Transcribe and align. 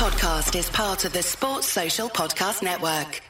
podcast 0.00 0.58
is 0.58 0.70
part 0.70 1.04
of 1.04 1.12
the 1.12 1.22
Sports 1.22 1.66
Social 1.66 2.08
Podcast 2.08 2.62
Network. 2.62 3.20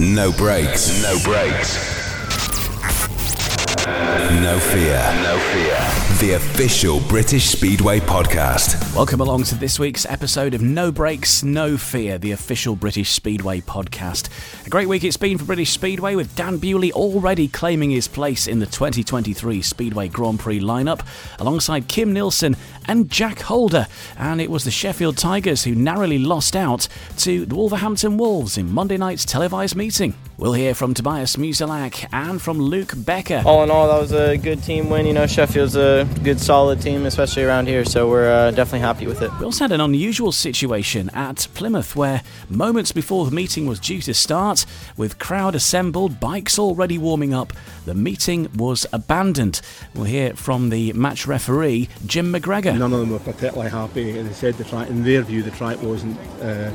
No 0.00 0.32
brakes. 0.32 1.02
No 1.02 1.18
brakes. 1.22 1.76
No 4.40 4.58
fear. 4.58 5.02
No 5.22 5.38
fear. 5.52 6.01
The 6.20 6.34
official 6.34 7.00
British 7.08 7.46
Speedway 7.46 7.98
podcast. 7.98 8.94
Welcome 8.94 9.20
along 9.20 9.42
to 9.44 9.56
this 9.56 9.80
week's 9.80 10.06
episode 10.06 10.54
of 10.54 10.62
No 10.62 10.92
Brakes, 10.92 11.42
No 11.42 11.76
Fear, 11.76 12.18
the 12.18 12.30
official 12.30 12.76
British 12.76 13.10
Speedway 13.10 13.60
podcast. 13.60 14.28
A 14.64 14.70
great 14.70 14.86
week 14.86 15.02
it's 15.02 15.16
been 15.16 15.36
for 15.36 15.44
British 15.44 15.70
Speedway 15.70 16.14
with 16.14 16.36
Dan 16.36 16.58
Bewley 16.58 16.92
already 16.92 17.48
claiming 17.48 17.90
his 17.90 18.06
place 18.06 18.46
in 18.46 18.60
the 18.60 18.66
2023 18.66 19.62
Speedway 19.62 20.06
Grand 20.06 20.38
Prix 20.38 20.60
lineup 20.60 21.00
alongside 21.40 21.88
Kim 21.88 22.12
Nilsson 22.12 22.56
and 22.86 23.10
Jack 23.10 23.40
Holder. 23.40 23.88
And 24.16 24.40
it 24.40 24.50
was 24.50 24.62
the 24.62 24.70
Sheffield 24.70 25.16
Tigers 25.16 25.64
who 25.64 25.74
narrowly 25.74 26.18
lost 26.20 26.54
out 26.54 26.86
to 27.18 27.44
the 27.46 27.54
Wolverhampton 27.56 28.16
Wolves 28.16 28.56
in 28.56 28.70
Monday 28.72 28.96
night's 28.96 29.24
televised 29.24 29.74
meeting. 29.74 30.14
We'll 30.38 30.52
hear 30.52 30.74
from 30.74 30.94
Tobias 30.94 31.36
Musielak 31.36 32.08
and 32.12 32.40
from 32.40 32.58
Luke 32.58 32.92
Becker. 32.96 33.42
All 33.44 33.62
in 33.64 33.70
all, 33.70 33.88
that 33.88 34.00
was 34.00 34.12
a 34.12 34.36
good 34.36 34.62
team 34.62 34.88
win. 34.88 35.06
You 35.06 35.12
know, 35.12 35.26
Sheffield's 35.26 35.76
a 35.76 36.01
good, 36.04 36.40
solid 36.40 36.80
team, 36.80 37.06
especially 37.06 37.44
around 37.44 37.68
here, 37.68 37.84
so 37.84 38.08
we're 38.08 38.30
uh, 38.30 38.50
definitely 38.50 38.80
happy 38.80 39.06
with 39.06 39.22
it. 39.22 39.30
We 39.38 39.44
also 39.44 39.64
had 39.64 39.72
an 39.72 39.80
unusual 39.80 40.32
situation 40.32 41.10
at 41.10 41.48
Plymouth 41.54 41.96
where 41.96 42.22
moments 42.48 42.92
before 42.92 43.24
the 43.24 43.30
meeting 43.30 43.66
was 43.66 43.80
due 43.80 44.00
to 44.02 44.14
start, 44.14 44.66
with 44.96 45.18
crowd 45.18 45.54
assembled, 45.54 46.20
bikes 46.20 46.58
already 46.58 46.98
warming 46.98 47.34
up, 47.34 47.52
the 47.84 47.94
meeting 47.94 48.48
was 48.56 48.86
abandoned. 48.92 49.60
We'll 49.94 50.04
hear 50.04 50.34
from 50.34 50.70
the 50.70 50.92
match 50.92 51.26
referee, 51.26 51.88
Jim 52.06 52.32
McGregor. 52.32 52.78
None 52.78 52.92
of 52.92 53.00
them 53.00 53.10
were 53.10 53.18
particularly 53.18 53.70
happy, 53.70 54.18
and 54.18 54.28
they 54.28 54.34
said 54.34 54.54
the 54.54 54.64
track, 54.64 54.88
in 54.88 55.04
their 55.04 55.22
view, 55.22 55.42
the 55.42 55.50
track 55.52 55.82
wasn't 55.82 56.18
uh, 56.40 56.70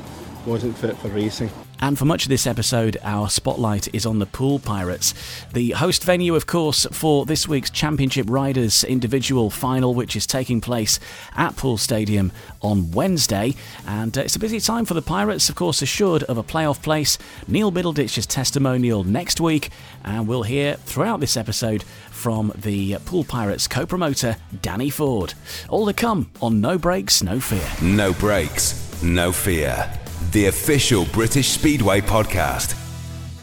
wasn't 0.45 0.77
fit 0.77 0.97
for 0.97 1.09
racing. 1.09 1.49
And 1.79 1.97
for 1.97 2.05
much 2.05 2.23
of 2.23 2.29
this 2.29 2.47
episode, 2.47 2.97
our 3.03 3.29
spotlight 3.29 3.93
is 3.93 4.05
on 4.05 4.19
the 4.19 4.25
Poole 4.25 4.59
Pirates, 4.59 5.13
the 5.53 5.71
host 5.71 6.03
venue, 6.03 6.35
of 6.35 6.47
course, 6.47 6.87
for 6.91 7.25
this 7.25 7.47
week's 7.47 7.69
Championship 7.69 8.27
Riders 8.29 8.83
individual 8.83 9.49
final, 9.49 9.93
which 9.93 10.15
is 10.15 10.25
taking 10.25 10.59
place 10.59 10.99
at 11.35 11.55
Poole 11.55 11.77
Stadium 11.77 12.31
on 12.61 12.91
Wednesday. 12.91 13.53
And 13.85 14.17
uh, 14.17 14.21
it's 14.21 14.35
a 14.35 14.39
busy 14.39 14.59
time 14.59 14.85
for 14.85 14.95
the 14.95 15.01
Pirates, 15.01 15.49
of 15.49 15.55
course, 15.55 15.81
assured 15.81 16.23
of 16.23 16.37
a 16.37 16.43
playoff 16.43 16.81
place. 16.81 17.17
Neil 17.47 17.71
Middleditch's 17.71 18.25
testimonial 18.25 19.03
next 19.03 19.39
week, 19.39 19.69
and 20.03 20.27
we'll 20.27 20.43
hear 20.43 20.75
throughout 20.75 21.19
this 21.19 21.37
episode 21.37 21.83
from 22.09 22.51
the 22.55 22.97
Poole 23.05 23.23
Pirates 23.23 23.67
co 23.67 23.85
promoter, 23.85 24.37
Danny 24.61 24.89
Ford. 24.89 25.35
All 25.69 25.85
to 25.85 25.93
come 25.93 26.31
on 26.41 26.59
No 26.59 26.77
Brakes, 26.77 27.21
No 27.21 27.39
Fear. 27.39 27.67
No 27.81 28.13
brakes. 28.13 28.83
No 29.03 29.31
fear. 29.31 29.91
The 30.31 30.47
official 30.47 31.05
British 31.13 31.49
Speedway 31.51 32.01
podcast. 32.01 32.86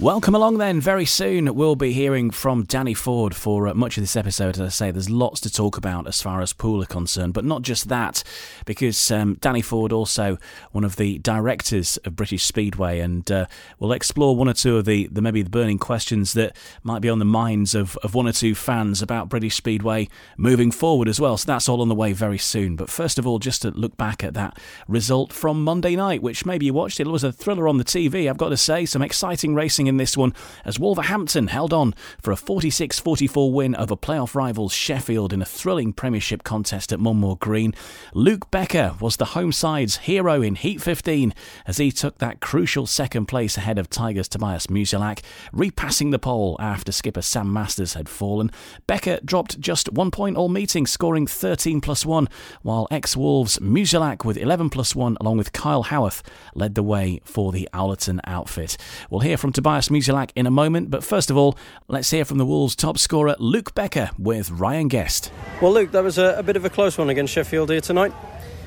Welcome 0.01 0.35
along 0.35 0.59
then. 0.59 0.81
Very 0.81 1.07
soon 1.07 1.55
we'll 1.55 1.77
be 1.77 1.93
hearing 1.93 2.33
from 2.33 2.65
Danny 2.65 2.95
Ford 2.95 3.35
for 3.35 3.69
uh, 3.69 3.75
much 3.75 3.97
of 3.97 4.03
this 4.03 4.17
episode. 4.17 4.57
As 4.57 4.61
I 4.61 4.69
say, 4.69 4.91
there's 4.91 5.09
lots 5.09 5.41
to 5.43 5.53
talk 5.53 5.77
about 5.77 6.09
as 6.09 6.21
far 6.21 6.43
as 6.43 6.53
Poole 6.53 6.83
are 6.83 6.87
concerned, 6.87 7.33
but 7.33 7.45
not 7.45 7.63
just 7.63 7.89
that, 7.89 8.25
because 8.67 9.11
um, 9.13 9.39
Danny 9.41 9.63
Ford 9.63 9.93
also 9.93 10.37
one 10.73 10.83
of 10.83 10.97
the 10.97 11.19
directors 11.21 11.97
of 11.99 12.17
British 12.17 12.43
Speedway, 12.43 12.99
and 12.99 13.31
uh, 13.31 13.47
we'll 13.79 13.93
explore 13.93 14.35
one 14.35 14.49
or 14.49 14.53
two 14.53 14.79
of 14.79 14.85
the, 14.85 15.07
the 15.13 15.23
maybe 15.23 15.43
the 15.43 15.49
burning 15.49 15.79
questions 15.79 16.33
that 16.33 16.57
might 16.83 17.01
be 17.01 17.09
on 17.09 17.21
the 17.21 17.25
minds 17.25 17.73
of, 17.77 17.97
of 17.99 18.15
one 18.15 18.27
or 18.27 18.33
two 18.33 18.57
fans 18.57 19.01
about 19.01 19.29
British 19.29 19.55
Speedway 19.55 20.09
moving 20.37 20.73
forward 20.73 21.07
as 21.09 21.21
well. 21.21 21.37
So 21.37 21.47
that's 21.47 21.69
all 21.69 21.81
on 21.81 21.89
the 21.89 21.95
way 21.95 22.13
very 22.13 22.39
soon. 22.39 22.75
But 22.75 22.91
first 22.91 23.17
of 23.17 23.29
all, 23.29 23.39
just 23.39 23.63
to 23.63 23.71
look 23.71 23.97
back 23.97 24.25
at 24.25 24.35
that 24.35 24.59
result 24.89 25.33
from 25.33 25.63
Monday 25.63 25.95
night, 25.95 26.21
which 26.21 26.45
maybe 26.45 26.67
you 26.67 26.75
watched. 26.75 26.99
It 26.99 27.07
was 27.07 27.23
a 27.23 27.33
thriller 27.33 27.69
on 27.69 27.79
the 27.79 27.85
TV. 27.85 28.29
I've 28.29 28.37
got 28.37 28.49
to 28.49 28.57
say, 28.57 28.85
some 28.87 29.01
exciting 29.01 29.55
racing 29.55 29.84
in 29.87 29.97
this 29.97 30.17
one 30.17 30.33
as 30.65 30.79
Wolverhampton 30.79 31.49
held 31.49 31.73
on 31.73 31.95
for 32.21 32.33
a 32.33 32.37
46 32.37 32.99
44 32.99 33.53
win 33.53 33.77
over 33.77 33.97
playoff 33.97 34.35
rivals 34.35 34.73
Sheffield 34.73 35.33
in 35.33 35.43
a 35.43 35.47
thrilling 35.47 35.93
Premiership 35.93 36.45
contest 36.45 36.93
at 36.93 37.01
Monmore 37.01 37.37
Green. 37.39 37.75
Luke 38.13 38.51
Becker 38.51 38.95
was 39.01 39.17
the 39.17 39.27
home 39.27 39.53
side's 39.53 39.99
hero 39.99 40.43
in 40.43 40.55
Heat 40.55 40.81
15 40.81 41.35
as 41.67 41.79
he 41.79 41.91
took 41.91 42.19
that 42.19 42.41
crucial 42.41 42.87
second 42.87 43.27
place 43.27 43.57
ahead 43.57 43.79
of 43.79 43.91
Tigers 43.91 44.29
Tobias 44.29 44.69
Musielak, 44.69 45.21
repassing 45.53 46.11
the 46.11 46.19
pole 46.19 46.57
after 46.61 46.93
skipper 46.93 47.23
Sam 47.23 47.53
Masters 47.53 47.95
had 47.95 48.09
fallen. 48.09 48.51
Becker 48.87 49.19
dropped 49.25 49.61
just 49.61 49.93
one 49.93 50.11
point 50.11 50.37
all 50.37 50.49
meeting, 50.49 50.87
scoring 50.87 51.27
13 51.27 51.81
plus 51.81 52.07
1, 52.07 52.29
while 52.63 52.87
ex 52.91 53.17
Wolves 53.17 53.59
Musielak 53.59 54.25
with 54.25 54.37
11 54.37 54.71
plus 54.71 54.95
1 54.95 55.17
along 55.21 55.37
with 55.37 55.53
Kyle 55.53 55.85
Howarth 55.85 56.23
led 56.55 56.75
the 56.75 56.83
way 56.83 57.21
for 57.25 57.53
the 57.53 57.69
Owlerton 57.73 58.21
outfit. 58.25 58.77
We'll 59.11 59.21
hear 59.21 59.37
from 59.37 59.53
Tobias 59.53 59.74
Musielak 59.91 60.31
in 60.35 60.47
a 60.47 60.51
moment, 60.51 60.91
but 60.91 61.03
first 61.05 61.31
of 61.31 61.37
all, 61.37 61.57
let's 61.89 62.11
hear 62.11 62.25
from 62.25 62.39
the 62.39 62.47
Wolves' 62.47 62.75
top 62.77 62.99
scorer, 62.99 63.37
Luke 63.39 63.75
Becker, 63.75 64.11
with 64.19 64.51
Ryan 64.51 64.89
Guest. 64.89 65.31
Well, 65.61 65.73
Luke, 65.73 65.93
that 65.93 66.03
was 66.03 66.19
a, 66.19 66.39
a 66.39 66.43
bit 66.43 66.57
of 66.57 66.65
a 66.65 66.71
close 66.71 66.97
one 66.99 67.11
against 67.11 67.33
Sheffield 67.33 67.71
here 67.71 67.81
tonight. 67.81 68.13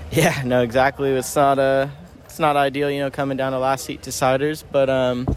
Yeah, 0.10 0.42
no, 0.46 0.62
exactly. 0.62 1.12
It's 1.12 1.36
not 1.36 1.60
uh, 1.60 1.90
it's 2.24 2.40
not 2.40 2.56
ideal, 2.56 2.90
you 2.90 3.02
know, 3.02 3.12
coming 3.12 3.36
down 3.36 3.52
to 3.52 3.60
last 3.60 3.84
seat 3.84 4.02
deciders, 4.02 4.64
but 4.72 4.90
um, 4.90 5.28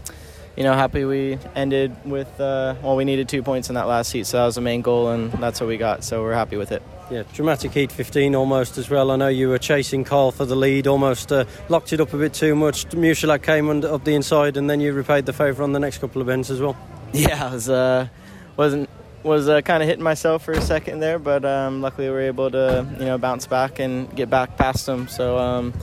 you 0.61 0.67
know, 0.67 0.75
happy 0.75 1.05
we 1.05 1.39
ended 1.55 1.91
with 2.05 2.39
uh, 2.39 2.75
well, 2.83 2.95
we 2.95 3.03
needed 3.03 3.27
two 3.27 3.41
points 3.41 3.69
in 3.69 3.73
that 3.73 3.87
last 3.87 4.11
heat, 4.11 4.27
so 4.27 4.37
that 4.37 4.45
was 4.45 4.53
the 4.53 4.61
main 4.61 4.83
goal, 4.83 5.09
and 5.09 5.31
that's 5.31 5.59
what 5.59 5.65
we 5.65 5.75
got. 5.75 6.03
So 6.03 6.21
we're 6.21 6.35
happy 6.35 6.55
with 6.55 6.71
it. 6.71 6.83
Yeah, 7.09 7.23
dramatic 7.33 7.71
heat 7.71 7.91
15 7.91 8.35
almost 8.35 8.77
as 8.77 8.87
well. 8.87 9.09
I 9.09 9.15
know 9.15 9.27
you 9.27 9.49
were 9.49 9.57
chasing 9.57 10.03
Carl 10.03 10.31
for 10.31 10.45
the 10.45 10.55
lead, 10.55 10.85
almost 10.85 11.31
uh, 11.31 11.45
locked 11.67 11.93
it 11.93 11.99
up 11.99 12.13
a 12.13 12.17
bit 12.19 12.35
too 12.35 12.53
much. 12.53 12.87
Musielak 12.89 13.41
came 13.41 13.71
under, 13.71 13.91
up 13.91 14.03
the 14.03 14.13
inside, 14.13 14.55
and 14.55 14.69
then 14.69 14.79
you 14.79 14.93
repaid 14.93 15.25
the 15.25 15.33
favour 15.33 15.63
on 15.63 15.71
the 15.71 15.79
next 15.79 15.97
couple 15.97 16.21
of 16.21 16.27
bends 16.27 16.51
as 16.51 16.61
well. 16.61 16.77
Yeah, 17.11 17.47
I 17.47 17.53
was 17.53 17.67
uh, 17.67 18.07
wasn't 18.55 18.87
was 19.23 19.49
uh, 19.49 19.61
kind 19.61 19.81
of 19.81 19.89
hitting 19.89 20.03
myself 20.03 20.43
for 20.43 20.51
a 20.51 20.61
second 20.61 20.99
there, 20.99 21.17
but 21.17 21.43
um, 21.43 21.81
luckily 21.81 22.07
we 22.07 22.13
were 22.13 22.21
able 22.21 22.51
to 22.51 22.87
you 22.99 23.05
know 23.05 23.17
bounce 23.17 23.47
back 23.47 23.79
and 23.79 24.15
get 24.15 24.29
back 24.29 24.57
past 24.57 24.85
them. 24.85 25.07
So. 25.07 25.39
Um, 25.39 25.73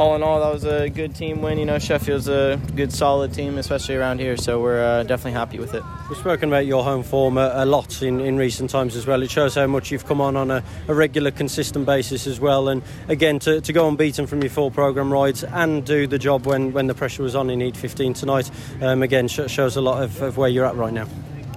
all 0.00 0.16
in 0.16 0.22
all, 0.22 0.40
that 0.40 0.50
was 0.50 0.64
a 0.64 0.88
good 0.88 1.14
team 1.14 1.42
win. 1.42 1.58
You 1.58 1.66
know, 1.66 1.78
Sheffield's 1.78 2.26
a 2.26 2.58
good, 2.74 2.90
solid 2.90 3.34
team, 3.34 3.58
especially 3.58 3.96
around 3.96 4.18
here. 4.18 4.34
So 4.38 4.58
we're 4.58 4.82
uh, 4.82 5.02
definitely 5.02 5.32
happy 5.32 5.58
with 5.58 5.74
it. 5.74 5.82
We've 6.08 6.16
spoken 6.16 6.48
about 6.48 6.64
your 6.64 6.82
home 6.82 7.02
form 7.02 7.36
a, 7.36 7.52
a 7.54 7.66
lot 7.66 8.00
in, 8.00 8.18
in 8.18 8.38
recent 8.38 8.70
times 8.70 8.96
as 8.96 9.06
well. 9.06 9.22
It 9.22 9.30
shows 9.30 9.54
how 9.54 9.66
much 9.66 9.90
you've 9.90 10.06
come 10.06 10.22
on 10.22 10.36
on 10.36 10.50
a, 10.50 10.64
a 10.88 10.94
regular, 10.94 11.30
consistent 11.30 11.84
basis 11.84 12.26
as 12.26 12.40
well. 12.40 12.70
And 12.70 12.82
again, 13.08 13.40
to, 13.40 13.60
to 13.60 13.72
go 13.74 13.88
unbeaten 13.88 14.26
from 14.26 14.40
your 14.40 14.48
full 14.48 14.70
program 14.70 15.12
rides 15.12 15.44
and 15.44 15.84
do 15.84 16.06
the 16.06 16.18
job 16.18 16.46
when, 16.46 16.72
when 16.72 16.86
the 16.86 16.94
pressure 16.94 17.22
was 17.22 17.36
on 17.36 17.50
in 17.50 17.60
Heat 17.60 17.76
15 17.76 18.14
tonight, 18.14 18.50
um, 18.80 19.02
again, 19.02 19.28
sh- 19.28 19.48
shows 19.48 19.76
a 19.76 19.82
lot 19.82 20.02
of, 20.02 20.22
of 20.22 20.38
where 20.38 20.48
you're 20.48 20.64
at 20.64 20.76
right 20.76 20.94
now. 20.94 21.06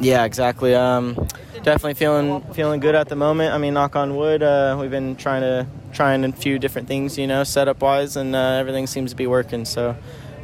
Yeah, 0.01 0.25
exactly. 0.25 0.75
Um, 0.75 1.13
definitely 1.63 1.93
feeling 1.93 2.41
feeling 2.53 2.81
good 2.81 2.95
at 2.95 3.07
the 3.07 3.15
moment. 3.15 3.53
I 3.53 3.57
mean, 3.57 3.73
knock 3.75 3.95
on 3.95 4.17
wood. 4.17 4.43
Uh, 4.43 4.75
we've 4.77 4.91
been 4.91 5.15
trying 5.15 5.43
to 5.43 5.65
trying 5.93 6.25
a 6.25 6.31
few 6.31 6.59
different 6.59 6.87
things, 6.87 7.17
you 7.17 7.27
know, 7.27 7.43
setup 7.43 7.81
wise, 7.81 8.17
and 8.17 8.35
uh, 8.35 8.39
everything 8.39 8.87
seems 8.87 9.11
to 9.11 9.15
be 9.15 9.27
working. 9.27 9.65
So 9.65 9.95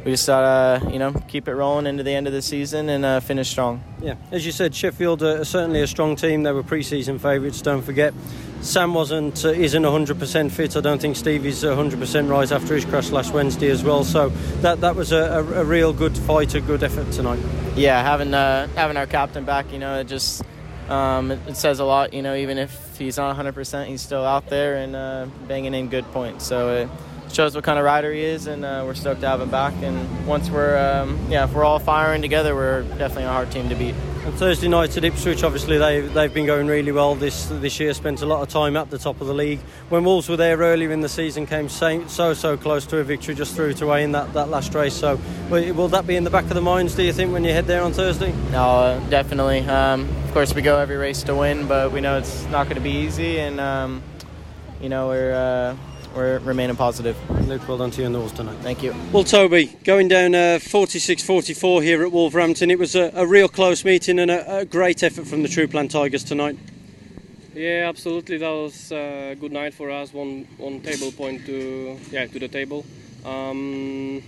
we 0.04 0.12
just 0.12 0.24
thought, 0.24 0.44
uh, 0.44 0.90
you 0.90 0.98
know, 0.98 1.12
keep 1.28 1.48
it 1.48 1.54
rolling 1.54 1.86
into 1.86 2.02
the 2.02 2.12
end 2.12 2.26
of 2.26 2.32
the 2.32 2.40
season 2.40 2.88
and 2.88 3.04
uh, 3.04 3.20
finish 3.20 3.50
strong. 3.50 3.82
Yeah, 4.00 4.14
as 4.30 4.46
you 4.46 4.52
said, 4.52 4.74
Sheffield 4.74 5.22
are 5.22 5.44
certainly 5.44 5.82
a 5.82 5.86
strong 5.86 6.16
team. 6.16 6.42
They 6.42 6.52
were 6.52 6.62
pre-season 6.62 7.18
favourites. 7.18 7.60
Don't 7.60 7.82
forget. 7.82 8.14
Sam 8.62 8.94
wasn't 8.94 9.44
uh, 9.44 9.50
isn't 9.50 9.82
100% 9.82 10.50
fit. 10.50 10.76
I 10.76 10.80
don't 10.80 11.00
think 11.00 11.16
Stevie's 11.16 11.62
100% 11.62 12.30
right 12.30 12.50
after 12.50 12.74
his 12.74 12.84
crash 12.84 13.10
last 13.10 13.32
Wednesday 13.32 13.70
as 13.70 13.82
well. 13.82 14.04
So 14.04 14.28
that 14.60 14.80
that 14.80 14.96
was 14.96 15.12
a, 15.12 15.16
a, 15.16 15.60
a 15.60 15.64
real 15.64 15.92
good 15.92 16.16
fight, 16.16 16.54
a 16.54 16.60
good 16.60 16.82
effort 16.82 17.10
tonight. 17.12 17.40
Yeah, 17.76 18.02
having 18.02 18.34
uh, 18.34 18.68
having 18.76 18.96
our 18.96 19.06
captain 19.06 19.44
back, 19.44 19.72
you 19.72 19.78
know, 19.78 20.00
it 20.00 20.04
just 20.04 20.42
um, 20.90 21.30
it, 21.30 21.40
it, 21.48 21.56
says 21.56 21.78
a 21.78 21.84
lot. 21.84 22.12
You 22.12 22.22
know, 22.22 22.34
even 22.34 22.58
if 22.58 22.96
he's 22.96 23.16
not 23.16 23.36
100%, 23.36 23.86
he's 23.86 24.02
still 24.02 24.24
out 24.24 24.48
there 24.48 24.76
and 24.76 24.96
uh, 24.96 25.26
banging 25.46 25.74
in 25.74 25.88
good 25.88 26.04
points. 26.12 26.46
So 26.46 26.74
it 26.74 26.88
shows 27.32 27.54
what 27.54 27.64
kind 27.64 27.78
of 27.78 27.84
rider 27.84 28.12
he 28.12 28.22
is, 28.22 28.46
and 28.46 28.64
uh, 28.64 28.82
we're 28.84 28.94
stoked 28.94 29.20
to 29.22 29.28
have 29.28 29.40
him 29.40 29.50
back. 29.50 29.74
And 29.82 30.26
once 30.26 30.50
we're 30.50 30.78
um, 30.78 31.18
yeah, 31.30 31.44
if 31.44 31.52
we're 31.52 31.64
all 31.64 31.78
firing 31.78 32.22
together, 32.22 32.54
we're 32.54 32.82
definitely 32.82 33.24
a 33.24 33.28
hard 33.28 33.50
team 33.50 33.68
to 33.68 33.74
beat. 33.74 33.94
And 34.24 34.34
Thursday 34.34 34.68
night 34.68 34.94
at 34.98 35.04
Ipswich, 35.04 35.42
obviously 35.44 35.78
they 35.78 36.00
they've 36.02 36.32
been 36.32 36.44
going 36.44 36.66
really 36.66 36.92
well 36.92 37.14
this 37.14 37.46
this 37.46 37.80
year. 37.80 37.94
Spent 37.94 38.20
a 38.20 38.26
lot 38.26 38.42
of 38.42 38.48
time 38.48 38.76
at 38.76 38.90
the 38.90 38.98
top 38.98 39.22
of 39.22 39.26
the 39.26 39.32
league. 39.32 39.60
When 39.88 40.04
Wolves 40.04 40.28
were 40.28 40.36
there 40.36 40.58
earlier 40.58 40.90
in 40.90 41.00
the 41.00 41.08
season, 41.08 41.46
came 41.46 41.70
so 41.70 42.34
so 42.34 42.56
close 42.58 42.84
to 42.86 42.98
a 42.98 43.04
victory, 43.04 43.34
just 43.34 43.54
threw 43.54 43.70
it 43.70 43.80
away 43.80 44.04
in 44.04 44.12
that, 44.12 44.34
that 44.34 44.50
last 44.50 44.74
race. 44.74 44.94
So 44.94 45.18
will 45.48 45.88
that 45.88 46.06
be 46.06 46.16
in 46.16 46.24
the 46.24 46.30
back 46.30 46.44
of 46.44 46.54
the 46.54 46.60
minds? 46.60 46.94
Do 46.94 47.02
you 47.02 47.14
think 47.14 47.32
when 47.32 47.44
you 47.44 47.52
head 47.52 47.66
there 47.66 47.82
on 47.82 47.94
Thursday? 47.94 48.32
No, 48.50 48.62
uh, 48.62 49.08
definitely. 49.08 49.60
Um, 49.60 50.06
of 50.24 50.32
course, 50.32 50.54
we 50.54 50.60
go 50.60 50.78
every 50.78 50.96
race 50.96 51.22
to 51.22 51.34
win, 51.34 51.66
but 51.66 51.90
we 51.90 52.02
know 52.02 52.18
it's 52.18 52.44
not 52.46 52.64
going 52.64 52.76
to 52.76 52.82
be 52.82 52.90
easy, 52.90 53.40
and 53.40 53.58
um, 53.58 54.02
you 54.82 54.90
know 54.90 55.08
we're. 55.08 55.32
Uh, 55.32 55.89
we're 56.14 56.38
remaining 56.40 56.76
positive. 56.76 57.16
Luke, 57.46 57.66
well 57.68 57.78
done 57.78 57.90
to 57.92 58.00
you 58.00 58.06
in 58.06 58.12
the 58.12 58.18
Wolves 58.18 58.32
tonight. 58.32 58.58
Thank 58.60 58.82
you. 58.82 58.94
Well, 59.12 59.24
Toby, 59.24 59.66
going 59.84 60.08
down 60.08 60.34
uh, 60.34 60.58
46-44 60.60 61.82
here 61.82 62.02
at 62.02 62.12
Wolverhampton, 62.12 62.70
it 62.70 62.78
was 62.78 62.94
a, 62.94 63.10
a 63.14 63.26
real 63.26 63.48
close 63.48 63.84
meeting 63.84 64.18
and 64.18 64.30
a, 64.30 64.58
a, 64.58 64.64
great 64.64 65.02
effort 65.02 65.26
from 65.26 65.42
the 65.42 65.48
True 65.48 65.66
Plan 65.66 65.88
Tigers 65.88 66.24
tonight. 66.24 66.58
Yeah, 67.54 67.86
absolutely. 67.88 68.38
That 68.38 68.50
was 68.50 68.92
a 68.92 69.36
good 69.38 69.52
night 69.52 69.74
for 69.74 69.90
us. 69.90 70.12
One 70.14 70.46
one 70.56 70.80
table 70.80 71.10
point 71.12 71.44
to 71.46 71.98
yeah 72.10 72.26
to 72.26 72.38
the 72.38 72.48
table. 72.48 72.86
Um, 73.24 74.22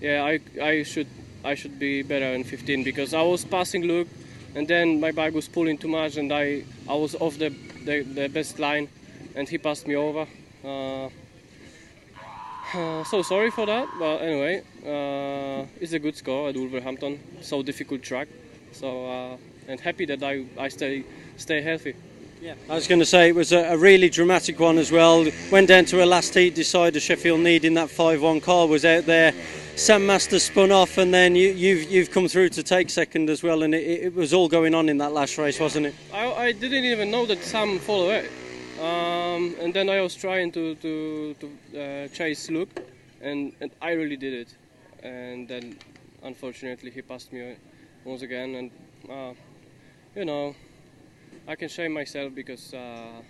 yeah, 0.00 0.24
I 0.24 0.40
I 0.60 0.82
should 0.82 1.06
I 1.44 1.54
should 1.54 1.78
be 1.78 2.02
better 2.02 2.26
in 2.26 2.42
15 2.44 2.82
because 2.82 3.14
I 3.14 3.22
was 3.22 3.44
passing 3.44 3.84
Luke, 3.84 4.08
and 4.54 4.66
then 4.66 5.00
my 5.00 5.12
bike 5.12 5.32
was 5.32 5.48
pulling 5.48 5.78
too 5.78 5.88
much, 5.88 6.16
and 6.16 6.32
I 6.32 6.64
I 6.88 6.94
was 6.94 7.14
off 7.14 7.38
the 7.38 7.50
the, 7.84 8.02
the 8.02 8.28
best 8.28 8.58
line, 8.58 8.88
and 9.36 9.48
he 9.48 9.56
passed 9.56 9.86
me 9.86 9.94
over. 9.94 10.26
Uh, 10.64 11.08
uh, 12.74 13.04
so 13.04 13.22
sorry 13.22 13.50
for 13.50 13.66
that, 13.66 13.88
but 13.98 14.18
anyway, 14.18 14.62
uh, 14.84 15.66
it's 15.80 15.92
a 15.92 15.98
good 15.98 16.16
score 16.16 16.48
at 16.48 16.56
Wolverhampton. 16.56 17.18
So 17.40 17.62
difficult 17.62 18.02
track, 18.02 18.28
so 18.72 19.06
uh, 19.06 19.36
and 19.68 19.80
happy 19.80 20.04
that 20.06 20.22
I 20.22 20.44
I 20.58 20.68
stay 20.68 21.04
stay 21.36 21.62
healthy. 21.62 21.94
Yeah, 22.40 22.54
I 22.70 22.74
was 22.74 22.86
going 22.86 23.00
to 23.00 23.06
say 23.06 23.28
it 23.28 23.34
was 23.34 23.50
a, 23.52 23.72
a, 23.72 23.76
really 23.76 24.08
dramatic 24.08 24.60
one 24.60 24.78
as 24.78 24.92
well. 24.92 25.26
Went 25.50 25.66
down 25.66 25.86
to 25.86 26.04
a 26.04 26.06
last 26.06 26.34
heat 26.34 26.54
decider. 26.54 27.00
Sheffield 27.00 27.40
needing 27.40 27.74
that 27.74 27.88
5-1 27.88 28.40
car 28.44 28.68
was 28.68 28.84
out 28.84 29.06
there. 29.06 29.34
Sam 29.74 30.06
Masters 30.06 30.44
spun 30.44 30.70
off, 30.70 30.98
and 30.98 31.12
then 31.12 31.34
you, 31.34 31.48
have 31.48 31.58
you've, 31.58 31.90
you've 31.90 32.10
come 32.12 32.28
through 32.28 32.50
to 32.50 32.62
take 32.62 32.90
second 32.90 33.28
as 33.28 33.42
well. 33.42 33.64
And 33.64 33.74
it, 33.74 34.04
it, 34.04 34.14
was 34.14 34.32
all 34.32 34.48
going 34.48 34.72
on 34.72 34.88
in 34.88 34.98
that 34.98 35.12
last 35.12 35.36
race, 35.36 35.58
wasn't 35.58 35.86
it? 35.86 35.94
I, 36.12 36.32
I 36.32 36.52
didn't 36.52 36.84
even 36.84 37.10
know 37.10 37.26
that 37.26 37.42
Sam 37.42 37.80
followed 37.80 38.10
it. 38.10 38.30
Um, 38.80 39.56
and 39.60 39.74
then 39.74 39.88
I 39.88 40.00
was 40.00 40.14
trying 40.14 40.52
to 40.52 40.74
to, 40.76 41.34
to 41.34 41.46
uh, 41.46 42.08
chase 42.08 42.48
Luke, 42.48 42.70
and, 43.20 43.52
and 43.60 43.70
I 43.82 43.92
really 43.92 44.16
did 44.16 44.34
it. 44.34 44.56
And 45.02 45.48
then 45.48 45.76
unfortunately 46.22 46.90
he 46.90 47.02
passed 47.02 47.32
me 47.32 47.56
once 48.04 48.22
again, 48.22 48.54
and 48.54 48.70
uh, 49.10 49.34
you 50.14 50.24
know 50.24 50.54
I 51.48 51.56
can 51.56 51.68
shame 51.68 51.92
myself 51.92 52.34
because 52.34 52.72
uh, 52.74 53.22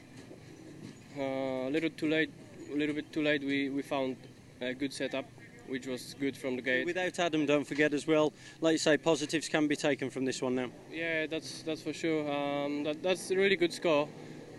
uh, 1.19 1.23
a 1.23 1.71
little 1.71 1.91
too 1.91 2.09
late, 2.09 2.31
a 2.73 2.77
little 2.77 2.95
bit 2.95 3.11
too 3.13 3.23
late. 3.23 3.43
We, 3.43 3.71
we 3.71 3.81
found 3.81 4.17
a 4.61 4.75
good 4.75 4.93
setup, 4.93 5.25
which 5.67 5.87
was 5.87 6.15
good 6.21 6.37
from 6.37 6.57
the 6.57 6.63
gate. 6.63 6.85
Without 6.85 7.19
Adam, 7.19 7.47
don't 7.47 7.67
forget 7.67 7.95
as 7.95 8.07
well. 8.07 8.33
Like 8.61 8.73
you 8.73 8.79
say, 8.79 8.99
positives 8.99 9.49
can 9.49 9.67
be 9.67 9.77
taken 9.77 10.11
from 10.11 10.25
this 10.25 10.43
one 10.43 10.57
now. 10.57 10.69
Yeah, 10.93 11.27
that's 11.27 11.63
that's 11.63 11.81
for 11.81 11.95
sure. 11.95 12.31
Um, 12.31 12.85
that, 12.85 13.03
that's 13.03 13.31
a 13.31 13.37
really 13.37 13.57
good 13.57 13.73
score. 13.73 14.09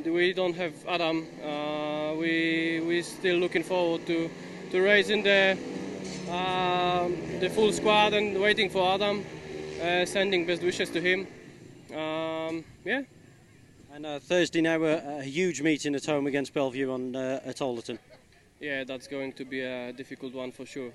We 0.05 0.33
don't 0.33 0.55
have 0.55 0.73
Adam. 0.87 1.27
Uh, 1.43 2.13
we 2.15 2.81
we 2.85 3.01
still 3.01 3.37
looking 3.37 3.63
forward 3.63 4.05
to 4.07 4.29
to 4.71 4.81
raising 4.81 5.23
the 5.23 5.57
uh, 6.29 7.07
the 7.39 7.49
full 7.49 7.71
squad 7.73 8.13
and 8.13 8.39
waiting 8.39 8.69
for 8.69 8.93
Adam. 8.93 9.25
Uh, 9.81 10.05
sending 10.05 10.45
best 10.45 10.61
wishes 10.61 10.89
to 10.89 10.99
him. 10.99 11.27
Um, 11.91 12.63
yeah, 12.85 13.01
and 13.93 14.05
uh, 14.05 14.19
Thursday 14.19 14.61
now, 14.61 14.83
a, 14.83 15.19
a, 15.19 15.23
huge 15.23 15.61
meeting 15.61 15.95
at 15.95 16.05
home 16.05 16.27
against 16.27 16.53
Belle 16.53 16.69
Vue 16.69 16.91
on 16.91 17.15
uh, 17.15 17.41
at 17.45 17.57
Owlerton. 17.57 17.97
Yeah, 18.59 18.83
that's 18.83 19.07
going 19.07 19.33
to 19.33 19.45
be 19.45 19.61
a 19.61 19.91
difficult 19.93 20.33
one 20.33 20.51
for 20.51 20.65
sure. 20.65 20.91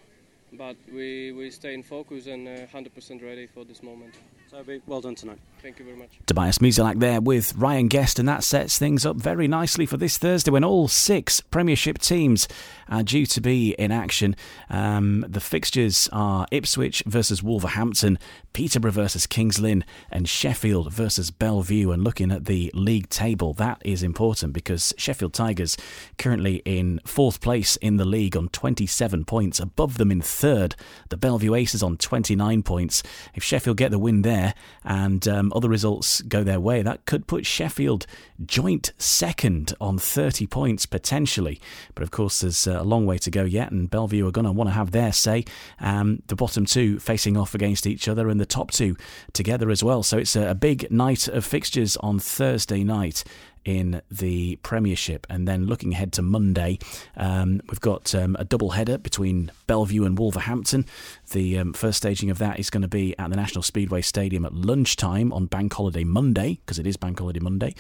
But 0.52 0.76
we, 0.92 1.32
we 1.32 1.50
stay 1.50 1.74
in 1.74 1.82
focus 1.82 2.26
and 2.26 2.46
uh, 2.46 2.66
100% 2.72 3.22
ready 3.22 3.46
for 3.46 3.64
this 3.64 3.82
moment. 3.82 4.14
Toby, 4.50 4.80
well 4.86 5.00
done 5.00 5.14
tonight. 5.14 5.40
Thank 5.64 5.78
you 5.78 5.86
very 5.86 5.96
much. 5.96 6.18
Tobias 6.26 6.58
Musielak 6.58 7.00
there 7.00 7.22
with 7.22 7.56
Ryan 7.56 7.88
Guest, 7.88 8.18
and 8.18 8.28
that 8.28 8.44
sets 8.44 8.76
things 8.76 9.06
up 9.06 9.16
very 9.16 9.48
nicely 9.48 9.86
for 9.86 9.96
this 9.96 10.18
Thursday 10.18 10.50
when 10.50 10.62
all 10.62 10.88
six 10.88 11.40
Premiership 11.40 11.96
teams 11.96 12.46
are 12.86 13.02
due 13.02 13.24
to 13.24 13.40
be 13.40 13.70
in 13.78 13.90
action. 13.90 14.36
Um, 14.68 15.24
the 15.26 15.40
fixtures 15.40 16.06
are 16.12 16.46
Ipswich 16.50 17.02
versus 17.06 17.42
Wolverhampton, 17.42 18.18
Peterborough 18.52 18.90
versus 18.90 19.26
Kings 19.26 19.58
Lynn, 19.58 19.86
and 20.10 20.28
Sheffield 20.28 20.92
versus 20.92 21.30
Belle 21.30 21.62
Vue. 21.62 21.92
And 21.92 22.04
looking 22.04 22.30
at 22.30 22.44
the 22.44 22.70
league 22.74 23.08
table, 23.08 23.54
that 23.54 23.80
is 23.82 24.02
important 24.02 24.52
because 24.52 24.92
Sheffield 24.98 25.32
Tigers 25.32 25.78
currently 26.18 26.56
in 26.66 27.00
fourth 27.06 27.40
place 27.40 27.76
in 27.76 27.96
the 27.96 28.04
league 28.04 28.36
on 28.36 28.50
27 28.50 29.24
points. 29.24 29.60
Above 29.60 29.96
them 29.96 30.10
in 30.10 30.20
third, 30.20 30.76
the 31.08 31.16
Belle 31.16 31.38
Vue 31.38 31.54
Aces 31.54 31.82
on 31.82 31.96
29 31.96 32.62
points. 32.62 33.02
If 33.34 33.42
Sheffield 33.42 33.78
get 33.78 33.90
the 33.90 33.98
win 33.98 34.20
there 34.20 34.52
and 34.84 35.26
um, 35.26 35.52
other 35.54 35.68
results 35.68 36.20
go 36.22 36.42
their 36.42 36.60
way, 36.60 36.82
that 36.82 37.06
could 37.06 37.26
put 37.26 37.46
Sheffield 37.46 38.06
joint 38.44 38.92
second 38.98 39.74
on 39.80 39.98
30 39.98 40.46
points 40.46 40.86
potentially. 40.86 41.60
But 41.94 42.02
of 42.02 42.10
course, 42.10 42.40
there's 42.40 42.66
a 42.66 42.82
long 42.82 43.06
way 43.06 43.18
to 43.18 43.30
go 43.30 43.44
yet, 43.44 43.70
and 43.70 43.90
Belle 43.90 44.08
Vue 44.08 44.26
are 44.26 44.32
going 44.32 44.46
to 44.46 44.52
want 44.52 44.68
to 44.68 44.74
have 44.74 44.90
their 44.90 45.12
say. 45.12 45.44
Um, 45.80 46.22
the 46.26 46.36
bottom 46.36 46.66
two 46.66 46.98
facing 46.98 47.36
off 47.36 47.54
against 47.54 47.86
each 47.86 48.08
other, 48.08 48.28
and 48.28 48.40
the 48.40 48.46
top 48.46 48.70
two 48.70 48.96
together 49.32 49.70
as 49.70 49.82
well. 49.82 50.02
So 50.02 50.18
it's 50.18 50.36
a, 50.36 50.50
a 50.50 50.54
big 50.54 50.90
night 50.90 51.28
of 51.28 51.44
fixtures 51.44 51.96
on 51.98 52.18
Thursday 52.18 52.84
night 52.84 53.24
in 53.64 54.02
the 54.10 54.56
Premiership. 54.56 55.26
And 55.30 55.46
then 55.48 55.66
looking 55.66 55.92
ahead 55.92 56.12
to 56.14 56.22
Monday, 56.22 56.78
um, 57.16 57.60
we've 57.68 57.80
got 57.80 58.14
um, 58.14 58.36
a 58.38 58.44
double 58.44 58.70
header 58.70 58.98
between 58.98 59.50
Belle 59.66 59.84
Vue 59.84 60.04
and 60.04 60.18
Wolverhampton. 60.18 60.86
The 61.30 61.58
um, 61.58 61.72
first 61.72 61.98
staging 61.98 62.30
of 62.30 62.38
that 62.38 62.58
is 62.58 62.70
going 62.70 62.82
to 62.82 62.88
be 62.88 63.18
at 63.18 63.30
the 63.30 63.36
National 63.36 63.62
Speedway 63.62 64.02
Stadium 64.02 64.44
at 64.44 64.54
lunchtime 64.54 65.32
on 65.32 65.46
Bank 65.46 65.72
Holiday 65.72 66.04
Monday, 66.04 66.60
because 66.64 66.78
it 66.78 66.86
is 66.86 66.96
Bank 66.96 67.18
Holiday 67.18 67.40
Monday. 67.40 67.74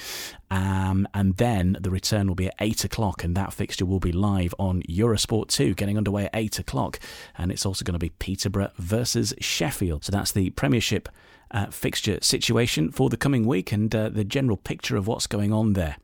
Um, 0.50 1.08
and 1.14 1.36
then 1.36 1.76
the 1.80 1.90
return 1.90 2.28
will 2.28 2.34
be 2.34 2.46
at 2.46 2.54
8 2.60 2.84
o'clock, 2.84 3.24
and 3.24 3.36
that 3.36 3.52
fixture 3.52 3.84
will 3.84 4.00
be 4.00 4.12
live 4.12 4.54
on 4.58 4.82
Eurosport 4.82 5.48
2, 5.48 5.74
getting 5.74 5.96
underway 5.96 6.24
at 6.26 6.30
8 6.34 6.58
o'clock. 6.60 6.98
And 7.36 7.50
it's 7.50 7.66
also 7.66 7.84
going 7.84 7.94
to 7.94 7.98
be 7.98 8.10
Peterborough 8.10 8.72
versus 8.78 9.34
Sheffield. 9.40 10.04
So 10.04 10.12
that's 10.12 10.32
the 10.32 10.50
Premiership 10.50 11.08
uh, 11.54 11.66
fixture 11.66 12.18
situation 12.20 12.90
for 12.90 13.08
the 13.08 13.16
coming 13.16 13.46
week 13.46 13.72
and 13.72 13.94
uh, 13.94 14.10
the 14.10 14.24
general 14.24 14.58
picture 14.58 14.96
of 14.96 15.06
what's 15.06 15.26
going 15.26 15.52
on 15.52 15.72
there. 15.72 15.96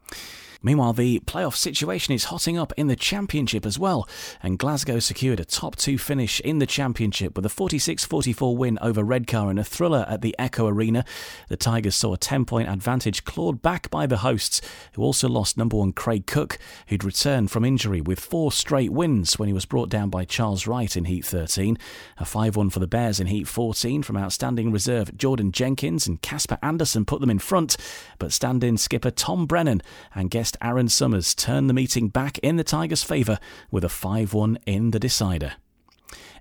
Meanwhile, 0.63 0.93
the 0.93 1.21
playoff 1.21 1.57
situation 1.57 2.13
is 2.13 2.25
hotting 2.25 2.59
up 2.59 2.73
in 2.77 2.87
the 2.87 2.97
Championship 2.97 3.65
as 3.65 3.79
well, 3.79 4.07
and 4.43 4.59
Glasgow 4.59 4.99
secured 4.99 5.41
a 5.41 5.45
top 5.47 5.75
two 5.77 5.97
finish 5.97 6.39
in 6.41 6.59
the 6.59 6.67
Championship 6.67 7.35
with 7.35 7.47
a 7.47 7.49
46 7.49 8.05
44 8.05 8.57
win 8.57 8.79
over 8.83 9.03
Redcar 9.03 9.51
in 9.51 9.57
a 9.57 9.65
thriller 9.65 10.05
at 10.07 10.21
the 10.21 10.35
Echo 10.39 10.67
Arena. 10.67 11.05
The 11.49 11.57
Tigers 11.57 11.95
saw 11.95 12.13
a 12.13 12.19
10 12.19 12.45
point 12.45 12.69
advantage 12.69 13.25
clawed 13.25 13.63
back 13.63 13.91
by 13.91 14.07
the 14.07 14.19
hosts, 14.19 14.61
who 14.93 15.03
also 15.03 15.29
lost 15.29 15.57
number 15.57 15.79
one 15.79 15.93
Craig 15.93 16.27
Cook, 16.27 16.59
who'd 16.89 17.05
returned 17.05 17.51
from 17.51 17.65
injury 17.65 18.03
with 18.03 18.21
four 18.21 18.53
straight 18.53 18.93
wins 18.93 19.39
when 19.39 19.49
he 19.49 19.55
was 19.55 19.65
brought 19.65 19.89
down 19.89 20.11
by 20.11 20.27
Charles 20.27 20.67
Wright 20.67 20.95
in 20.95 21.07
Heat 21.07 21.25
13. 21.25 21.79
A 22.19 22.25
5 22.27 22.57
1 22.57 22.69
for 22.69 22.81
the 22.81 22.87
Bears 22.87 23.19
in 23.19 23.29
Heat 23.29 23.49
14 23.49 24.03
from 24.03 24.19
outstanding 24.19 24.71
reserve 24.71 25.17
Jordan 25.17 25.53
Jenkins 25.53 26.07
and 26.07 26.21
Casper 26.21 26.59
Anderson 26.63 27.07
put 27.07 27.23
them 27.23 27.31
in 27.31 27.39
front, 27.39 27.79
but 28.19 28.33
stand 28.33 28.63
in 28.63 28.77
skipper 28.77 29.11
Tom 29.11 29.47
Brennan 29.47 29.81
and 30.15 30.31
guest 30.31 30.50
Aaron 30.61 30.89
Summers 30.89 31.35
turned 31.35 31.69
the 31.69 31.75
meeting 31.75 32.09
back 32.09 32.39
in 32.39 32.57
the 32.57 32.65
Tigers' 32.65 33.03
favour 33.03 33.39
with 33.71 33.85
a 33.85 33.89
5 33.89 34.35
1 34.35 34.59
in 34.67 34.91
the 34.91 34.99
decider. 34.99 35.55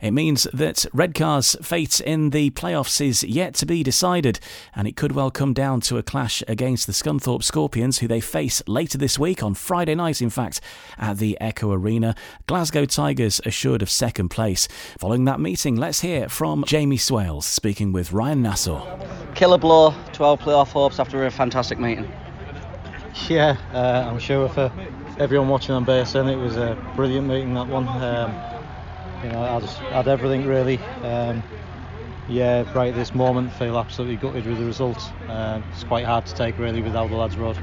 It 0.02 0.12
means 0.12 0.48
that 0.54 0.86
Redcar's 0.94 1.58
fate 1.62 2.00
in 2.00 2.30
the 2.30 2.52
playoffs 2.52 3.06
is 3.06 3.22
yet 3.22 3.54
to 3.56 3.66
be 3.66 3.84
decided, 3.84 4.40
and 4.74 4.88
it 4.88 4.96
could 4.96 5.12
well 5.12 5.30
come 5.30 5.54
down 5.54 5.82
to 5.82 5.98
a 5.98 6.04
clash 6.04 6.42
against 6.48 6.88
the 6.88 6.94
Scunthorpe 6.94 7.44
Scorpions, 7.44 8.00
who 8.00 8.08
they 8.08 8.22
face 8.22 8.64
later 8.66 8.98
this 8.98 9.20
week, 9.20 9.44
on 9.44 9.56
Friday 9.56 9.96
night, 9.96 10.22
in 10.22 10.30
fact, 10.30 10.62
at 10.98 11.18
the 11.18 11.38
Echo 11.42 11.74
Arena. 11.74 12.16
Glasgow 12.48 12.86
Tigers 12.86 13.42
assured 13.46 13.82
of 13.82 13.90
second 13.90 14.30
place. 14.30 14.70
Following 14.98 15.26
that 15.26 15.42
meeting, 15.42 15.76
let's 15.76 16.00
hear 16.00 16.30
from 16.30 16.64
Jamie 16.66 16.98
Swales 16.98 17.46
speaking 17.46 17.92
with 17.92 18.14
Ryan 18.14 18.42
Nassau. 18.42 18.98
Killer 19.36 19.58
blow 19.58 19.94
to 20.14 20.24
our 20.24 20.38
playoff 20.38 20.70
hopes 20.70 21.00
after 21.00 21.26
a 21.26 21.32
fantastic 21.32 21.78
meeting. 21.78 22.10
Yeah, 23.28 23.58
uh, 23.74 24.06
I'm 24.08 24.20
sure 24.20 24.48
for 24.50 24.72
everyone 25.18 25.50
watching 25.50 25.76
on 25.76 25.86
BSN, 25.86 26.32
it 26.32 26.38
was 26.38 26.58
a 26.58 26.78
brilliant 26.96 27.28
meeting 27.28 27.54
that 27.56 27.68
one. 27.68 27.88
Um, 28.02 28.36
you 29.24 29.30
know, 29.30 29.44
I 29.44 29.60
just 29.60 29.80
had 29.80 30.08
everything 30.08 30.46
really. 30.46 30.80
Um, 31.04 31.44
yeah, 32.28 32.64
right 32.74 32.90
at 32.90 32.96
this 32.96 33.14
moment, 33.14 33.52
feel 33.54 33.78
absolutely 33.78 34.18
gutted 34.18 34.46
with 34.46 34.58
the 34.60 34.66
result. 34.66 35.12
Uh, 35.28 35.62
it's 35.72 35.84
quite 35.84 36.06
hard 36.06 36.26
to 36.26 36.36
take 36.36 36.58
really 36.60 36.82
with 36.82 36.94
how 36.94 37.08
the 37.08 37.16
lads 37.16 37.38
rode. 37.38 37.58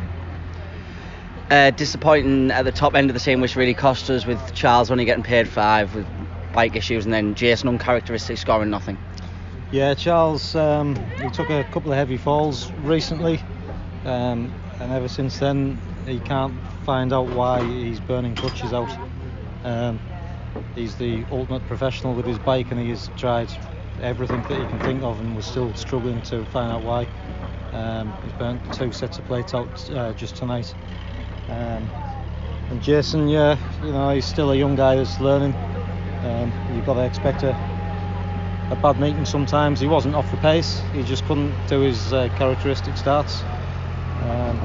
Uh, 1.51 1.71
disappointing 1.71 2.51
at 2.51 2.65
the 2.65 2.73
top 2.73 2.97
end 2.97 3.09
of 3.09 3.15
the 3.15 3.21
team, 3.21 3.41
which 3.41 3.55
really 3.55 3.75
cost 3.75 4.11
us 4.11 4.27
with 4.27 4.53
Charles 4.53 4.91
only 4.91 5.05
getting 5.05 5.23
paid 5.23 5.49
five 5.49 5.95
with 5.95 6.07
bike 6.53 6.75
issues, 6.75 7.05
and 7.05 7.15
then 7.15 7.35
Jason 7.35 7.69
uncharacteristic 7.69 8.39
scoring 8.39 8.71
nothing. 8.71 8.99
Yeah, 9.71 9.95
Charles, 9.95 10.55
um, 10.57 10.97
he 11.21 11.29
took 11.31 11.51
a 11.51 11.65
couple 11.65 11.93
of 11.93 11.99
heavy 11.99 12.17
falls 12.17 12.73
recently. 12.79 13.41
Um, 14.05 14.53
and 14.81 14.93
ever 14.93 15.09
since 15.09 15.39
then 15.39 15.81
he 16.07 16.21
can't 16.21 16.63
find 16.85 17.13
out 17.13 17.29
why 17.29 17.63
he's 17.63 18.01
burning 18.01 18.37
clutches 18.37 18.73
out. 18.73 18.99
Um, 19.65 20.03
he's 20.75 20.97
the 20.97 21.27
ultimate 21.31 21.67
professional 21.67 22.15
with 22.15 22.27
his 22.27 22.39
bike 22.39 22.69
and 22.71 22.81
he 22.81 22.91
has 22.91 23.11
tried 23.17 23.51
everything 24.01 24.43
that 24.43 24.59
he 24.59 24.67
can 24.67 24.81
think 24.81 25.03
of 25.03 25.21
and 25.21 25.37
was 25.37 25.47
still 25.47 25.75
struggling 25.75 26.23
to 26.23 26.47
find 26.47 26.73
out 26.73 26.83
why. 26.83 27.09
Um, 27.73 28.17
he's 28.23 28.33
burnt 28.35 28.71
two 28.73 28.93
sets 28.93 29.19
of 29.19 29.27
plates 29.27 29.55
out 29.55 29.71
uh, 29.91 30.15
just 30.15 30.37
tonight. 30.37 30.75
Um, 31.49 31.93
and 32.71 32.83
Jason, 32.83 33.29
yeah, 33.29 33.59
you 33.81 33.93
know, 33.93 34.11
he's 34.11 34.27
still 34.27 34.53
a 34.53 34.57
young 34.57 34.77
guy 34.77 34.97
that's 34.97 35.21
learning. 35.21 35.57
Um, 36.23 36.55
you've 36.69 36.87
got 36.87 36.95
to 36.95 37.05
expect 37.05 37.43
a, 37.45 37.59
a 38.71 38.77
bad 38.77 38.99
meeting 38.99 39.25
sometimes. 39.27 39.81
He 39.81 39.87
wasn't 39.89 40.15
off 40.17 40.31
the 40.31 40.39
pace, 40.39 40.89
he 40.93 41.03
just 41.05 41.25
couldn't 41.25 41.67
do 41.67 41.81
his 41.81 42.13
uh, 42.13 42.29
characteristic 42.37 42.97
starts. 42.97 43.47
Um, 44.21 44.61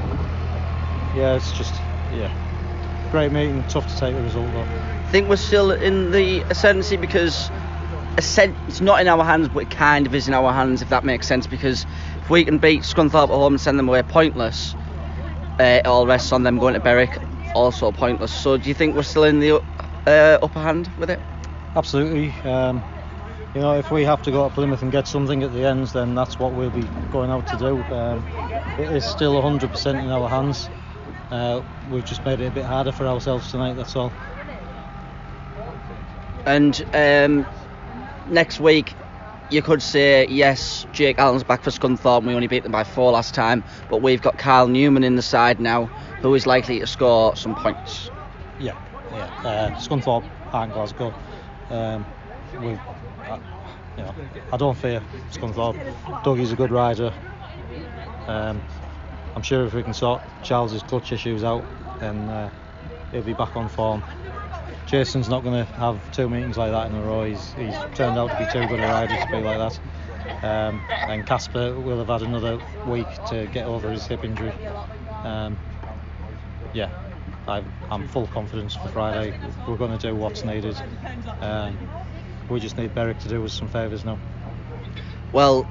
yeah, 1.12 1.34
it's 1.34 1.52
just, 1.52 1.82
yeah, 2.10 2.32
great 3.10 3.32
meeting, 3.32 3.64
tough 3.64 3.86
to 3.86 3.96
take 3.96 4.14
the 4.14 4.22
result 4.22 4.52
though. 4.52 4.68
I 5.06 5.10
think 5.10 5.28
we're 5.28 5.36
still 5.36 5.72
in 5.72 6.10
the 6.10 6.44
ascendancy 6.50 6.96
because 6.96 7.50
ascent, 8.16 8.56
it's 8.66 8.80
not 8.80 9.00
in 9.00 9.08
our 9.08 9.24
hands, 9.24 9.48
but 9.48 9.64
it 9.64 9.70
kind 9.70 10.06
of 10.06 10.14
is 10.14 10.28
in 10.28 10.34
our 10.34 10.52
hands, 10.52 10.82
if 10.82 10.88
that 10.90 11.04
makes 11.04 11.26
sense. 11.26 11.46
Because 11.46 11.86
if 12.22 12.30
we 12.30 12.44
can 12.44 12.58
beat 12.58 12.82
Scunthorpe 12.82 13.24
at 13.24 13.28
home 13.34 13.54
and 13.54 13.60
send 13.60 13.78
them 13.78 13.88
away 13.88 14.02
pointless, 14.02 14.74
uh, 15.60 15.80
it 15.84 15.86
all 15.86 16.06
rests 16.06 16.32
on 16.32 16.42
them 16.42 16.58
going 16.58 16.74
to 16.74 16.80
Berwick, 16.80 17.18
also 17.54 17.92
pointless. 17.92 18.32
So 18.32 18.56
do 18.56 18.68
you 18.68 18.74
think 18.74 18.94
we're 18.94 19.02
still 19.02 19.24
in 19.24 19.40
the 19.40 19.60
uh, 20.06 20.38
upper 20.42 20.60
hand 20.60 20.92
with 20.96 21.10
it? 21.10 21.22
Absolutely. 21.74 22.34
Um, 22.44 22.84
you 23.54 23.60
know, 23.60 23.74
if 23.78 23.90
we 23.90 24.04
have 24.04 24.22
to 24.22 24.30
go 24.30 24.48
to 24.48 24.54
Plymouth 24.54 24.82
and 24.82 24.90
get 24.90 25.06
something 25.06 25.42
at 25.42 25.52
the 25.52 25.64
end, 25.64 25.86
then 25.88 26.14
that's 26.14 26.38
what 26.38 26.52
we'll 26.52 26.70
be 26.70 26.88
going 27.10 27.30
out 27.30 27.46
to 27.48 27.56
do. 27.56 27.82
Um, 27.94 28.24
it 28.78 28.90
is 28.90 29.04
still 29.04 29.40
100% 29.42 30.02
in 30.02 30.10
our 30.10 30.28
hands. 30.28 30.70
Uh, 31.30 31.62
we've 31.90 32.04
just 32.04 32.24
made 32.24 32.40
it 32.40 32.46
a 32.46 32.50
bit 32.50 32.64
harder 32.64 32.92
for 32.92 33.06
ourselves 33.06 33.50
tonight, 33.50 33.74
that's 33.74 33.94
all. 33.94 34.12
And 36.46 36.84
um, 36.94 37.46
next 38.30 38.58
week, 38.58 38.94
you 39.50 39.60
could 39.60 39.82
say, 39.82 40.26
yes, 40.28 40.86
Jake 40.92 41.18
Allen's 41.18 41.44
back 41.44 41.62
for 41.62 41.70
Scunthorpe. 41.70 42.24
We 42.24 42.34
only 42.34 42.46
beat 42.46 42.62
them 42.62 42.72
by 42.72 42.84
four 42.84 43.12
last 43.12 43.34
time, 43.34 43.62
but 43.90 44.00
we've 44.00 44.22
got 44.22 44.38
Kyle 44.38 44.66
Newman 44.66 45.04
in 45.04 45.16
the 45.16 45.22
side 45.22 45.60
now, 45.60 45.86
who 46.22 46.34
is 46.34 46.46
likely 46.46 46.80
to 46.80 46.86
score 46.86 47.36
some 47.36 47.54
points. 47.54 48.10
Yeah, 48.58 48.78
yeah. 49.10 49.26
Uh, 49.44 49.70
Scunthorpe 49.78 50.24
aren't 50.52 50.72
Glasgow. 50.72 51.14
Um, 51.68 52.06
we, 52.60 52.72
uh, 52.72 52.78
you 53.96 54.04
know, 54.04 54.14
I 54.52 54.56
don't 54.56 54.76
fear 54.76 55.02
Scunthorpe. 55.30 56.22
Dougie's 56.24 56.52
a 56.52 56.56
good 56.56 56.70
rider. 56.70 57.12
Um, 58.26 58.60
I'm 59.34 59.42
sure 59.42 59.64
if 59.64 59.74
we 59.74 59.82
can 59.82 59.94
sort 59.94 60.22
Charles's 60.42 60.82
clutch 60.82 61.12
issues 61.12 61.44
out, 61.44 61.64
then 62.00 62.16
uh, 62.28 62.50
he'll 63.10 63.22
be 63.22 63.32
back 63.32 63.56
on 63.56 63.68
form. 63.68 64.02
Jason's 64.86 65.28
not 65.28 65.42
going 65.42 65.64
to 65.64 65.72
have 65.74 65.98
two 66.12 66.28
meetings 66.28 66.58
like 66.58 66.70
that 66.70 66.90
in 66.90 66.96
a 66.96 67.02
row. 67.02 67.24
He's, 67.24 67.52
he's 67.54 67.74
turned 67.94 68.18
out 68.18 68.30
to 68.30 68.44
be 68.44 68.52
too 68.52 68.66
good 68.68 68.80
a 68.80 68.82
rider 68.82 69.14
to 69.14 69.26
be 69.30 69.40
like 69.40 69.58
that. 69.58 69.80
Um, 70.44 70.80
and 70.90 71.26
Casper 71.26 71.74
will 71.78 71.98
have 71.98 72.08
had 72.08 72.22
another 72.22 72.60
week 72.86 73.06
to 73.28 73.48
get 73.52 73.66
over 73.66 73.90
his 73.90 74.06
hip 74.06 74.24
injury. 74.24 74.52
Um, 75.24 75.56
yeah, 76.74 76.90
I, 77.46 77.62
am 77.90 78.08
full 78.08 78.26
confidence 78.28 78.74
for 78.74 78.88
Friday. 78.88 79.38
We're 79.66 79.76
going 79.76 79.96
to 79.96 80.08
do 80.08 80.14
what's 80.14 80.44
needed. 80.44 80.76
Um, 81.40 81.78
we 82.52 82.60
just 82.60 82.76
need 82.76 82.94
Berwick 82.94 83.18
to 83.20 83.28
do 83.28 83.44
us 83.44 83.52
some 83.52 83.68
favours 83.68 84.04
now. 84.04 84.18
Well, 85.32 85.66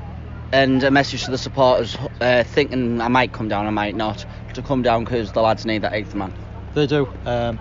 and 0.52 0.84
a 0.84 0.92
message 0.92 1.26
to 1.26 1.32
the 1.32 1.38
supporters 1.38 1.96
uh, 2.20 2.44
thinking 2.44 3.00
I 3.00 3.08
might 3.08 3.32
come 3.32 3.48
down, 3.48 3.68
I 3.68 3.70
might 3.70 3.96
not, 3.96 4.26
to 4.56 4.62
come 4.62 4.82
down 4.82 5.06
because 5.06 5.32
the 5.32 5.42
lads 5.42 5.66
need 5.66 5.84
that 5.84 5.94
eighth 5.94 6.16
man. 6.16 6.34
They 6.74 6.88
do. 6.88 7.08
Um, 7.26 7.60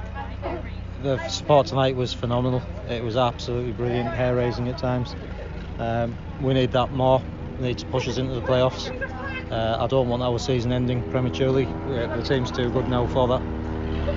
the 1.03 1.27
support 1.29 1.67
tonight 1.67 1.97
was 1.97 2.13
phenomenal. 2.13 2.63
It 2.89 3.05
was 3.05 3.17
absolutely 3.17 3.73
brilliant, 3.73 4.09
hair 4.09 4.35
raising 4.35 4.69
at 4.69 4.79
times. 4.79 5.15
Um, 5.79 6.17
we 6.43 6.55
need 6.55 6.73
that 6.73 6.93
more. 6.93 7.23
We 7.59 7.69
need 7.69 7.79
to 7.79 7.87
push 7.87 8.09
us 8.09 8.19
into 8.19 8.35
the 8.35 8.43
playoffs. 8.43 8.91
Uh, 9.51 9.83
I 9.83 9.87
don't 9.87 10.09
want 10.09 10.23
our 10.23 10.39
season 10.39 10.73
ending 10.73 11.09
prematurely. 11.11 11.65
The 11.65 12.25
team's 12.27 12.51
too 12.51 12.71
good 12.71 12.89
now 12.89 13.07
for 13.07 13.29
that. 13.29 13.43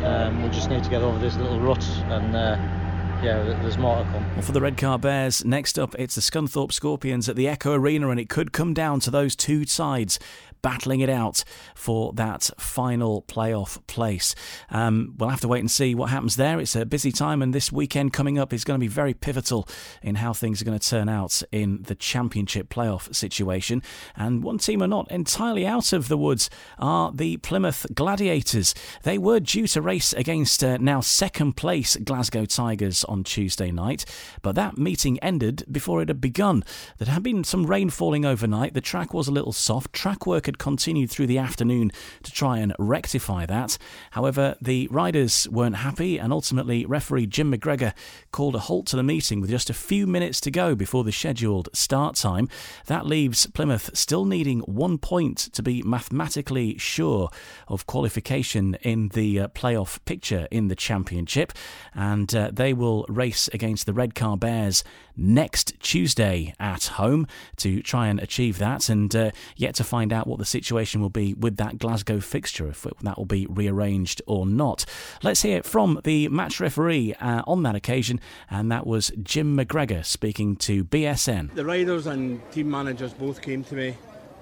Um, 0.03 0.43
we 0.43 0.50
just 0.50 0.69
need 0.69 0.83
to 0.83 0.89
get 0.89 1.01
over 1.01 1.19
this 1.19 1.36
little 1.36 1.60
rut 1.60 1.83
and. 2.07 2.36
Uh, 2.36 2.79
yeah, 3.24 3.42
there's 3.44 3.77
more 3.77 3.98
to 3.98 4.03
come. 4.12 4.25
Well, 4.34 4.42
for 4.42 4.51
the 4.51 4.62
Redcar 4.62 5.00
Bears, 5.00 5.46
next 5.46 5.80
up 5.80 5.96
it's 5.98 6.15
the 6.15 6.22
Scunthorpe 6.22 6.72
Scorpions 6.72 7.30
at 7.30 7.36
the 7.36 7.48
Echo 7.48 7.74
Arena, 7.74 8.10
and 8.10 8.20
it 8.20 8.30
could 8.30 8.51
come 8.51 8.74
down 8.74 9.00
to 9.01 9.12
those 9.12 9.36
two 9.36 9.65
sides 9.65 10.20
battling 10.63 11.01
it 11.01 11.10
out 11.10 11.43
for 11.75 12.12
that 12.13 12.50
final 12.58 13.22
playoff 13.24 13.86
place. 13.86 14.34
Um, 14.72 15.13
we'll 15.17 15.29
have 15.29 15.41
to 15.41 15.48
wait 15.48 15.60
and 15.60 15.70
see 15.70 15.93
what 15.93 16.10
happens 16.10 16.38
there. 16.38 16.60
It's 16.60 16.75
a 16.75 16.86
busy 16.86 17.12
time, 17.12 17.43
and 17.43 17.53
this 17.53 17.72
weekend 17.72 18.13
coming 18.13 18.39
up 18.39 18.51
is 18.51 18.63
going 18.63 18.79
to 18.79 18.84
be 18.84 18.88
very 18.88 19.13
pivotal 19.13 19.67
in 20.01 20.15
how 20.15 20.34
things 20.34 20.62
are 20.62 20.65
going 20.65 20.79
to 20.79 20.89
turn 20.89 21.10
out 21.10 21.43
in 21.51 21.84
the 21.84 21.93
championship 21.93 22.70
playoff 22.70 23.13
situation. 23.13 23.84
And 24.15 24.43
one 24.43 24.58
team 24.58 24.82
are 24.82 24.88
not 24.88 25.12
entirely 25.12 25.67
out 25.67 25.93
of 25.93 26.08
the 26.08 26.17
woods 26.17 26.50
are 26.79 27.12
the 27.12 27.38
Plymouth 27.38 27.86
Gladiators. 27.93 28.74
They 29.03 29.17
were 29.17 29.41
due 29.41 29.67
to 29.67 29.82
race 29.82 30.13
against 30.13 30.63
uh, 30.63 30.77
now 30.77 31.01
second 31.01 31.53
place 31.53 31.98
Glasgow 31.98 32.46
Tigers 32.46 33.03
on 33.03 33.25
Tuesday 33.25 33.70
night, 33.70 34.05
but 34.41 34.55
that 34.55 34.77
meeting 34.77 35.20
ended 35.20 35.65
before 35.70 36.01
it 36.01 36.08
had 36.08 36.22
begun. 36.22 36.63
There 37.00 37.13
had 37.13 37.24
been 37.24 37.43
some 37.43 37.65
rain 37.65 37.89
falling 37.89 38.25
overnight. 38.25 38.74
The 38.74 38.82
track 38.82 39.13
was 39.13 39.27
a 39.27 39.32
little 39.32 39.51
soft. 39.51 39.91
Track 39.91 40.25
work 40.25 40.48
continued 40.57 41.10
through 41.10 41.27
the 41.27 41.38
afternoon 41.38 41.91
to 42.24 42.31
try 42.31 42.57
and 42.60 42.74
rectify 42.79 43.45
that. 43.45 43.77
However, 44.12 44.55
the 44.62 44.88
riders 44.91 45.48
weren't 45.50 45.77
happy, 45.77 46.17
and 46.17 46.31
ultimately, 46.33 46.86
referee 46.86 47.27
Jim 47.27 47.51
McGregor 47.51 47.93
called 48.31 48.55
a 48.55 48.60
halt 48.60 48.88
to 48.88 48.95
the 48.95 49.03
meeting 49.03 49.41
with 49.41 49.50
just 49.50 49.69
a 49.69 49.74
few 49.74 50.07
minutes 50.07 50.39
to 50.41 50.51
go 50.51 50.75
before 50.75 51.03
the 51.03 51.12
scheduled 51.12 51.69
start 51.74 52.15
time. 52.15 52.50
That 52.88 53.05
leaves 53.05 53.48
Plymouth 53.48 53.91
still 53.93 54.25
needing 54.25 54.60
one 54.62 54.98
point 54.98 55.38
to 55.53 55.63
be 55.63 55.81
mathematically 55.83 56.77
sure 56.77 57.29
of 57.67 57.88
qualification 57.88 58.75
in 58.81 59.10
the 59.10 59.41
uh, 59.41 59.48
playoff 59.50 60.00
picture 60.05 60.48
in 60.51 60.67
the 60.67 60.75
championship, 60.75 61.53
and 61.93 62.33
uh, 62.36 62.50
they 62.51 62.74
will 62.74 63.05
race 63.10 63.50
against 63.53 63.86
the 63.86 63.93
Redcar 63.93 64.38
Bears 64.38 64.83
next 65.15 65.79
Tuesday 65.79 66.53
at 66.60 66.86
home 66.86 67.27
to 67.57 67.81
try 67.81 68.07
and 68.07 68.19
achieve 68.19 68.57
that, 68.57 68.89
and 68.89 69.15
uh, 69.15 69.31
yet 69.55 69.75
to 69.75 69.83
find 69.83 70.12
out 70.12 70.27
what 70.27 70.39
the 70.39 70.43
situation 70.46 71.02
will 71.02 71.10
be 71.10 71.34
with 71.34 71.58
that 71.58 71.78
Glasgow 71.78 72.20
fixture, 72.20 72.68
if 72.68 72.86
that 73.02 73.18
will 73.18 73.26
be 73.26 73.46
rearranged 73.50 74.22
or 74.28 74.46
not. 74.46 74.86
Let's 75.22 75.42
hear 75.42 75.58
it 75.58 75.66
from 75.66 76.00
the 76.04 76.28
match 76.30 76.60
referee 76.60 77.14
uh, 77.16 77.44
on 77.48 77.64
that 77.64 77.76
occasion, 77.76 78.20
and 78.50 78.72
that 78.72 78.86
was 78.86 79.12
Jim 79.22 79.58
McGregor 79.58 80.06
speaking 80.06 80.56
to 80.58 80.84
BSN. 80.84 81.54
The 81.56 81.66
riders 81.66 82.08
and 82.08 82.42
team 82.52 82.70
managers 82.70 83.14
both 83.14 83.42
came 83.42 83.64
to 83.66 83.76
me 83.76 83.96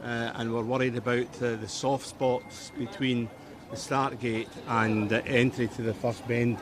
uh, 0.04 0.32
and 0.36 0.52
were 0.52 0.64
worried 0.64 0.98
about 0.98 1.28
uh, 1.42 1.56
the 1.56 1.68
soft 1.68 2.08
spots 2.08 2.72
between 2.78 3.30
the 3.70 3.78
start 3.78 4.20
gate 4.20 4.50
and 4.68 5.10
the 5.10 5.26
entry 5.26 5.68
to 5.68 5.82
the 5.82 5.94
first 5.94 6.28
bend. 6.28 6.58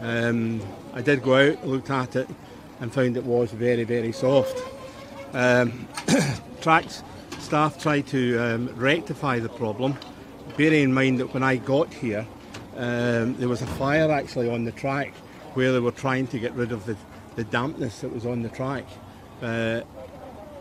Um, 0.00 0.60
I 0.92 1.02
did 1.02 1.22
go 1.22 1.34
out, 1.36 1.66
looked 1.66 1.90
at 1.90 2.16
it, 2.16 2.28
and 2.80 2.92
found 2.92 3.16
it 3.16 3.24
was 3.24 3.52
very, 3.52 3.84
very 3.84 4.12
soft. 4.12 4.60
Um, 5.32 5.86
tracks 6.60 7.02
staff 7.52 7.78
tried 7.78 8.06
to 8.06 8.38
um, 8.38 8.66
rectify 8.76 9.38
the 9.38 9.48
problem, 9.50 9.94
bearing 10.56 10.84
in 10.84 10.94
mind 10.94 11.20
that 11.20 11.34
when 11.34 11.42
I 11.42 11.56
got 11.56 11.92
here, 11.92 12.26
um, 12.78 13.36
there 13.36 13.46
was 13.46 13.60
a 13.60 13.66
fire 13.66 14.10
actually 14.10 14.48
on 14.48 14.64
the 14.64 14.72
track 14.72 15.12
where 15.52 15.70
they 15.70 15.78
were 15.78 15.90
trying 15.90 16.26
to 16.28 16.38
get 16.38 16.54
rid 16.54 16.72
of 16.72 16.86
the, 16.86 16.96
the 17.36 17.44
dampness 17.44 18.00
that 18.00 18.10
was 18.10 18.24
on 18.24 18.40
the 18.40 18.48
track. 18.48 18.84
Uh, 19.42 19.82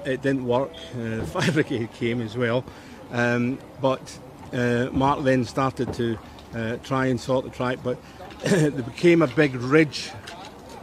it 0.04 0.22
didn't 0.22 0.46
work. 0.46 0.74
Uh, 0.94 0.98
the 1.16 1.26
fire 1.28 1.50
brigade 1.54 1.94
came 1.94 2.20
as 2.20 2.36
well, 2.36 2.66
um, 3.12 3.58
but 3.80 4.20
uh, 4.52 4.90
Mark 4.92 5.24
then 5.24 5.46
started 5.46 5.94
to 5.94 6.20
uh, 6.54 6.76
try 6.84 7.06
and 7.06 7.22
sort 7.22 7.46
the 7.46 7.52
track, 7.52 7.78
but 7.86 7.98
there 8.44 8.70
became 8.70 9.22
a 9.22 9.28
big 9.28 9.56
ridge 9.56 10.12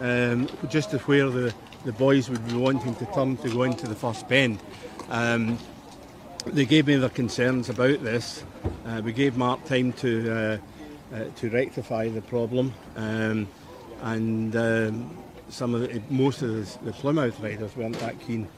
um, 0.01 0.49
just 0.71 0.91
to 0.93 0.99
where 1.01 1.29
the, 1.29 1.55
the 1.85 1.93
boys 1.93 2.31
would 2.31 2.49
be 2.49 2.55
wanting 2.55 2.95
to 2.95 3.05
turn 3.13 3.37
to 3.37 3.51
go 3.51 3.65
into 3.65 3.87
the 3.87 3.95
first 3.95 4.27
bend. 4.27 4.59
Um, 5.11 5.59
they 6.53 6.67
gave 6.67 6.87
me 6.87 6.97
their 6.97 7.09
concerns 7.09 7.69
about 7.69 8.03
this. 8.03 8.45
Uh, 8.87 9.01
we 9.05 9.13
gave 9.13 9.37
Mark 9.37 9.65
time 9.65 9.93
to 9.95 10.31
uh, 10.31 10.59
uh, 11.15 11.25
to 11.37 11.51
rectify 11.51 12.09
the 12.09 12.23
problem, 12.23 12.75
um, 12.97 13.49
and 14.03 14.55
um, 14.57 15.17
some 15.49 15.75
of 15.75 15.81
the, 15.83 16.03
most 16.11 16.43
of 16.43 16.51
the, 16.51 16.85
the, 16.85 16.93
Plymouth 16.93 17.41
riders 17.41 17.75
weren't 17.77 17.99
that 18.01 18.21
keen 18.21 18.49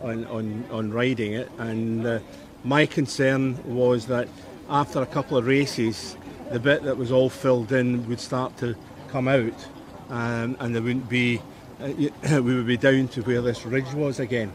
on, 0.00 0.24
on, 0.26 0.64
on 0.70 0.90
riding 0.90 1.34
it. 1.34 1.50
And 1.58 2.06
uh, 2.06 2.18
my 2.64 2.86
concern 2.86 3.62
was 3.64 4.06
that 4.06 4.28
after 4.68 5.02
a 5.02 5.06
couple 5.06 5.36
of 5.36 5.46
races, 5.46 6.16
the 6.50 6.58
bit 6.58 6.82
that 6.82 6.96
was 6.96 7.12
all 7.12 7.30
filled 7.30 7.72
in 7.72 8.08
would 8.08 8.20
start 8.20 8.56
to 8.58 8.74
come 9.08 9.28
out 9.28 9.68
um, 10.08 10.56
and 10.58 10.74
there 10.74 10.82
wouldn't 10.82 11.08
be, 11.08 11.40
uh, 11.80 11.92
we 12.32 12.54
would 12.54 12.66
be 12.66 12.76
down 12.76 13.08
to 13.08 13.22
where 13.22 13.40
this 13.40 13.64
ridge 13.64 13.92
was 13.92 14.20
again. 14.20 14.52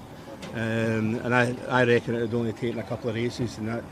Um, 0.53 1.15
and 1.23 1.33
I, 1.33 1.55
I 1.67 1.83
reckon 1.83 2.15
it 2.15 2.21
would 2.21 2.33
only 2.33 2.53
take 2.53 2.75
a 2.77 2.83
couple 2.83 3.09
of 3.09 3.15
races 3.15 3.57
and 3.57 3.67
that, 3.67 3.83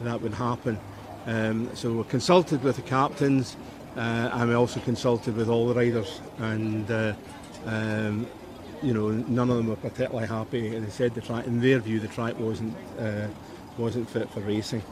that 0.00 0.20
would 0.20 0.34
happen. 0.34 0.78
Um, 1.26 1.70
so 1.74 1.92
we 1.92 2.04
consulted 2.04 2.62
with 2.62 2.76
the 2.76 2.82
captains 2.82 3.56
uh, 3.96 4.30
and 4.32 4.48
we 4.48 4.54
also 4.54 4.80
consulted 4.80 5.36
with 5.36 5.48
all 5.48 5.68
the 5.68 5.74
riders 5.74 6.20
and 6.38 6.90
uh, 6.90 7.14
um, 7.66 8.26
you 8.82 8.92
know 8.92 9.10
none 9.10 9.50
of 9.50 9.56
them 9.56 9.68
were 9.68 9.76
particularly 9.76 10.26
happy 10.26 10.74
and 10.74 10.84
they 10.84 10.90
said 10.90 11.14
the 11.14 11.20
track 11.20 11.46
in 11.46 11.60
their 11.60 11.78
view 11.78 12.00
the 12.00 12.08
track 12.08 12.38
wasn't 12.38 12.74
uh, 12.98 13.28
wasn't 13.78 14.08
fit 14.08 14.28
for 14.30 14.40
racing. 14.40 14.82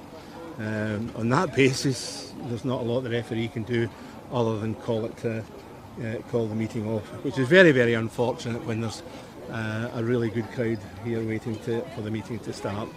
Um, 0.58 1.10
on 1.16 1.28
that 1.30 1.54
basis 1.54 2.32
there's 2.44 2.64
not 2.64 2.80
a 2.80 2.84
lot 2.84 3.00
the 3.00 3.10
referee 3.10 3.48
can 3.48 3.64
do 3.64 3.88
other 4.32 4.58
than 4.58 4.74
call 4.74 5.06
it 5.06 5.24
uh, 5.24 5.42
uh, 6.04 6.16
call 6.30 6.46
the 6.46 6.54
meeting 6.54 6.88
off, 6.88 7.02
which 7.24 7.38
is 7.38 7.48
very 7.48 7.72
very 7.72 7.94
unfortunate 7.94 8.64
when 8.64 8.80
there's 8.80 9.02
uh, 9.50 9.90
a 9.94 10.04
really 10.04 10.30
good 10.30 10.50
crowd 10.52 10.78
here 11.04 11.22
waiting 11.22 11.56
to, 11.60 11.82
for 11.94 12.02
the 12.02 12.10
meeting 12.10 12.38
to 12.40 12.52
start. 12.52 12.88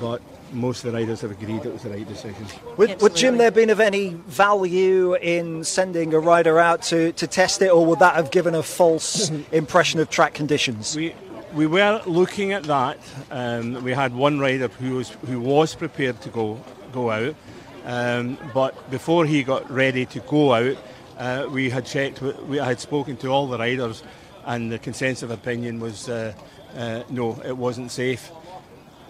But 0.00 0.20
most 0.52 0.84
of 0.84 0.92
the 0.92 0.98
riders 0.98 1.20
have 1.20 1.30
agreed 1.30 1.64
it 1.64 1.72
was 1.72 1.82
the 1.82 1.90
right 1.90 2.06
decision. 2.06 2.46
Would, 2.76 3.00
would 3.00 3.14
Jim 3.14 3.38
there 3.38 3.50
been 3.50 3.70
of 3.70 3.80
any 3.80 4.10
value 4.26 5.14
in 5.14 5.64
sending 5.64 6.14
a 6.14 6.18
rider 6.18 6.58
out 6.58 6.82
to, 6.82 7.12
to 7.12 7.26
test 7.26 7.62
it, 7.62 7.70
or 7.70 7.84
would 7.86 8.00
that 8.00 8.14
have 8.14 8.30
given 8.30 8.54
a 8.54 8.62
false 8.62 9.30
impression 9.52 10.00
of 10.00 10.10
track 10.10 10.34
conditions? 10.34 10.96
We 10.96 11.14
we 11.54 11.68
were 11.68 12.02
looking 12.04 12.52
at 12.52 12.64
that. 12.64 12.98
Um, 13.30 13.82
we 13.84 13.92
had 13.92 14.12
one 14.12 14.40
rider 14.40 14.68
who 14.68 14.96
was 14.96 15.10
who 15.26 15.40
was 15.40 15.74
prepared 15.74 16.20
to 16.22 16.28
go 16.28 16.60
go 16.92 17.10
out, 17.10 17.36
um, 17.84 18.38
but 18.52 18.90
before 18.90 19.24
he 19.24 19.42
got 19.42 19.70
ready 19.70 20.04
to 20.06 20.20
go 20.20 20.52
out, 20.52 20.76
uh, 21.16 21.46
we 21.48 21.70
had 21.70 21.86
checked. 21.86 22.20
We 22.20 22.56
had 22.56 22.80
spoken 22.80 23.16
to 23.18 23.28
all 23.28 23.46
the 23.46 23.58
riders, 23.58 24.02
and 24.46 24.70
the 24.70 24.78
consensus 24.78 25.22
of 25.22 25.30
opinion 25.30 25.80
was 25.80 26.08
uh, 26.08 26.32
uh, 26.76 27.02
no, 27.10 27.40
it 27.44 27.56
wasn't 27.56 27.90
safe. 27.90 28.30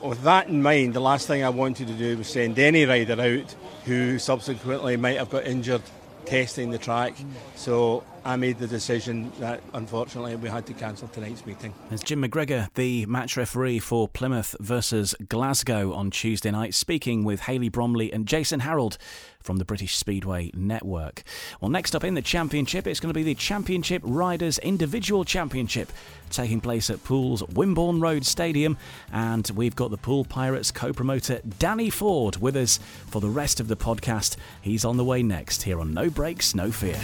With 0.03 0.23
that 0.23 0.49
in 0.49 0.63
mind, 0.63 0.95
the 0.95 1.01
last 1.01 1.27
thing 1.27 1.43
I 1.43 1.49
wanted 1.49 1.89
to 1.89 1.95
do 1.95 2.19
was 2.19 2.29
send 2.29 2.59
any 2.59 2.85
rider 2.85 3.21
out 3.21 3.55
who 3.85 4.19
subsequently 4.19 4.97
might 4.97 5.17
have 5.17 5.31
got 5.31 5.47
injured 5.47 5.83
testing 6.27 6.71
the 6.71 6.79
track. 6.79 7.15
So 7.55 8.05
I 8.25 8.37
made 8.37 8.59
the 8.59 8.67
decision 8.67 9.33
that 9.39 9.63
unfortunately 9.73 10.37
we 10.37 10.49
had 10.49 10.67
to 10.67 10.75
cancel 10.75 11.09
tonight's 11.09 11.45
meeting. 11.45 11.75
It's 11.91 12.03
Jim 12.03 12.23
McGregor, 12.23 12.73
the 12.75 13.07
match 13.07 13.37
referee 13.37 13.79
for 13.79 14.09
Plymouth 14.09 14.57
versus 14.61 15.15
Glasgow 15.29 15.93
on 15.93 16.11
Tuesday 16.11 16.51
night, 16.51 16.75
speaking 16.75 17.25
with 17.25 17.41
Hayley 17.41 17.69
Bromley 17.69 18.13
and 18.13 18.27
Jason 18.27 18.61
Harold 18.61 18.99
from 19.45 19.59
the 19.59 19.65
British 19.65 19.97
Speedway 19.97 20.51
Network. 20.55 21.23
Well, 21.61 21.71
next 21.71 21.95
up 21.95 22.03
in 22.03 22.15
the 22.15 22.23
championship, 22.23 22.87
it's 22.87 22.99
going 22.99 23.13
to 23.13 23.19
be 23.19 23.23
the 23.23 23.35
Championship 23.35 24.03
Riders 24.05 24.59
Individual 24.59 25.25
Championship 25.25 25.93
taking 26.31 26.61
place 26.61 26.91
at 26.91 27.05
Poole's 27.05 27.43
Wimborne 27.43 28.01
Road 28.01 28.27
Stadium. 28.27 28.77
And 29.13 29.49
we've 29.55 29.77
got 29.77 29.91
the 29.91 29.97
Poole 29.97 30.25
Pirates 30.25 30.73
co 30.73 30.93
promoter 30.93 31.41
Danny 31.59 31.91
Ford 31.91 32.39
with 32.39 32.57
us 32.57 32.79
for 33.07 33.21
the 33.21 33.29
rest 33.29 33.61
of 33.61 33.69
the 33.69 33.77
podcast. 33.77 34.37
He's 34.63 34.85
on 34.85 34.97
the 34.97 35.05
way 35.05 35.23
next 35.23 35.63
here 35.63 35.79
on 35.79 35.95
No 35.95 36.11
Brakes, 36.11 36.55
No 36.55 36.73
Fear. 36.73 36.99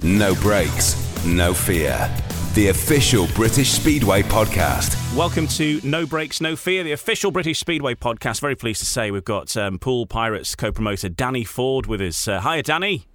No 0.00 0.32
brakes, 0.36 0.94
no 1.26 1.52
fear. 1.52 2.08
The 2.58 2.70
official 2.70 3.28
British 3.36 3.70
Speedway 3.70 4.22
podcast. 4.22 5.16
Welcome 5.16 5.46
to 5.46 5.80
No 5.84 6.04
Brakes, 6.04 6.40
No 6.40 6.56
Fear, 6.56 6.82
the 6.82 6.90
official 6.90 7.30
British 7.30 7.60
Speedway 7.60 7.94
podcast. 7.94 8.40
Very 8.40 8.56
pleased 8.56 8.80
to 8.80 8.86
say 8.86 9.12
we've 9.12 9.22
got 9.22 9.56
um, 9.56 9.78
Poole 9.78 10.06
Pirates 10.06 10.56
co 10.56 10.72
promoter 10.72 11.08
Danny 11.08 11.44
Ford 11.44 11.86
with 11.86 12.00
us. 12.00 12.26
Uh, 12.26 12.40
hiya, 12.40 12.64
Danny. 12.64 13.06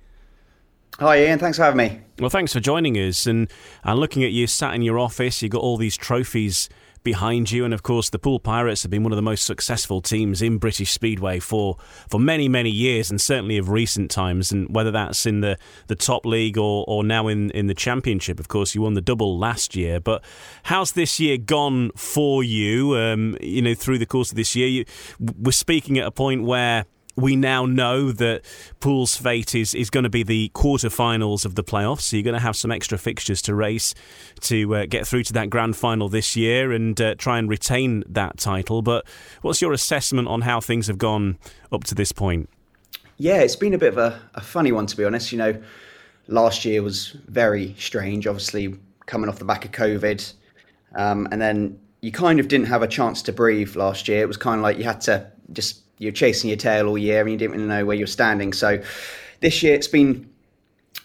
Hi, 0.98 1.26
Ian. 1.26 1.40
Thanks 1.40 1.58
for 1.58 1.66
having 1.66 1.78
me. 1.78 2.00
Well, 2.20 2.30
thanks 2.30 2.54
for 2.54 2.62
joining 2.62 2.96
us. 2.96 3.28
And, 3.28 3.52
and 3.84 4.00
looking 4.00 4.24
at 4.24 4.32
you 4.32 4.48
sat 4.48 4.76
in 4.76 4.82
your 4.82 4.98
office, 4.98 5.42
you've 5.42 5.52
got 5.52 5.62
all 5.62 5.76
these 5.76 5.98
trophies 5.98 6.70
behind 7.04 7.52
you. 7.52 7.66
And 7.66 7.74
of 7.74 7.84
course, 7.84 8.10
the 8.10 8.20
Poole 8.20 8.40
Pirates 8.40 8.84
have 8.84 8.92
been 8.92 9.04
one 9.04 9.12
of 9.12 9.16
the 9.16 9.22
most 9.22 9.46
successful 9.46 10.02
teams 10.02 10.42
in 10.42 10.58
British 10.58 10.92
Speedway 10.92 11.40
for, 11.40 11.78
for 12.10 12.20
many, 12.20 12.48
many 12.48 12.70
years, 12.70 13.10
and 13.10 13.20
certainly 13.20 13.58
of 13.58 13.70
recent 13.70 14.10
times. 14.10 14.52
And 14.52 14.74
whether 14.74 14.92
that's 14.92 15.26
in 15.26 15.42
the, 15.42 15.58
the 15.88 15.96
top 15.96 16.26
league 16.26 16.58
or, 16.58 16.86
or 16.88 17.04
now 17.04 17.28
in, 17.28 17.52
in 17.52 17.68
the 17.68 17.74
championship, 17.74 18.40
of 18.40 18.48
course, 18.48 18.76
you 18.76 18.82
won 18.82 18.94
the 18.94 19.02
double 19.02 19.38
last 19.38 19.76
year. 19.76 20.00
But 20.00 20.24
how's 20.64 20.94
this 20.94 21.20
year 21.20 21.38
gone 21.38 21.92
for 21.96 22.44
you? 22.44 22.98
Um, 22.98 23.38
you 23.42 23.62
know, 23.62 23.74
through 23.74 24.00
the 24.00 24.06
course 24.06 24.32
of 24.32 24.36
this 24.36 24.56
year, 24.56 24.68
you, 24.68 24.86
we're 25.20 25.52
speaking 25.52 25.98
at 25.98 26.08
a 26.08 26.12
point 26.12 26.44
where 26.44 26.86
we 27.16 27.36
now 27.36 27.66
know 27.66 28.12
that 28.12 28.42
Poole's 28.80 29.16
fate 29.16 29.54
is, 29.56 29.76
is 29.76 29.90
going 29.90 30.04
to 30.04 30.10
be 30.10 30.24
the 30.24 30.52
quarterfinals 30.56 31.46
of 31.46 31.56
the 31.56 31.64
playoffs. 31.64 32.02
So 32.02 32.18
you're 32.18 32.24
going 32.24 32.34
to 32.34 32.40
have 32.40 32.56
some 32.56 32.72
extra 32.72 32.98
fixtures 32.98 33.42
to 33.44 33.56
race 33.56 33.94
to 34.42 34.76
uh, 34.76 34.86
get 34.88 35.08
through 35.08 35.24
to 35.24 35.34
that 35.34 35.50
grand 35.50 35.76
final 35.76 36.10
this 36.10 36.36
year 36.36 36.72
and 36.72 37.00
uh, 37.00 37.16
try 37.16 37.38
and 37.38 37.50
retain 37.50 38.04
that 38.08 38.38
title. 38.38 38.82
But 38.82 39.06
what's 39.42 39.62
your 39.62 39.74
assessment 39.74 40.28
on 40.28 40.42
how 40.42 40.60
things 40.60 40.88
have 40.88 40.98
gone 40.98 41.38
up 41.72 41.84
to 41.86 41.96
this 41.96 42.12
point? 42.12 42.50
Yeah, 43.18 43.42
it's 43.42 43.56
been 43.56 43.74
a 43.74 43.78
bit 43.78 43.90
of 43.90 43.98
a, 43.98 44.20
a 44.34 44.42
funny 44.42 44.72
one, 44.72 44.88
to 44.88 44.98
be 44.98 45.06
honest. 45.06 45.32
You 45.32 45.38
know, 45.38 45.64
last 46.28 46.66
year 46.66 46.82
was 46.82 47.16
very 47.28 47.76
strange, 47.78 48.26
obviously, 48.26 48.76
coming 49.06 49.30
off 49.30 49.38
the 49.38 49.46
back 49.46 49.66
of 49.66 49.72
COVID. 49.72 50.34
Um, 50.96 51.28
and 51.32 51.40
then 51.42 51.80
you 52.02 52.12
kind 52.12 52.40
of 52.40 52.48
didn't 52.48 52.68
have 52.68 52.82
a 52.82 52.88
chance 52.88 53.22
to 53.24 53.32
breathe 53.32 53.76
last 53.76 54.08
year. 54.08 54.22
It 54.22 54.28
was 54.28 54.38
kind 54.38 54.60
of 54.60 54.64
like 54.64 54.78
you 54.78 54.84
had 54.84 55.02
to 55.02 55.32
just 55.52 55.83
you're 56.04 56.12
chasing 56.12 56.50
your 56.50 56.58
tail 56.58 56.88
all 56.88 56.98
year 56.98 57.22
and 57.22 57.32
you 57.32 57.38
didn't 57.38 57.56
really 57.56 57.66
know 57.66 57.86
where 57.86 57.96
you're 57.96 58.08
standing. 58.08 58.54
So 58.54 58.82
this 59.40 59.64
year 59.64 59.74
it's 59.74 59.88
been 59.88 60.30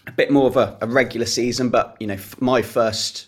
a 0.07 0.11
bit 0.11 0.31
more 0.31 0.47
of 0.47 0.57
a, 0.57 0.77
a 0.81 0.87
regular 0.87 1.25
season, 1.25 1.69
but 1.69 1.95
you 1.99 2.07
know 2.07 2.17
my 2.39 2.61
first 2.61 3.27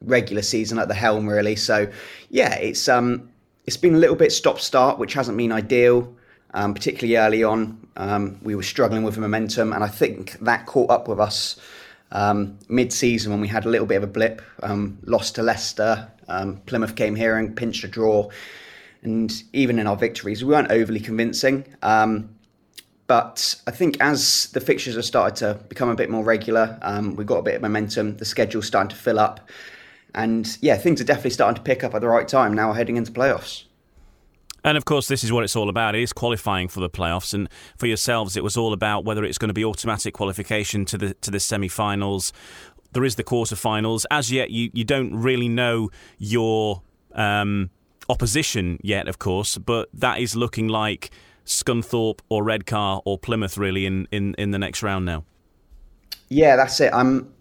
regular 0.00 0.42
season 0.42 0.78
at 0.78 0.88
the 0.88 0.94
helm 0.94 1.28
really. 1.28 1.56
So 1.56 1.90
yeah, 2.30 2.54
it's 2.54 2.88
um 2.88 3.28
it's 3.66 3.76
been 3.76 3.94
a 3.94 3.98
little 3.98 4.16
bit 4.16 4.32
stop 4.32 4.58
start, 4.58 4.98
which 4.98 5.14
hasn't 5.14 5.36
been 5.36 5.52
ideal. 5.52 6.12
Um, 6.54 6.74
particularly 6.74 7.16
early 7.16 7.42
on, 7.42 7.88
um, 7.96 8.38
we 8.42 8.54
were 8.54 8.62
struggling 8.62 9.04
with 9.04 9.16
momentum, 9.16 9.72
and 9.72 9.82
I 9.82 9.88
think 9.88 10.32
that 10.40 10.66
caught 10.66 10.90
up 10.90 11.08
with 11.08 11.18
us 11.18 11.58
um, 12.10 12.58
mid-season 12.68 13.32
when 13.32 13.40
we 13.40 13.48
had 13.48 13.64
a 13.64 13.70
little 13.70 13.86
bit 13.86 13.96
of 13.96 14.02
a 14.02 14.06
blip. 14.06 14.42
Um, 14.62 14.98
lost 15.04 15.36
to 15.36 15.42
Leicester, 15.42 16.06
um, 16.28 16.60
Plymouth 16.66 16.94
came 16.94 17.14
here 17.14 17.36
and 17.36 17.56
pinched 17.56 17.84
a 17.84 17.88
draw, 17.88 18.28
and 19.02 19.42
even 19.52 19.78
in 19.78 19.86
our 19.86 19.96
victories, 19.96 20.44
we 20.44 20.52
weren't 20.52 20.70
overly 20.70 21.00
convincing. 21.00 21.64
Um, 21.82 22.36
but 23.06 23.60
I 23.66 23.72
think 23.72 23.96
as 24.00 24.48
the 24.52 24.60
fixtures 24.60 24.94
have 24.94 25.04
started 25.04 25.36
to 25.36 25.62
become 25.68 25.88
a 25.88 25.94
bit 25.94 26.08
more 26.08 26.24
regular, 26.24 26.78
um, 26.82 27.16
we've 27.16 27.26
got 27.26 27.38
a 27.38 27.42
bit 27.42 27.56
of 27.56 27.62
momentum. 27.62 28.16
The 28.16 28.24
schedule's 28.24 28.66
starting 28.66 28.90
to 28.90 28.96
fill 28.96 29.18
up, 29.18 29.50
and 30.14 30.56
yeah, 30.60 30.76
things 30.76 31.00
are 31.00 31.04
definitely 31.04 31.30
starting 31.30 31.56
to 31.56 31.62
pick 31.62 31.84
up 31.84 31.94
at 31.94 32.00
the 32.00 32.08
right 32.08 32.26
time. 32.26 32.54
Now 32.54 32.68
we're 32.68 32.76
heading 32.76 32.96
into 32.96 33.12
playoffs. 33.12 33.64
And 34.64 34.78
of 34.78 34.84
course, 34.84 35.08
this 35.08 35.24
is 35.24 35.32
what 35.32 35.42
it's 35.42 35.56
all 35.56 35.68
about. 35.68 35.96
It 35.96 36.02
is 36.02 36.12
qualifying 36.12 36.68
for 36.68 36.80
the 36.80 36.88
playoffs, 36.88 37.34
and 37.34 37.48
for 37.76 37.86
yourselves, 37.86 38.36
it 38.36 38.44
was 38.44 38.56
all 38.56 38.72
about 38.72 39.04
whether 39.04 39.24
it's 39.24 39.38
going 39.38 39.48
to 39.48 39.54
be 39.54 39.64
automatic 39.64 40.14
qualification 40.14 40.84
to 40.86 40.96
the 40.96 41.14
to 41.14 41.30
the 41.30 41.40
semi-finals. 41.40 42.32
There 42.92 43.04
is 43.04 43.16
the 43.16 43.24
quarter-finals. 43.24 44.06
As 44.10 44.30
yet, 44.30 44.50
you 44.50 44.70
you 44.72 44.84
don't 44.84 45.14
really 45.14 45.48
know 45.48 45.90
your 46.18 46.82
um, 47.14 47.70
opposition 48.08 48.78
yet, 48.82 49.08
of 49.08 49.18
course, 49.18 49.58
but 49.58 49.88
that 49.94 50.20
is 50.20 50.36
looking 50.36 50.68
like 50.68 51.10
Scunthorpe 51.44 52.20
or 52.28 52.44
Redcar 52.44 53.02
or 53.04 53.18
Plymouth 53.18 53.56
really 53.58 53.86
in, 53.86 54.06
in, 54.10 54.34
in 54.38 54.50
the 54.50 54.58
next 54.58 54.82
round 54.82 55.04
now. 55.04 55.24
Yeah, 56.28 56.56
that's 56.56 56.80
it. 56.80 56.92
Um, 56.94 57.32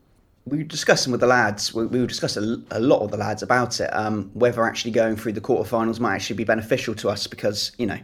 we 0.45 0.57
were 0.57 0.63
discussing 0.63 1.11
with 1.11 1.21
the 1.21 1.27
lads. 1.27 1.73
We, 1.73 1.85
we 1.85 1.99
were 1.99 2.07
discussing 2.07 2.65
a, 2.71 2.77
a 2.77 2.79
lot 2.79 3.01
of 3.01 3.11
the 3.11 3.17
lads 3.17 3.43
about 3.43 3.79
it. 3.79 3.89
Um, 3.93 4.31
whether 4.33 4.65
actually 4.65 4.91
going 4.91 5.15
through 5.15 5.33
the 5.33 5.41
quarterfinals 5.41 5.99
might 5.99 6.15
actually 6.15 6.37
be 6.37 6.43
beneficial 6.43 6.95
to 6.95 7.09
us 7.09 7.27
because 7.27 7.71
you 7.77 7.85
know 7.85 7.99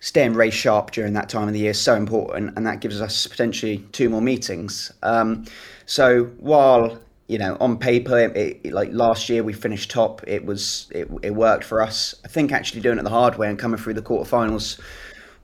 staying 0.00 0.34
race 0.34 0.54
sharp 0.54 0.90
during 0.90 1.14
that 1.14 1.28
time 1.28 1.48
of 1.48 1.54
the 1.54 1.60
year 1.60 1.70
is 1.70 1.80
so 1.80 1.94
important, 1.94 2.52
and 2.56 2.66
that 2.66 2.80
gives 2.80 3.00
us 3.00 3.26
potentially 3.26 3.78
two 3.92 4.08
more 4.08 4.22
meetings. 4.22 4.92
Um, 5.02 5.44
so 5.86 6.24
while 6.38 6.98
you 7.26 7.38
know, 7.38 7.56
on 7.60 7.78
paper, 7.78 8.18
it, 8.18 8.60
it, 8.64 8.72
like 8.72 8.92
last 8.92 9.28
year 9.28 9.42
we 9.42 9.52
finished 9.52 9.90
top. 9.90 10.22
It 10.26 10.44
was 10.44 10.90
it, 10.90 11.08
it 11.22 11.34
worked 11.34 11.64
for 11.64 11.80
us. 11.80 12.14
I 12.24 12.28
think 12.28 12.52
actually 12.52 12.82
doing 12.82 12.98
it 12.98 13.02
the 13.02 13.10
hard 13.10 13.36
way 13.36 13.48
and 13.48 13.58
coming 13.58 13.78
through 13.78 13.94
the 13.94 14.02
quarterfinals 14.02 14.78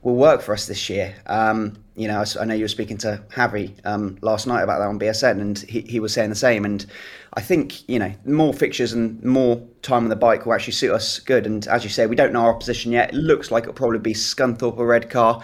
will 0.03 0.15
work 0.15 0.41
for 0.41 0.53
us 0.53 0.67
this 0.67 0.89
year. 0.89 1.15
Um, 1.27 1.77
you 1.95 2.07
know, 2.07 2.21
I, 2.21 2.41
I, 2.41 2.45
know 2.45 2.55
you 2.55 2.63
were 2.63 2.69
speaking 2.69 2.97
to 2.99 3.21
Javi 3.29 3.73
um, 3.85 4.17
last 4.21 4.47
night 4.47 4.61
about 4.61 4.79
that 4.79 4.87
on 4.87 4.99
BSN, 4.99 5.41
and 5.41 5.57
he, 5.59 5.81
he 5.81 5.99
was 5.99 6.13
saying 6.13 6.29
the 6.29 6.35
same. 6.35 6.65
And 6.65 6.85
I 7.33 7.41
think 7.41 7.87
you 7.89 7.99
know 7.99 8.13
more 8.25 8.53
fixtures 8.53 8.93
and 8.93 9.21
more 9.23 9.57
time 9.81 10.03
on 10.03 10.09
the 10.09 10.15
bike 10.15 10.45
will 10.45 10.53
actually 10.53 10.73
suit 10.73 10.91
us 10.91 11.19
good. 11.19 11.45
And 11.47 11.67
as 11.67 11.83
you 11.83 11.89
say, 11.89 12.05
we 12.05 12.15
don't 12.15 12.33
know 12.33 12.41
our 12.41 12.53
opposition 12.53 12.91
yet. 12.91 13.09
It 13.09 13.15
looks 13.15 13.49
like 13.49 13.63
it'll 13.63 13.73
probably 13.73 13.99
be 13.99 14.13
Scunthorpe 14.13 14.77
or 14.77 14.85
Redcar. 14.85 15.43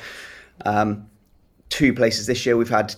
Um, 0.65 1.09
two 1.69 1.93
places 1.93 2.27
this 2.27 2.45
year 2.45 2.55
we've 2.57 2.69
had 2.69 2.95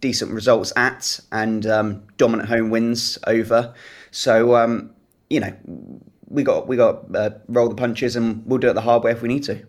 decent 0.00 0.32
results 0.32 0.72
at 0.76 1.20
and 1.32 1.66
um, 1.66 2.02
dominant 2.16 2.48
home 2.48 2.70
wins 2.70 3.18
over. 3.26 3.74
So 4.10 4.56
um, 4.56 4.90
you 5.30 5.40
know, 5.40 5.56
we 6.28 6.42
got 6.42 6.66
we 6.66 6.76
got 6.76 7.14
uh, 7.14 7.30
roll 7.48 7.68
the 7.68 7.74
punches, 7.74 8.16
and 8.16 8.44
we'll 8.46 8.58
do 8.58 8.68
it 8.68 8.74
the 8.74 8.80
hard 8.80 9.04
way 9.04 9.12
if 9.12 9.22
we 9.22 9.28
need 9.28 9.44
to. 9.44 9.64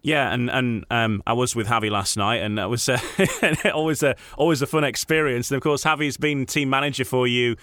Yeah, 0.00 0.32
and 0.32 0.48
and 0.48 0.86
um, 0.90 1.22
I 1.26 1.32
was 1.32 1.56
with 1.56 1.66
Javi 1.66 1.90
last 1.90 2.16
night, 2.16 2.36
and 2.36 2.56
that 2.56 2.70
was 2.70 2.88
uh, 2.88 2.98
always 3.74 4.02
a 4.02 4.14
always 4.36 4.62
a 4.62 4.66
fun 4.66 4.84
experience. 4.84 5.50
And 5.50 5.56
of 5.56 5.62
course, 5.62 5.82
Javi's 5.82 6.16
been 6.16 6.46
team 6.46 6.70
manager 6.70 7.04
for 7.04 7.26
you 7.26 7.56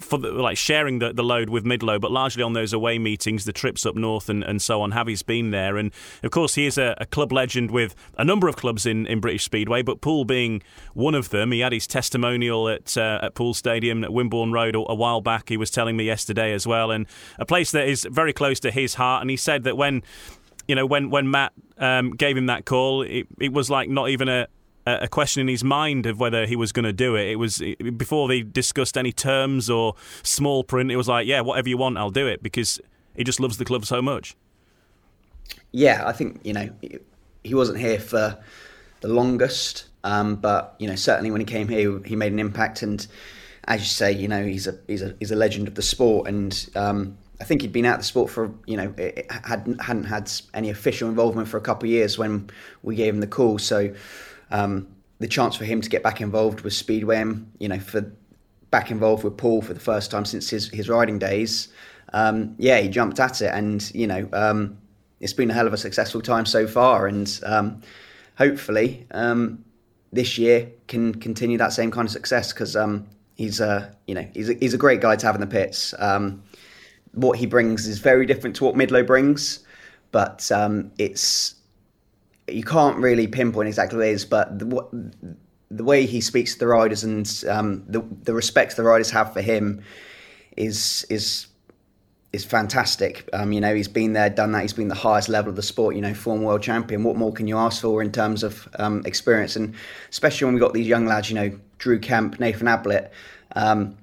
for 0.00 0.18
the, 0.18 0.32
like 0.32 0.56
sharing 0.56 0.98
the, 0.98 1.12
the 1.12 1.22
load 1.22 1.50
with 1.50 1.64
Midlow, 1.64 2.00
but 2.00 2.10
largely 2.10 2.42
on 2.42 2.52
those 2.52 2.72
away 2.72 2.98
meetings, 2.98 3.44
the 3.44 3.52
trips 3.52 3.86
up 3.86 3.94
north 3.94 4.28
and, 4.28 4.42
and 4.42 4.60
so 4.60 4.82
on. 4.82 4.92
Javi's 4.92 5.22
been 5.22 5.50
there, 5.50 5.76
and 5.76 5.92
of 6.22 6.30
course 6.30 6.54
he 6.54 6.66
is 6.66 6.78
a, 6.78 6.94
a, 6.98 7.06
club 7.06 7.32
legend 7.32 7.70
with 7.70 7.94
a 8.16 8.24
number 8.24 8.48
of 8.48 8.56
clubs 8.56 8.86
in, 8.86 9.06
in 9.06 9.20
British 9.20 9.44
Speedway, 9.44 9.82
but 9.82 10.00
Poole 10.00 10.24
being 10.24 10.62
one 10.94 11.14
of 11.14 11.30
them. 11.30 11.52
He 11.52 11.60
had 11.60 11.72
his 11.72 11.86
testimonial 11.86 12.68
at 12.68 12.96
uh, 12.96 13.20
at 13.22 13.34
Poole 13.34 13.54
Stadium 13.54 14.02
at 14.04 14.10
Wimborne 14.10 14.52
Road 14.52 14.74
a, 14.74 14.78
a 14.78 14.94
while 14.94 15.20
back. 15.20 15.48
He 15.48 15.56
was 15.56 15.70
telling 15.70 15.96
me 15.96 16.04
yesterday 16.04 16.52
as 16.52 16.66
well, 16.66 16.90
and 16.90 17.06
a 17.38 17.46
place 17.46 17.70
that 17.72 17.88
is 17.88 18.06
very 18.10 18.32
close 18.32 18.60
to 18.60 18.70
his 18.70 18.94
heart. 18.94 19.22
And 19.22 19.30
he 19.30 19.36
said 19.36 19.64
that 19.64 19.76
when 19.76 20.02
you 20.70 20.76
know, 20.76 20.86
when 20.86 21.10
when 21.10 21.30
Matt 21.30 21.52
um, 21.78 22.12
gave 22.12 22.36
him 22.36 22.46
that 22.46 22.64
call, 22.64 23.02
it, 23.02 23.26
it 23.40 23.52
was 23.52 23.70
like 23.70 23.88
not 23.88 24.08
even 24.08 24.28
a 24.28 24.46
a 24.86 25.08
question 25.08 25.42
in 25.42 25.48
his 25.48 25.62
mind 25.62 26.06
of 26.06 26.18
whether 26.18 26.46
he 26.46 26.56
was 26.56 26.72
going 26.72 26.84
to 26.84 26.92
do 26.92 27.14
it. 27.14 27.28
It 27.28 27.36
was 27.36 27.62
before 27.96 28.28
they 28.28 28.42
discussed 28.42 28.96
any 28.96 29.12
terms 29.12 29.68
or 29.68 29.94
small 30.22 30.64
print. 30.64 30.90
It 30.90 30.96
was 30.96 31.08
like, 31.08 31.26
yeah, 31.26 31.40
whatever 31.40 31.68
you 31.68 31.76
want, 31.76 31.98
I'll 31.98 32.10
do 32.10 32.26
it 32.26 32.42
because 32.42 32.80
he 33.16 33.24
just 33.24 33.40
loves 33.40 33.58
the 33.58 33.64
club 33.64 33.84
so 33.84 34.00
much. 34.00 34.36
Yeah, 35.72 36.02
I 36.06 36.12
think 36.12 36.40
you 36.44 36.52
know 36.52 36.70
he 37.44 37.54
wasn't 37.54 37.78
here 37.78 37.98
for 37.98 38.38
the 39.00 39.08
longest, 39.08 39.86
um, 40.04 40.36
but 40.36 40.74
you 40.78 40.88
know 40.88 40.96
certainly 40.96 41.30
when 41.30 41.40
he 41.40 41.44
came 41.44 41.68
here, 41.68 42.00
he 42.04 42.16
made 42.16 42.32
an 42.32 42.38
impact. 42.38 42.82
And 42.82 43.06
as 43.66 43.80
you 43.80 43.86
say, 43.86 44.12
you 44.12 44.28
know 44.28 44.44
he's 44.44 44.66
a 44.66 44.78
he's 44.86 45.02
a 45.02 45.14
he's 45.18 45.30
a 45.30 45.36
legend 45.36 45.68
of 45.68 45.74
the 45.74 45.82
sport, 45.82 46.28
and 46.28 46.68
um, 46.74 47.16
I 47.40 47.44
think 47.44 47.62
he'd 47.62 47.72
been 47.72 47.86
out 47.86 47.94
of 47.94 48.00
the 48.00 48.06
sport 48.06 48.30
for 48.30 48.52
you 48.66 48.76
know 48.76 48.94
hadn't 49.44 49.80
hadn't 49.80 50.04
had 50.04 50.30
any 50.54 50.70
official 50.70 51.08
involvement 51.08 51.48
for 51.48 51.56
a 51.56 51.60
couple 51.60 51.88
of 51.88 51.90
years 51.90 52.18
when 52.18 52.50
we 52.82 52.96
gave 52.96 53.14
him 53.14 53.20
the 53.20 53.26
call. 53.26 53.58
So 53.58 53.94
um, 54.50 54.88
the 55.18 55.28
chance 55.28 55.56
for 55.56 55.64
him 55.64 55.80
to 55.80 55.88
get 55.88 56.02
back 56.02 56.20
involved 56.20 56.62
with 56.62 56.72
Speedway, 56.72 57.24
you 57.58 57.68
know, 57.68 57.78
for 57.78 58.10
back 58.70 58.90
involved 58.90 59.24
with 59.24 59.36
Paul 59.36 59.62
for 59.62 59.74
the 59.74 59.80
first 59.80 60.10
time 60.10 60.24
since 60.24 60.50
his 60.50 60.68
his 60.70 60.88
riding 60.88 61.18
days. 61.18 61.68
Um, 62.12 62.54
yeah, 62.58 62.80
he 62.80 62.88
jumped 62.88 63.20
at 63.20 63.40
it, 63.42 63.52
and 63.52 63.90
you 63.94 64.06
know, 64.06 64.28
um, 64.32 64.78
it's 65.20 65.32
been 65.32 65.50
a 65.50 65.54
hell 65.54 65.66
of 65.66 65.72
a 65.72 65.78
successful 65.78 66.20
time 66.20 66.46
so 66.46 66.66
far, 66.66 67.06
and 67.06 67.40
um, 67.44 67.82
hopefully 68.36 69.06
um, 69.12 69.64
this 70.12 70.38
year 70.38 70.70
can 70.88 71.14
continue 71.14 71.58
that 71.58 71.72
same 71.72 71.90
kind 71.90 72.06
of 72.06 72.12
success 72.12 72.52
because 72.52 72.74
um, 72.74 73.06
he's 73.36 73.60
a 73.60 73.94
you 74.06 74.14
know 74.14 74.26
he's 74.34 74.48
a, 74.48 74.54
he's 74.54 74.74
a 74.74 74.78
great 74.78 75.00
guy 75.00 75.16
to 75.16 75.26
have 75.26 75.34
in 75.34 75.40
the 75.40 75.46
pits. 75.46 75.94
Um, 75.98 76.42
what 77.12 77.38
he 77.38 77.46
brings 77.46 77.86
is 77.86 77.98
very 77.98 78.24
different 78.24 78.56
to 78.56 78.64
what 78.64 78.76
Midlow 78.76 79.06
brings, 79.06 79.60
but 80.12 80.50
it's 80.98 81.56
you 82.52 82.64
can't 82.64 82.96
really 82.98 83.26
pinpoint 83.26 83.68
exactly 83.68 83.98
what 83.98 84.06
it 84.06 84.12
is, 84.12 84.24
but 84.24 84.58
the, 84.58 85.12
the 85.70 85.84
way 85.84 86.06
he 86.06 86.20
speaks 86.20 86.54
to 86.54 86.58
the 86.58 86.66
riders 86.66 87.04
and 87.04 87.44
um, 87.48 87.84
the 87.86 88.04
the 88.22 88.34
respect 88.34 88.76
the 88.76 88.82
riders 88.82 89.10
have 89.10 89.32
for 89.32 89.40
him 89.40 89.82
is 90.56 91.06
is 91.08 91.46
is 92.32 92.44
fantastic. 92.44 93.28
Um, 93.32 93.52
you 93.52 93.60
know, 93.60 93.74
he's 93.74 93.88
been 93.88 94.12
there, 94.12 94.30
done 94.30 94.52
that. 94.52 94.62
He's 94.62 94.72
been 94.72 94.88
the 94.88 94.94
highest 94.94 95.28
level 95.28 95.50
of 95.50 95.56
the 95.56 95.62
sport. 95.62 95.94
You 95.94 96.02
know, 96.02 96.14
former 96.14 96.44
world 96.44 96.62
champion. 96.62 97.02
What 97.02 97.16
more 97.16 97.32
can 97.32 97.46
you 97.46 97.56
ask 97.58 97.82
for 97.82 98.02
in 98.02 98.12
terms 98.12 98.42
of 98.42 98.68
um, 98.78 99.02
experience? 99.04 99.56
And 99.56 99.74
especially 100.10 100.46
when 100.46 100.54
we 100.54 100.60
got 100.60 100.72
these 100.72 100.86
young 100.86 101.06
lads, 101.06 101.30
you 101.30 101.36
know, 101.36 101.58
Drew 101.78 101.98
Kemp, 101.98 102.38
Nathan 102.38 102.68
Ablitt, 102.68 103.10
um, 103.56 103.96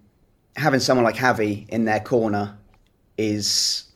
having 0.56 0.80
someone 0.80 1.04
like 1.04 1.16
Javi 1.16 1.68
in 1.70 1.86
their 1.86 2.00
corner 2.00 2.58
is 3.18 3.87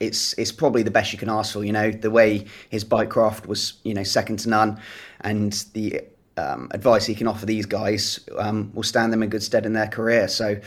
it's 0.00 0.34
it's 0.34 0.52
probably 0.52 0.82
the 0.82 0.90
best 0.90 1.12
you 1.12 1.18
can 1.18 1.28
ask 1.28 1.52
for. 1.52 1.64
You 1.64 1.72
know, 1.72 1.90
the 1.90 2.10
way 2.10 2.46
his 2.70 2.84
bike 2.84 3.10
craft 3.10 3.46
was, 3.46 3.74
you 3.84 3.94
know, 3.94 4.04
second 4.04 4.38
to 4.40 4.48
none, 4.48 4.80
and 5.20 5.52
the 5.74 6.00
um, 6.36 6.68
advice 6.72 7.06
he 7.06 7.14
can 7.14 7.26
offer 7.26 7.46
these 7.46 7.66
guys 7.66 8.20
um, 8.38 8.70
will 8.74 8.82
stand 8.82 9.12
them 9.12 9.22
in 9.22 9.30
good 9.30 9.42
stead 9.42 9.66
in 9.66 9.72
their 9.72 9.88
career. 9.88 10.28
So 10.28 10.60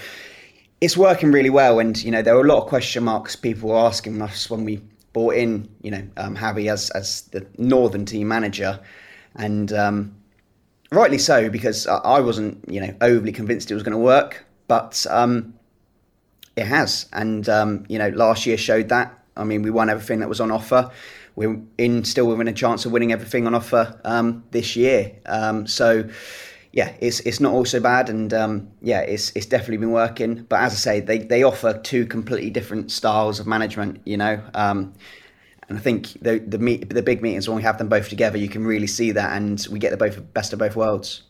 it's 0.81 0.97
working 0.97 1.31
really 1.31 1.49
well. 1.49 1.79
And 1.79 2.01
you 2.03 2.11
know, 2.11 2.21
there 2.21 2.35
were 2.35 2.45
a 2.45 2.47
lot 2.47 2.61
of 2.63 2.67
question 2.67 3.03
marks 3.03 3.35
people 3.35 3.69
were 3.69 3.77
asking 3.77 4.21
us 4.21 4.49
when 4.49 4.65
we 4.65 4.81
brought 5.13 5.35
in, 5.35 5.69
you 5.81 5.91
know, 5.91 6.07
um, 6.17 6.35
Javi 6.35 6.71
as 6.71 6.89
as 6.91 7.23
the 7.31 7.45
northern 7.57 8.05
team 8.05 8.27
manager, 8.27 8.79
and 9.35 9.71
um, 9.73 10.15
rightly 10.91 11.17
so 11.17 11.49
because 11.49 11.87
I 11.87 12.19
wasn't, 12.19 12.63
you 12.67 12.81
know, 12.81 12.93
overly 13.01 13.31
convinced 13.31 13.71
it 13.71 13.73
was 13.73 13.83
going 13.83 13.93
to 13.93 13.97
work, 13.97 14.45
but 14.67 15.05
um, 15.09 15.53
it 16.55 16.65
has. 16.65 17.07
And 17.13 17.47
um, 17.49 17.85
you 17.87 17.97
know, 17.97 18.09
last 18.09 18.45
year 18.45 18.57
showed 18.57 18.89
that. 18.89 19.17
I 19.37 19.43
mean, 19.43 19.61
we 19.61 19.71
won 19.71 19.89
everything 19.89 20.19
that 20.19 20.29
was 20.29 20.41
on 20.41 20.51
offer. 20.51 20.91
We're 21.35 21.61
in 21.77 22.03
still 22.03 22.27
within 22.27 22.47
a 22.47 22.53
chance 22.53 22.85
of 22.85 22.91
winning 22.91 23.13
everything 23.13 23.47
on 23.47 23.55
offer 23.55 23.99
um, 24.03 24.43
this 24.51 24.75
year. 24.75 25.13
Um, 25.25 25.65
so 25.65 26.09
yeah, 26.73 26.93
it's 26.99 27.19
it's 27.21 27.39
not 27.39 27.53
all 27.53 27.65
so 27.65 27.79
bad, 27.79 28.09
and 28.09 28.33
um, 28.33 28.69
yeah, 28.81 29.01
it's 29.01 29.31
it's 29.35 29.45
definitely 29.45 29.77
been 29.77 29.91
working. 29.91 30.43
But 30.43 30.61
as 30.61 30.73
I 30.73 30.75
say, 30.75 30.99
they 30.99 31.19
they 31.19 31.43
offer 31.43 31.79
two 31.83 32.05
completely 32.05 32.49
different 32.49 32.91
styles 32.91 33.39
of 33.39 33.47
management. 33.47 34.01
You 34.05 34.17
know. 34.17 34.41
Um, 34.53 34.93
and 35.69 35.77
I 35.77 35.81
think 35.81 36.21
the 36.21 36.39
the 36.39 36.59
meet, 36.59 36.89
the 36.89 37.01
big 37.01 37.21
meetings 37.21 37.47
when 37.47 37.55
we 37.55 37.63
have 37.63 37.77
them 37.77 37.87
both 37.87 38.09
together, 38.09 38.37
you 38.37 38.49
can 38.49 38.65
really 38.65 38.87
see 38.87 39.11
that, 39.11 39.37
and 39.37 39.65
we 39.71 39.79
get 39.79 39.91
the 39.91 39.97
both 39.97 40.33
best 40.33 40.51
of 40.51 40.59
both 40.59 40.75
worlds. 40.75 41.23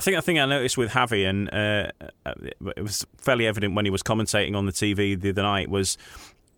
I 0.00 0.02
think 0.02 0.16
I 0.16 0.22
think 0.22 0.38
I 0.38 0.46
noticed 0.46 0.78
with 0.78 0.92
Javi, 0.92 1.28
and 1.28 1.52
uh, 1.52 1.92
it 2.74 2.82
was 2.82 3.06
fairly 3.18 3.46
evident 3.46 3.74
when 3.74 3.84
he 3.84 3.90
was 3.90 4.02
commentating 4.02 4.56
on 4.56 4.64
the 4.64 4.72
TV 4.72 5.20
the 5.20 5.28
other 5.28 5.42
night 5.42 5.68
was 5.68 5.98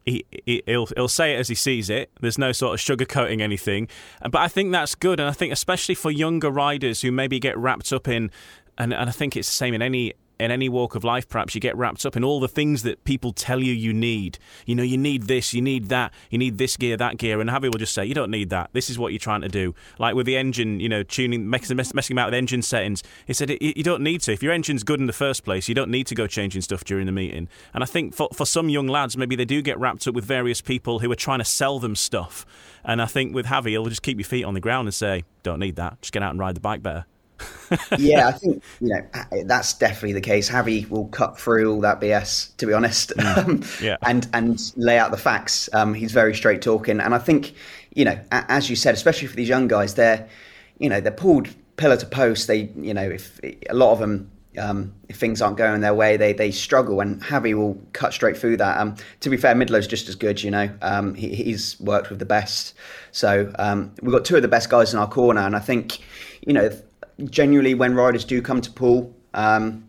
he, 0.06 0.24
he 0.46 0.62
will 0.68 0.86
he'll 0.94 1.08
say 1.08 1.34
it 1.34 1.40
as 1.40 1.48
he 1.48 1.56
sees 1.56 1.90
it. 1.90 2.12
There's 2.20 2.38
no 2.38 2.52
sort 2.52 2.74
of 2.74 2.78
sugarcoating 2.78 3.40
anything, 3.40 3.88
but 4.20 4.36
I 4.36 4.46
think 4.46 4.70
that's 4.70 4.94
good, 4.94 5.18
and 5.18 5.28
I 5.28 5.32
think 5.32 5.52
especially 5.52 5.96
for 5.96 6.12
younger 6.12 6.50
riders 6.50 7.02
who 7.02 7.10
maybe 7.10 7.40
get 7.40 7.58
wrapped 7.58 7.92
up 7.92 8.06
in, 8.06 8.30
and, 8.78 8.94
and 8.94 9.08
I 9.08 9.12
think 9.12 9.36
it's 9.36 9.48
the 9.48 9.56
same 9.56 9.74
in 9.74 9.82
any 9.82 10.12
in 10.44 10.50
any 10.50 10.68
walk 10.68 10.94
of 10.94 11.04
life, 11.04 11.28
perhaps 11.28 11.54
you 11.54 11.60
get 11.60 11.76
wrapped 11.76 12.04
up 12.04 12.16
in 12.16 12.24
all 12.24 12.40
the 12.40 12.48
things 12.48 12.82
that 12.82 13.04
people 13.04 13.32
tell 13.32 13.60
you 13.60 13.72
you 13.72 13.92
need. 13.92 14.38
You 14.66 14.74
know, 14.74 14.82
you 14.82 14.98
need 14.98 15.24
this, 15.24 15.54
you 15.54 15.62
need 15.62 15.88
that, 15.88 16.12
you 16.30 16.38
need 16.38 16.58
this 16.58 16.76
gear, 16.76 16.96
that 16.96 17.16
gear, 17.18 17.40
and 17.40 17.48
Javi 17.50 17.72
will 17.72 17.78
just 17.78 17.94
say, 17.94 18.04
you 18.04 18.14
don't 18.14 18.30
need 18.30 18.50
that. 18.50 18.70
This 18.72 18.90
is 18.90 18.98
what 18.98 19.12
you're 19.12 19.18
trying 19.18 19.42
to 19.42 19.48
do. 19.48 19.74
Like 19.98 20.14
with 20.14 20.26
the 20.26 20.36
engine, 20.36 20.80
you 20.80 20.88
know, 20.88 21.02
tuning, 21.02 21.48
messing, 21.48 21.78
about 21.78 22.26
with 22.26 22.34
engine 22.34 22.62
settings. 22.62 23.02
He 23.26 23.32
said 23.32 23.50
you 23.60 23.82
don't 23.82 24.02
need 24.02 24.22
to. 24.22 24.32
If 24.32 24.42
your 24.42 24.52
engine's 24.52 24.82
good 24.82 25.00
in 25.00 25.06
the 25.06 25.12
first 25.12 25.44
place, 25.44 25.68
you 25.68 25.74
don't 25.74 25.90
need 25.90 26.06
to 26.08 26.14
go 26.14 26.26
changing 26.26 26.62
stuff 26.62 26.84
during 26.84 27.06
the 27.06 27.12
meeting. 27.12 27.48
And 27.72 27.82
I 27.82 27.86
think 27.86 28.14
for 28.14 28.28
for 28.32 28.46
some 28.46 28.68
young 28.68 28.86
lads, 28.88 29.16
maybe 29.16 29.36
they 29.36 29.44
do 29.44 29.62
get 29.62 29.78
wrapped 29.78 30.06
up 30.06 30.14
with 30.14 30.24
various 30.24 30.60
people 30.60 30.98
who 30.98 31.10
are 31.10 31.16
trying 31.16 31.38
to 31.38 31.44
sell 31.44 31.78
them 31.78 31.96
stuff. 31.96 32.44
And 32.84 33.00
I 33.00 33.06
think 33.06 33.34
with 33.34 33.46
Javi, 33.46 33.70
he'll 33.70 33.86
just 33.86 34.02
keep 34.02 34.18
your 34.18 34.24
feet 34.24 34.44
on 34.44 34.54
the 34.54 34.60
ground 34.60 34.88
and 34.88 34.94
say, 34.94 35.24
don't 35.42 35.60
need 35.60 35.76
that. 35.76 36.00
Just 36.02 36.12
get 36.12 36.22
out 36.22 36.30
and 36.30 36.40
ride 36.40 36.56
the 36.56 36.60
bike 36.60 36.82
better 36.82 37.06
yeah, 37.98 38.28
I 38.28 38.32
think 38.38 38.62
you 38.80 38.88
know 38.88 39.02
that's 39.44 39.74
definitely 39.74 40.12
the 40.12 40.20
case. 40.20 40.50
Javi 40.50 40.88
will 40.88 41.06
cut 41.08 41.38
through 41.38 41.72
all 41.72 41.80
that 41.80 42.00
BS, 42.00 42.56
to 42.58 42.66
be 42.66 42.72
honest, 42.72 43.12
mm. 43.16 43.32
Um, 43.32 43.62
yeah. 43.80 43.96
and 44.02 44.28
and 44.32 44.72
lay 44.76 44.98
out 44.98 45.10
the 45.10 45.16
facts. 45.16 45.68
Um, 45.72 45.94
he's 45.94 46.12
very 46.12 46.34
straight 46.34 46.62
talking, 46.62 47.00
and 47.00 47.14
I 47.14 47.18
think 47.18 47.54
you 47.94 48.04
know, 48.04 48.18
as 48.30 48.70
you 48.70 48.76
said, 48.76 48.94
especially 48.94 49.28
for 49.28 49.36
these 49.36 49.48
young 49.48 49.68
guys, 49.68 49.94
they're 49.94 50.28
you 50.78 50.88
know 50.88 51.00
they're 51.00 51.12
pulled 51.12 51.48
pillar 51.76 51.96
to 51.96 52.06
post. 52.06 52.46
They 52.46 52.70
you 52.76 52.94
know 52.94 53.08
if 53.08 53.40
a 53.68 53.74
lot 53.74 53.92
of 53.92 53.98
them. 53.98 54.30
Um, 54.58 54.92
if 55.08 55.16
things 55.16 55.40
aren't 55.40 55.56
going 55.56 55.80
their 55.80 55.94
way, 55.94 56.18
they 56.18 56.34
they 56.34 56.50
struggle, 56.50 57.00
and 57.00 57.22
Javi 57.22 57.54
will 57.54 57.80
cut 57.94 58.12
straight 58.12 58.36
through 58.36 58.58
that. 58.58 58.76
Um, 58.76 58.96
to 59.20 59.30
be 59.30 59.38
fair, 59.38 59.54
Midlow's 59.54 59.86
just 59.86 60.10
as 60.10 60.14
good, 60.14 60.42
you 60.42 60.50
know. 60.50 60.68
Um, 60.82 61.14
he, 61.14 61.34
he's 61.34 61.80
worked 61.80 62.10
with 62.10 62.18
the 62.18 62.26
best, 62.26 62.74
so 63.12 63.50
um, 63.58 63.94
we've 64.02 64.12
got 64.12 64.26
two 64.26 64.36
of 64.36 64.42
the 64.42 64.48
best 64.48 64.68
guys 64.68 64.92
in 64.92 64.98
our 64.98 65.08
corner, 65.08 65.40
and 65.40 65.56
I 65.56 65.58
think, 65.58 66.00
you 66.46 66.52
know, 66.52 66.70
genuinely, 67.30 67.74
when 67.74 67.94
riders 67.94 68.24
do 68.24 68.42
come 68.42 68.60
to 68.60 68.70
Poole, 68.70 69.14
um, 69.34 69.88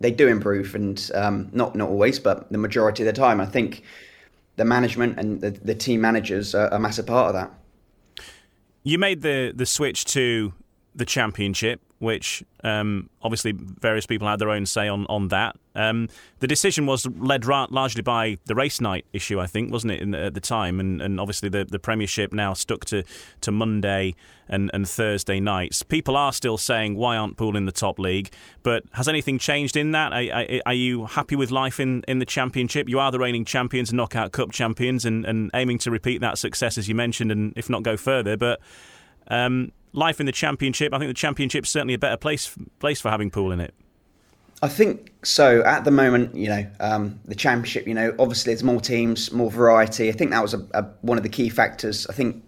they 0.00 0.10
do 0.10 0.28
improve, 0.28 0.74
and 0.74 1.10
um, 1.14 1.50
not 1.52 1.76
not 1.76 1.88
always, 1.88 2.18
but 2.18 2.50
the 2.50 2.58
majority 2.58 3.02
of 3.02 3.06
the 3.06 3.12
time, 3.12 3.40
I 3.40 3.46
think 3.46 3.82
the 4.56 4.64
management 4.64 5.18
and 5.18 5.40
the, 5.40 5.50
the 5.50 5.74
team 5.74 6.00
managers 6.00 6.54
are 6.54 6.68
a 6.68 6.78
massive 6.78 7.06
part 7.06 7.28
of 7.28 7.34
that. 7.34 8.24
You 8.82 8.98
made 8.98 9.22
the 9.22 9.52
the 9.54 9.66
switch 9.66 10.04
to 10.06 10.54
the 10.94 11.04
championship, 11.04 11.80
which 12.00 12.42
um, 12.64 13.08
obviously 13.22 13.52
various 13.52 14.06
people 14.06 14.26
had 14.26 14.38
their 14.38 14.50
own 14.50 14.66
say 14.66 14.88
on 14.88 15.06
on 15.06 15.28
that. 15.28 15.54
Um, 15.74 16.08
the 16.40 16.46
decision 16.46 16.86
was 16.86 17.06
led 17.06 17.44
ra- 17.44 17.68
largely 17.70 18.02
by 18.02 18.38
the 18.46 18.54
race 18.54 18.80
night 18.80 19.04
issue, 19.12 19.38
I 19.38 19.46
think, 19.46 19.70
wasn't 19.70 19.92
it, 19.92 20.10
the, 20.10 20.18
at 20.18 20.34
the 20.34 20.40
time? 20.40 20.80
And, 20.80 21.00
and 21.00 21.20
obviously 21.20 21.48
the, 21.48 21.64
the 21.64 21.78
Premiership 21.78 22.32
now 22.32 22.54
stuck 22.54 22.86
to, 22.86 23.04
to 23.42 23.52
Monday 23.52 24.16
and, 24.48 24.70
and 24.74 24.88
Thursday 24.88 25.38
nights. 25.40 25.82
People 25.82 26.16
are 26.16 26.32
still 26.32 26.56
saying, 26.56 26.96
why 26.96 27.16
aren't 27.16 27.36
Poole 27.36 27.56
in 27.56 27.66
the 27.66 27.72
top 27.72 27.98
league? 27.98 28.30
But 28.62 28.82
has 28.92 29.06
anything 29.06 29.38
changed 29.38 29.76
in 29.76 29.92
that? 29.92 30.12
Are, 30.12 30.40
are, 30.40 30.60
are 30.66 30.74
you 30.74 31.04
happy 31.04 31.36
with 31.36 31.50
life 31.50 31.78
in, 31.78 32.02
in 32.08 32.18
the 32.18 32.26
Championship? 32.26 32.88
You 32.88 32.98
are 32.98 33.12
the 33.12 33.18
reigning 33.20 33.44
champions 33.44 33.92
Knockout 33.92 34.32
Cup 34.32 34.50
champions 34.50 35.04
and, 35.04 35.24
and 35.24 35.50
aiming 35.54 35.78
to 35.80 35.90
repeat 35.90 36.20
that 36.22 36.38
success, 36.38 36.78
as 36.78 36.88
you 36.88 36.94
mentioned, 36.94 37.30
and 37.30 37.52
if 37.56 37.70
not 37.70 37.82
go 37.82 37.96
further. 37.96 38.36
But 38.36 38.58
um, 39.28 39.70
life 39.92 40.20
in 40.20 40.26
the 40.26 40.32
championship. 40.32 40.92
I 40.94 40.98
think 40.98 41.08
the 41.08 41.14
championship's 41.14 41.70
certainly 41.70 41.94
a 41.94 41.98
better 41.98 42.16
place 42.16 42.54
place 42.78 43.00
for 43.00 43.10
having 43.10 43.30
Poole 43.30 43.52
in 43.52 43.60
it. 43.60 43.74
I 44.62 44.68
think 44.68 45.12
so. 45.22 45.62
At 45.62 45.84
the 45.84 45.90
moment, 45.90 46.34
you 46.34 46.48
know, 46.48 46.66
um, 46.80 47.18
the 47.24 47.34
championship. 47.34 47.86
You 47.86 47.94
know, 47.94 48.14
obviously 48.18 48.52
there's 48.52 48.62
more 48.62 48.80
teams, 48.80 49.32
more 49.32 49.50
variety. 49.50 50.08
I 50.08 50.12
think 50.12 50.30
that 50.32 50.42
was 50.42 50.54
a, 50.54 50.66
a, 50.74 50.82
one 51.00 51.16
of 51.16 51.22
the 51.22 51.30
key 51.30 51.48
factors. 51.48 52.06
I 52.08 52.12
think 52.12 52.44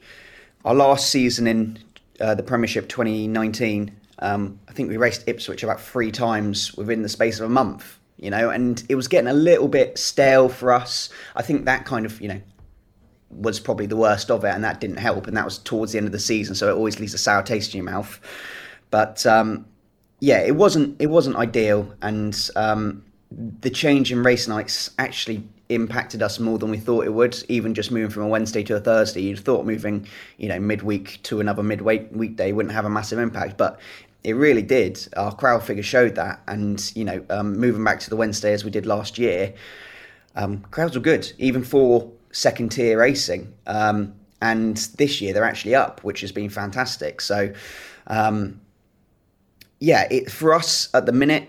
our 0.65 0.75
last 0.75 1.09
season 1.09 1.47
in 1.47 1.79
uh, 2.21 2.35
the 2.35 2.43
Premiership 2.43 2.89
2019, 2.89 3.97
um, 4.19 4.61
I 4.69 4.73
think 4.73 4.91
we 4.91 4.99
raced 4.99 5.25
Ipswich 5.27 5.63
about 5.63 5.81
three 5.81 6.13
times 6.13 6.75
within 6.75 7.03
the 7.03 7.09
space 7.09 7.41
of 7.41 7.47
a 7.47 7.53
month. 7.53 7.99
You 8.19 8.31
know, 8.31 8.51
and 8.51 8.85
it 8.89 8.95
was 8.95 9.09
getting 9.09 9.29
a 9.29 9.35
little 9.35 9.67
bit 9.67 9.99
stale 9.99 10.49
for 10.49 10.73
us. 10.73 11.09
I 11.35 11.43
think 11.43 11.65
that 11.65 11.87
kind 11.87 12.07
of, 12.07 12.21
you 12.21 12.29
know, 12.29 12.41
was 13.33 13.61
probably 13.61 13.87
the 13.87 13.97
worst 13.97 14.31
of 14.31 14.45
it, 14.45 14.51
and 14.51 14.65
that 14.65 14.81
didn't 14.81 14.99
help. 14.99 15.27
And 15.27 15.37
that 15.37 15.45
was 15.45 15.59
towards 15.59 15.93
the 15.93 15.99
end 15.99 16.07
of 16.07 16.13
the 16.13 16.19
season, 16.19 16.55
so 16.55 16.69
it 16.69 16.77
always 16.77 17.01
leaves 17.01 17.15
a 17.15 17.19
sour 17.19 17.43
taste 17.43 17.75
in 17.75 17.79
your 17.79 17.91
mouth. 17.91 18.21
But 18.91 19.25
um, 19.27 19.67
yeah, 20.21 20.41
it 20.41 20.57
wasn't 20.57 21.01
it 21.01 21.07
wasn't 21.07 21.37
ideal, 21.37 21.95
and 22.03 22.37
um, 22.57 23.05
the 23.61 23.71
change 23.71 24.13
in 24.13 24.23
race 24.23 24.47
nights 24.49 24.91
actually 24.99 25.43
impacted 25.69 26.23
us 26.23 26.39
more 26.39 26.59
than 26.59 26.71
we 26.71 26.79
thought 26.79 27.07
it 27.07 27.13
would. 27.13 27.43
Even 27.49 27.75
just 27.75 27.91
moving 27.91 28.11
from 28.11 28.25
a 28.25 28.29
Wednesday 28.29 28.63
to 28.65 28.77
a 28.77 28.81
Thursday, 28.81 29.23
you'd 29.23 29.39
thought 29.39 29.65
moving, 29.65 30.07
you 30.37 30.49
know, 30.49 30.61
midweek 30.61 31.21
to 31.25 31.41
another 31.41 31.63
midweek 31.63 32.09
weekday 32.13 32.53
wouldn't 32.53 32.75
have 32.75 32.85
a 32.85 32.91
massive 32.91 33.19
impact, 33.19 33.57
but 33.57 33.81
it 34.25 34.35
really 34.35 34.63
did. 34.63 35.07
Our 35.17 35.35
crowd 35.35 35.65
figure 35.65 35.83
showed 35.83 36.15
that, 36.15 36.41
and 36.47 36.93
you 36.95 37.05
know, 37.05 37.25
um, 37.31 37.59
moving 37.59 37.85
back 37.85 38.01
to 38.01 38.11
the 38.11 38.17
Wednesday 38.17 38.53
as 38.53 38.65
we 38.65 38.71
did 38.71 38.87
last 38.87 39.19
year, 39.19 39.55
um, 40.37 40.61
crowds 40.71 40.95
were 40.95 41.03
good, 41.03 41.33
even 41.39 41.65
for 41.65 42.11
second 42.33 42.71
tier 42.71 42.99
racing. 42.99 43.53
Um, 43.67 44.15
and 44.41 44.77
this 44.99 45.21
year 45.21 45.33
they're 45.33 45.45
actually 45.45 45.75
up, 45.75 46.03
which 46.03 46.21
has 46.21 46.33
been 46.33 46.51
fantastic. 46.51 47.21
So, 47.21 47.53
um, 48.09 48.61
yeah, 49.79 50.09
it, 50.11 50.31
for 50.31 50.53
us 50.53 50.89
at 50.95 51.07
the 51.07 51.13
minute, 51.13 51.49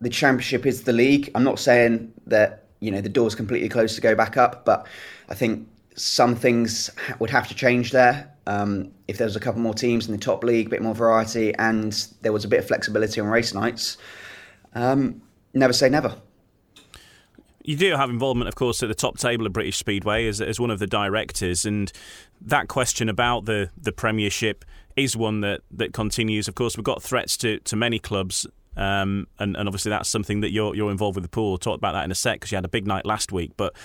the 0.00 0.08
championship 0.08 0.64
is 0.64 0.84
the 0.84 0.92
league. 0.92 1.30
I'm 1.34 1.44
not 1.44 1.58
saying 1.58 2.12
that 2.26 2.66
you 2.80 2.90
know 2.90 3.00
the 3.00 3.08
door's 3.08 3.34
completely 3.34 3.68
closed 3.68 3.94
to 3.96 4.00
go 4.00 4.14
back 4.14 4.36
up, 4.36 4.64
but 4.64 4.86
I 5.28 5.34
think 5.34 5.68
some 5.96 6.34
things 6.34 6.90
would 7.18 7.30
have 7.30 7.48
to 7.48 7.54
change 7.54 7.90
there. 7.90 8.32
Um, 8.46 8.92
if 9.06 9.18
there 9.18 9.26
was 9.26 9.36
a 9.36 9.40
couple 9.40 9.60
more 9.60 9.74
teams 9.74 10.06
in 10.06 10.12
the 10.12 10.18
top 10.18 10.42
league, 10.42 10.68
a 10.68 10.70
bit 10.70 10.82
more 10.82 10.94
variety, 10.94 11.54
and 11.56 11.92
there 12.22 12.32
was 12.32 12.44
a 12.44 12.48
bit 12.48 12.60
of 12.60 12.66
flexibility 12.66 13.20
on 13.20 13.28
race 13.28 13.52
nights, 13.52 13.98
um, 14.74 15.20
never 15.52 15.72
say 15.72 15.88
never. 15.88 16.14
You 17.70 17.76
do 17.76 17.94
have 17.94 18.10
involvement, 18.10 18.48
of 18.48 18.56
course, 18.56 18.82
at 18.82 18.88
the 18.88 18.96
top 18.96 19.16
table 19.16 19.46
of 19.46 19.52
British 19.52 19.76
Speedway 19.76 20.26
as, 20.26 20.40
as 20.40 20.58
one 20.58 20.72
of 20.72 20.80
the 20.80 20.88
directors, 20.88 21.64
and 21.64 21.92
that 22.40 22.66
question 22.66 23.08
about 23.08 23.44
the, 23.44 23.70
the 23.80 23.92
Premiership 23.92 24.64
is 24.96 25.16
one 25.16 25.40
that, 25.42 25.60
that 25.70 25.92
continues. 25.92 26.48
Of 26.48 26.56
course, 26.56 26.76
we've 26.76 26.82
got 26.82 27.00
threats 27.00 27.36
to, 27.36 27.60
to 27.60 27.76
many 27.76 28.00
clubs, 28.00 28.44
um, 28.76 29.28
and, 29.38 29.56
and 29.56 29.68
obviously 29.68 29.90
that's 29.90 30.08
something 30.08 30.40
that 30.40 30.50
you're 30.50 30.74
you're 30.74 30.90
involved 30.90 31.14
with 31.14 31.22
the 31.22 31.28
pool. 31.28 31.50
We'll 31.50 31.58
talk 31.58 31.78
about 31.78 31.92
that 31.92 32.04
in 32.04 32.10
a 32.10 32.14
sec 32.16 32.40
because 32.40 32.50
you 32.50 32.56
had 32.56 32.64
a 32.64 32.68
big 32.68 32.88
night 32.88 33.06
last 33.06 33.30
week. 33.30 33.52
But 33.56 33.76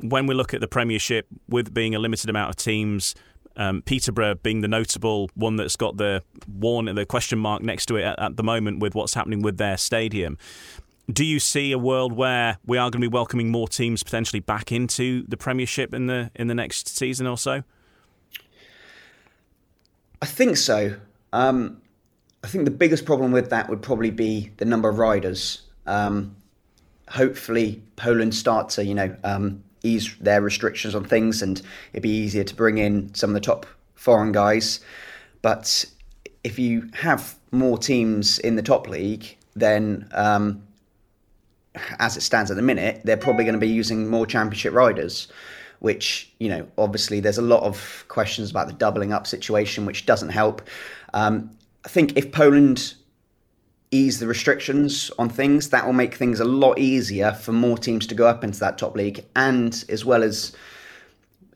when 0.00 0.26
we 0.26 0.34
look 0.34 0.52
at 0.52 0.60
the 0.60 0.66
Premiership, 0.66 1.28
with 1.48 1.72
being 1.72 1.94
a 1.94 2.00
limited 2.00 2.28
amount 2.28 2.50
of 2.50 2.56
teams, 2.56 3.14
um, 3.54 3.80
Peterborough 3.82 4.34
being 4.34 4.60
the 4.60 4.66
notable 4.66 5.30
one 5.36 5.54
that's 5.54 5.76
got 5.76 5.98
the 5.98 6.24
warn 6.52 6.92
the 6.92 7.06
question 7.06 7.38
mark 7.38 7.62
next 7.62 7.86
to 7.86 7.96
it 7.96 8.02
at, 8.02 8.18
at 8.18 8.36
the 8.36 8.42
moment 8.42 8.80
with 8.80 8.96
what's 8.96 9.14
happening 9.14 9.40
with 9.40 9.56
their 9.56 9.76
stadium 9.76 10.36
do 11.10 11.24
you 11.24 11.40
see 11.40 11.72
a 11.72 11.78
world 11.78 12.12
where 12.12 12.58
we 12.66 12.76
are 12.76 12.90
going 12.90 13.00
to 13.00 13.08
be 13.08 13.12
welcoming 13.12 13.50
more 13.50 13.66
teams 13.66 14.02
potentially 14.02 14.40
back 14.40 14.70
into 14.70 15.24
the 15.26 15.36
Premiership 15.36 15.94
in 15.94 16.06
the 16.06 16.30
in 16.34 16.48
the 16.48 16.54
next 16.54 16.88
season 16.88 17.26
or 17.26 17.38
so? 17.38 17.62
I 20.20 20.26
think 20.26 20.56
so. 20.56 20.96
Um, 21.32 21.80
I 22.44 22.48
think 22.48 22.64
the 22.64 22.70
biggest 22.70 23.04
problem 23.04 23.32
with 23.32 23.50
that 23.50 23.68
would 23.68 23.82
probably 23.82 24.10
be 24.10 24.50
the 24.58 24.64
number 24.64 24.88
of 24.88 24.98
riders. 24.98 25.62
Um, 25.86 26.36
hopefully, 27.08 27.82
Poland 27.96 28.34
start 28.34 28.68
to 28.70 28.84
you 28.84 28.94
know 28.94 29.16
um, 29.24 29.62
ease 29.82 30.14
their 30.20 30.42
restrictions 30.42 30.94
on 30.94 31.04
things, 31.04 31.40
and 31.40 31.62
it'd 31.92 32.02
be 32.02 32.10
easier 32.10 32.44
to 32.44 32.54
bring 32.54 32.78
in 32.78 33.14
some 33.14 33.30
of 33.30 33.34
the 33.34 33.40
top 33.40 33.64
foreign 33.94 34.32
guys. 34.32 34.80
But 35.40 35.86
if 36.44 36.58
you 36.58 36.90
have 36.94 37.34
more 37.50 37.78
teams 37.78 38.38
in 38.40 38.56
the 38.56 38.62
top 38.62 38.88
league, 38.88 39.36
then 39.56 40.08
um, 40.12 40.62
as 41.98 42.16
it 42.16 42.22
stands 42.22 42.50
at 42.50 42.56
the 42.56 42.62
minute, 42.62 43.00
they're 43.04 43.16
probably 43.16 43.44
going 43.44 43.54
to 43.54 43.60
be 43.60 43.68
using 43.68 44.08
more 44.08 44.26
championship 44.26 44.72
riders, 44.72 45.28
which, 45.80 46.32
you 46.38 46.48
know, 46.48 46.66
obviously 46.76 47.20
there's 47.20 47.38
a 47.38 47.42
lot 47.42 47.62
of 47.62 48.04
questions 48.08 48.50
about 48.50 48.66
the 48.66 48.72
doubling 48.72 49.12
up 49.12 49.26
situation, 49.26 49.86
which 49.86 50.06
doesn't 50.06 50.30
help. 50.30 50.62
Um, 51.14 51.50
I 51.84 51.88
think 51.88 52.16
if 52.16 52.32
Poland 52.32 52.94
ease 53.90 54.18
the 54.18 54.26
restrictions 54.26 55.10
on 55.18 55.28
things, 55.28 55.70
that 55.70 55.86
will 55.86 55.92
make 55.92 56.14
things 56.14 56.40
a 56.40 56.44
lot 56.44 56.78
easier 56.78 57.32
for 57.32 57.52
more 57.52 57.78
teams 57.78 58.06
to 58.08 58.14
go 58.14 58.26
up 58.26 58.44
into 58.44 58.58
that 58.60 58.76
top 58.76 58.96
league, 58.96 59.24
and 59.36 59.84
as 59.88 60.04
well 60.04 60.22
as, 60.22 60.54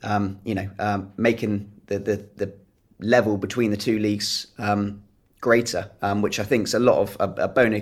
um, 0.02 0.38
you 0.44 0.54
know, 0.54 0.70
um, 0.78 1.12
making 1.16 1.70
the, 1.86 1.98
the, 1.98 2.24
the 2.36 2.52
level 3.00 3.36
between 3.36 3.70
the 3.70 3.76
two 3.76 3.98
leagues 3.98 4.46
um, 4.58 5.02
greater, 5.40 5.90
um, 6.00 6.22
which 6.22 6.38
I 6.38 6.44
think 6.44 6.68
is 6.68 6.74
a 6.74 6.78
lot 6.78 6.98
of 6.98 7.16
a, 7.20 7.42
a 7.42 7.48
bone 7.48 7.74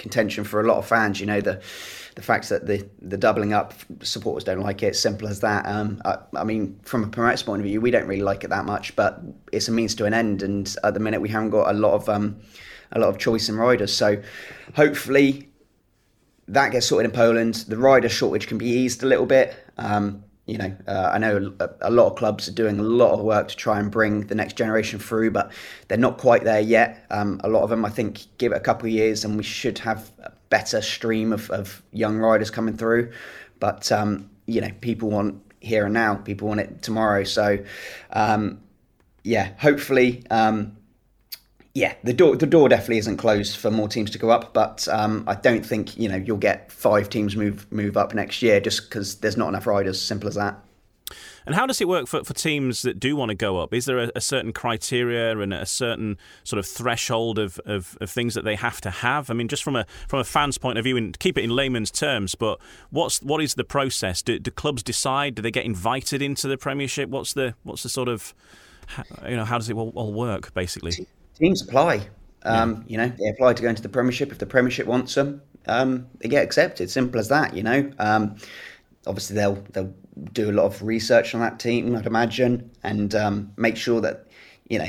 contention 0.00 0.42
for 0.42 0.60
a 0.60 0.66
lot 0.66 0.78
of 0.78 0.86
fans. 0.86 1.20
You 1.20 1.26
know, 1.26 1.40
the 1.40 1.60
the 2.16 2.22
fact 2.22 2.48
that 2.48 2.66
the 2.66 2.88
the 3.00 3.16
doubling 3.16 3.52
up 3.52 3.74
supporters 4.02 4.42
don't 4.42 4.60
like 4.60 4.82
it. 4.82 4.96
Simple 4.96 5.28
as 5.28 5.40
that. 5.40 5.66
Um, 5.66 6.02
I, 6.04 6.18
I, 6.36 6.44
mean, 6.44 6.80
from 6.82 7.04
a 7.04 7.06
promoter's 7.06 7.42
point 7.42 7.60
of 7.60 7.66
view, 7.66 7.80
we 7.80 7.90
don't 7.90 8.08
really 8.08 8.22
like 8.22 8.42
it 8.42 8.50
that 8.50 8.64
much, 8.64 8.96
but 8.96 9.20
it's 9.52 9.68
a 9.68 9.72
means 9.72 9.94
to 9.96 10.06
an 10.06 10.14
end. 10.14 10.42
And 10.42 10.74
at 10.82 10.94
the 10.94 11.00
minute, 11.00 11.20
we 11.20 11.28
haven't 11.28 11.50
got 11.50 11.70
a 11.70 11.78
lot 11.78 11.94
of 11.94 12.08
um, 12.08 12.40
a 12.92 12.98
lot 12.98 13.08
of 13.08 13.18
choice 13.18 13.48
in 13.48 13.56
riders. 13.56 13.94
So 13.94 14.20
hopefully 14.74 15.48
that 16.48 16.72
gets 16.72 16.86
sorted 16.86 17.10
in 17.10 17.16
Poland. 17.16 17.54
The 17.68 17.76
rider 17.76 18.08
shortage 18.08 18.48
can 18.48 18.58
be 18.58 18.66
eased 18.66 19.02
a 19.02 19.06
little 19.06 19.26
bit. 19.26 19.54
Um, 19.78 20.24
you 20.46 20.58
know, 20.58 20.74
uh, 20.88 21.10
I 21.12 21.18
know 21.18 21.54
a, 21.60 21.70
a, 21.82 21.90
lot 21.90 22.08
of 22.10 22.16
clubs 22.16 22.48
are 22.48 22.52
doing 22.52 22.78
a 22.80 22.82
lot 22.82 23.12
of 23.12 23.20
work 23.20 23.48
to 23.48 23.56
try 23.56 23.78
and 23.78 23.90
bring 23.90 24.26
the 24.26 24.34
next 24.34 24.56
generation 24.56 24.98
through, 24.98 25.30
but 25.30 25.52
they're 25.86 25.98
not 25.98 26.18
quite 26.18 26.42
there 26.44 26.60
yet. 26.60 27.06
Um, 27.10 27.40
a 27.44 27.48
lot 27.48 27.62
of 27.62 27.70
them, 27.70 27.84
I 27.84 27.90
think, 27.90 28.26
give 28.38 28.52
it 28.52 28.56
a 28.56 28.60
couple 28.60 28.86
of 28.86 28.92
years, 28.92 29.24
and 29.24 29.36
we 29.36 29.44
should 29.44 29.78
have 29.78 30.10
a 30.24 30.32
better 30.48 30.82
stream 30.82 31.32
of, 31.32 31.50
of 31.50 31.82
young 31.92 32.18
riders 32.18 32.50
coming 32.50 32.76
through. 32.76 33.12
But 33.60 33.92
um, 33.92 34.28
you 34.46 34.60
know, 34.60 34.70
people 34.80 35.10
want 35.10 35.40
here 35.60 35.84
and 35.84 35.94
now. 35.94 36.16
People 36.16 36.48
want 36.48 36.60
it 36.60 36.82
tomorrow. 36.82 37.24
So, 37.24 37.58
um, 38.12 38.60
yeah, 39.22 39.52
hopefully 39.58 40.24
um, 40.30 40.76
yeah, 41.74 41.94
the 42.02 42.12
door 42.12 42.36
the 42.36 42.46
door 42.46 42.68
definitely 42.68 42.98
isn't 42.98 43.18
closed 43.18 43.56
for 43.56 43.70
more 43.70 43.88
teams 43.88 44.10
to 44.10 44.18
go 44.18 44.30
up, 44.30 44.52
but 44.52 44.88
um, 44.88 45.24
I 45.26 45.36
don't 45.36 45.64
think 45.64 45.96
you 45.96 46.08
know 46.08 46.16
you'll 46.16 46.36
get 46.36 46.72
five 46.72 47.08
teams 47.08 47.36
move 47.36 47.70
move 47.70 47.96
up 47.96 48.12
next 48.14 48.42
year 48.42 48.60
just 48.60 48.88
because 48.88 49.16
there's 49.16 49.36
not 49.36 49.48
enough 49.48 49.66
riders. 49.66 50.00
Simple 50.00 50.28
as 50.28 50.34
that. 50.34 50.58
And 51.46 51.54
how 51.54 51.66
does 51.66 51.80
it 51.80 51.88
work 51.88 52.06
for, 52.06 52.22
for 52.22 52.34
teams 52.34 52.82
that 52.82 53.00
do 53.00 53.16
want 53.16 53.30
to 53.30 53.34
go 53.34 53.58
up? 53.58 53.72
Is 53.72 53.86
there 53.86 53.98
a, 53.98 54.12
a, 54.14 54.20
certain 54.20 54.52
criteria 54.52 55.36
and 55.38 55.52
a 55.54 55.64
certain 55.64 56.18
sort 56.44 56.58
of 56.58 56.66
threshold 56.66 57.38
of, 57.38 57.58
of, 57.64 57.96
of, 58.00 58.10
things 58.10 58.34
that 58.34 58.44
they 58.44 58.56
have 58.56 58.80
to 58.82 58.90
have? 58.90 59.30
I 59.30 59.34
mean, 59.34 59.48
just 59.48 59.64
from 59.64 59.74
a 59.74 59.86
from 60.06 60.20
a 60.20 60.24
fan's 60.24 60.58
point 60.58 60.78
of 60.78 60.84
view, 60.84 60.96
and 60.96 61.18
keep 61.18 61.38
it 61.38 61.42
in 61.42 61.50
layman's 61.50 61.90
terms, 61.90 62.34
but 62.34 62.60
what's 62.90 63.22
what 63.22 63.42
is 63.42 63.54
the 63.54 63.64
process? 63.64 64.22
Do, 64.22 64.38
do 64.38 64.50
clubs 64.50 64.82
decide? 64.82 65.36
Do 65.36 65.42
they 65.42 65.50
get 65.50 65.64
invited 65.64 66.20
into 66.20 66.46
the 66.46 66.58
Premiership? 66.58 67.08
What's 67.08 67.32
the 67.32 67.54
what's 67.62 67.82
the 67.82 67.88
sort 67.88 68.08
of 68.08 68.34
you 69.26 69.36
know 69.36 69.44
how 69.44 69.56
does 69.56 69.70
it 69.70 69.76
all, 69.76 69.92
all 69.94 70.12
work 70.12 70.52
basically? 70.52 71.06
Teams 71.40 71.62
apply. 71.62 72.08
Um, 72.42 72.76
yeah. 72.76 72.82
You 72.86 72.96
know, 72.98 73.16
they 73.18 73.28
apply 73.28 73.54
to 73.54 73.62
go 73.62 73.68
into 73.68 73.82
the 73.82 73.88
Premiership. 73.88 74.32
If 74.32 74.38
the 74.38 74.46
Premiership 74.46 74.86
wants 74.86 75.14
them, 75.14 75.42
um, 75.66 76.06
they 76.20 76.28
get 76.28 76.44
accepted. 76.44 76.90
Simple 76.90 77.20
as 77.20 77.28
that. 77.28 77.54
You 77.54 77.62
know, 77.62 77.90
um, 77.98 78.36
obviously 79.06 79.36
they'll 79.36 79.62
they'll 79.72 79.94
do 80.32 80.50
a 80.50 80.52
lot 80.52 80.66
of 80.66 80.82
research 80.82 81.34
on 81.34 81.40
that 81.40 81.58
team, 81.58 81.96
I'd 81.96 82.06
imagine, 82.06 82.70
and 82.82 83.14
um, 83.14 83.52
make 83.56 83.76
sure 83.76 84.00
that 84.00 84.26
you 84.68 84.78
know 84.78 84.86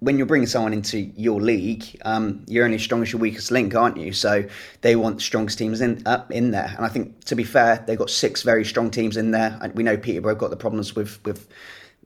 when 0.00 0.16
you're 0.18 0.26
bringing 0.26 0.46
someone 0.46 0.72
into 0.72 0.98
your 0.98 1.40
league, 1.40 1.84
um, 2.04 2.44
you're 2.48 2.64
only 2.64 2.76
as 2.76 2.82
strong 2.82 3.02
as 3.02 3.12
your 3.12 3.20
weakest 3.20 3.50
link, 3.50 3.74
aren't 3.74 3.96
you? 3.96 4.12
So 4.12 4.44
they 4.80 4.96
want 4.96 5.20
strongest 5.22 5.58
teams 5.58 5.80
in 5.80 6.02
up 6.06 6.30
in 6.32 6.50
there. 6.50 6.72
And 6.76 6.84
I 6.84 6.88
think 6.88 7.24
to 7.24 7.36
be 7.36 7.44
fair, 7.44 7.84
they've 7.86 7.98
got 7.98 8.10
six 8.10 8.42
very 8.42 8.64
strong 8.64 8.90
teams 8.90 9.16
in 9.16 9.30
there. 9.30 9.58
And 9.60 9.74
we 9.74 9.82
know 9.82 9.96
Peterborough 9.96 10.34
got 10.34 10.50
the 10.50 10.56
problems 10.56 10.94
with 10.96 11.22
with 11.24 11.48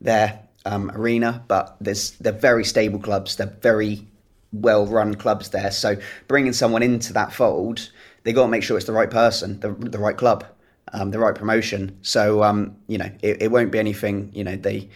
their 0.01 0.41
um, 0.67 0.91
arena, 0.93 1.45
but 1.49 1.77
there's 1.81 2.13
they're 2.13 2.33
very 2.33 2.65
stable 2.65 2.99
clubs. 2.99 3.37
They're 3.37 3.47
very 3.61 4.07
well 4.53 4.87
run 4.87 5.15
clubs 5.15 5.51
there. 5.51 5.71
So 5.71 5.97
bringing 6.27 6.53
someone 6.53 6.83
into 6.83 7.13
that 7.13 7.33
fold, 7.33 7.91
they 8.25 8.33
got 8.33 8.43
to 8.43 8.49
make 8.49 8.63
sure 8.63 8.77
it's 8.77 8.87
the 8.87 8.93
right 8.93 9.11
person, 9.11 9.61
the 9.61 9.73
the 9.73 9.99
right 9.99 10.17
club, 10.17 10.45
um, 10.93 11.11
the 11.11 11.19
right 11.19 11.35
promotion. 11.35 11.97
So 12.03 12.43
um, 12.43 12.77
you 12.87 12.99
know, 12.99 13.11
it, 13.23 13.43
it, 13.43 13.51
won't 13.51 13.73
be 13.73 13.79
anything 13.79 14.31
you 14.35 14.45
know 14.45 14.57
they 14.57 14.89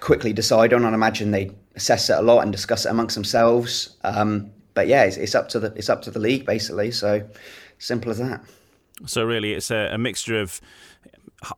quickly 0.00 0.32
decide 0.32 0.72
on. 0.72 0.84
I 0.84 0.92
imagine 0.92 1.30
they 1.30 1.52
assess 1.76 2.10
it 2.10 2.18
a 2.18 2.22
lot 2.22 2.40
and 2.40 2.52
discuss 2.52 2.86
it 2.86 2.90
amongst 2.90 3.14
themselves. 3.14 3.96
Um, 4.04 4.50
but 4.74 4.86
yeah, 4.88 5.04
it's, 5.04 5.16
it's 5.16 5.34
up 5.34 5.48
to 5.50 5.60
the 5.60 5.72
it's 5.76 5.88
up 5.88 6.02
to 6.02 6.10
the 6.10 6.18
league 6.18 6.46
basically. 6.46 6.90
So 6.90 7.26
simple 7.78 8.10
as 8.10 8.18
that. 8.18 8.42
So 9.06 9.24
really, 9.24 9.54
it's 9.54 9.70
a, 9.70 9.90
a 9.92 9.98
mixture 9.98 10.40
of 10.40 10.60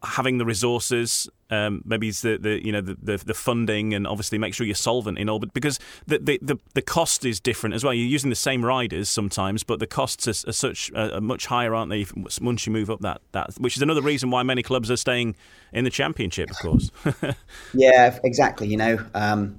having 0.05 0.39
the 0.39 0.45
resources, 0.45 1.29
um, 1.51 1.83
maybe 1.85 2.09
it's 2.09 2.23
the, 2.23 2.39
the 2.39 2.65
you 2.65 2.73
know 2.73 2.81
the, 2.81 2.97
the, 3.03 3.17
the 3.17 3.35
funding, 3.35 3.95
and 3.95 4.07
obviously 4.07 4.39
make 4.39 4.55
sure 4.55 4.67
you're 4.67 4.75
solvent 4.75 5.19
in 5.19 5.29
all. 5.29 5.39
But 5.39 5.53
because 5.53 5.79
the, 6.07 6.19
the, 6.19 6.39
the, 6.41 6.59
the, 6.75 6.83
cost 6.83 7.25
is 7.25 7.41
different 7.41 7.75
as 7.75 7.85
well. 7.85 7.93
You're 7.93 8.07
using 8.07 8.31
the 8.31 8.37
same 8.37 8.65
riders 8.65 9.09
sometimes, 9.09 9.63
but 9.63 9.81
the 9.81 9.87
costs 9.87 10.27
are, 10.27 10.49
are 10.49 10.53
such 10.53 10.93
are 10.95 11.21
much 11.21 11.47
higher, 11.47 11.75
aren't 11.75 11.91
they? 11.91 12.07
Once 12.41 12.67
you 12.67 12.73
move 12.73 12.91
up 12.91 13.01
that 13.01 13.23
that, 13.33 13.55
which 13.59 13.77
is 13.77 13.83
another 13.83 14.03
reason 14.03 14.31
why 14.31 14.43
many 14.43 14.63
clubs 14.63 14.91
are 14.91 14.97
staying 14.97 15.35
in 15.73 15.85
the 15.85 15.91
championship, 15.91 16.51
of 16.51 16.59
course. 16.59 16.91
yeah, 17.75 18.19
exactly. 18.25 18.69
You 18.69 18.77
know. 18.77 19.05
Um, 19.15 19.59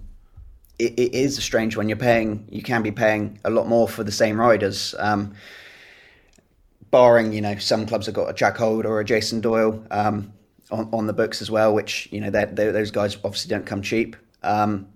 it, 0.79 0.93
it 0.97 1.13
is 1.13 1.41
strange 1.41 1.77
when 1.77 1.87
you're 1.87 1.97
paying. 1.97 2.47
You 2.49 2.63
can 2.63 2.81
be 2.81 2.91
paying 2.91 3.39
a 3.45 3.51
lot 3.51 3.67
more 3.67 3.87
for 3.87 4.03
the 4.03 4.11
same 4.11 4.39
riders. 4.39 4.95
Um, 4.97 5.35
barring 6.93 7.33
you 7.33 7.41
know 7.41 7.57
some 7.57 7.87
clubs 7.87 8.05
have 8.05 8.13
got 8.13 8.29
a 8.29 8.33
Jack 8.33 8.55
Hold 8.55 8.85
or 8.85 8.99
a 8.99 9.03
Jason 9.03 9.41
Doyle 9.41 9.83
um, 9.89 10.31
on, 10.69 10.87
on, 10.93 11.07
the 11.07 11.13
books 11.13 11.41
as 11.41 11.49
well, 11.49 11.73
which 11.73 12.07
you 12.11 12.21
know 12.21 12.29
they're, 12.29 12.45
they're, 12.45 12.71
those 12.71 12.91
guys 12.91 13.17
obviously 13.23 13.49
don't 13.49 13.65
come 13.65 13.81
cheap. 13.81 14.15
Um, 14.43 14.87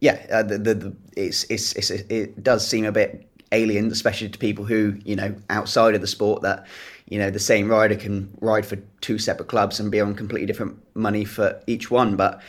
yeah, 0.00 0.24
uh, 0.32 0.42
the, 0.42 0.56
the, 0.56 0.74
the, 0.74 0.96
it's, 1.14 1.44
it's, 1.44 1.74
it's, 1.74 1.90
it 1.90 2.42
does 2.42 2.66
seem 2.66 2.86
a 2.86 2.92
bit 2.92 3.28
alien, 3.52 3.92
especially 3.92 4.30
to 4.30 4.38
people 4.38 4.64
who 4.64 4.96
you 5.04 5.14
know 5.14 5.36
outside 5.50 5.94
of 5.94 6.00
the 6.00 6.06
sport 6.06 6.40
that 6.40 6.66
you 7.06 7.18
know 7.18 7.30
the 7.30 7.38
same 7.38 7.68
rider 7.68 7.94
can 7.94 8.34
ride 8.40 8.64
for 8.64 8.76
two 9.02 9.18
separate 9.18 9.48
clubs 9.48 9.78
and 9.78 9.92
be 9.92 10.00
on 10.00 10.14
completely 10.14 10.46
different 10.46 10.78
money 10.96 11.26
for 11.26 11.62
each 11.66 11.90
one. 11.90 12.16
But 12.16 12.40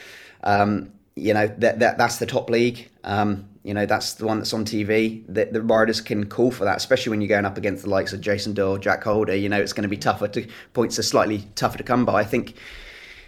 um, 0.45 0.93
you 1.17 1.33
know 1.33 1.47
that, 1.57 1.79
that 1.79 1.97
that's 1.97 2.19
the 2.19 2.25
top 2.25 2.49
league. 2.49 2.89
Um, 3.03 3.49
you 3.67 3.73
know 3.73 3.85
that's 3.85 4.13
the 4.13 4.25
one 4.25 4.37
that's 4.37 4.53
on 4.53 4.63
TV. 4.63 5.25
That 5.27 5.51
the 5.51 5.61
riders 5.61 5.99
can 5.99 6.27
call 6.27 6.51
for 6.51 6.63
that, 6.63 6.77
especially 6.77 7.09
when 7.09 7.19
you're 7.19 7.27
going 7.27 7.43
up 7.43 7.57
against 7.57 7.83
the 7.83 7.89
likes 7.89 8.13
of 8.13 8.21
Jason 8.21 8.53
Doyle, 8.53 8.77
Jack 8.77 9.03
Holder. 9.03 9.35
You 9.35 9.49
know 9.49 9.59
it's 9.59 9.73
going 9.73 9.83
to 9.83 9.89
be 9.89 9.97
tougher 9.97 10.29
to 10.29 10.47
points 10.73 10.97
are 10.97 11.03
slightly 11.03 11.39
tougher 11.55 11.77
to 11.77 11.83
come 11.83 12.05
by. 12.05 12.21
I 12.21 12.23
think 12.23 12.55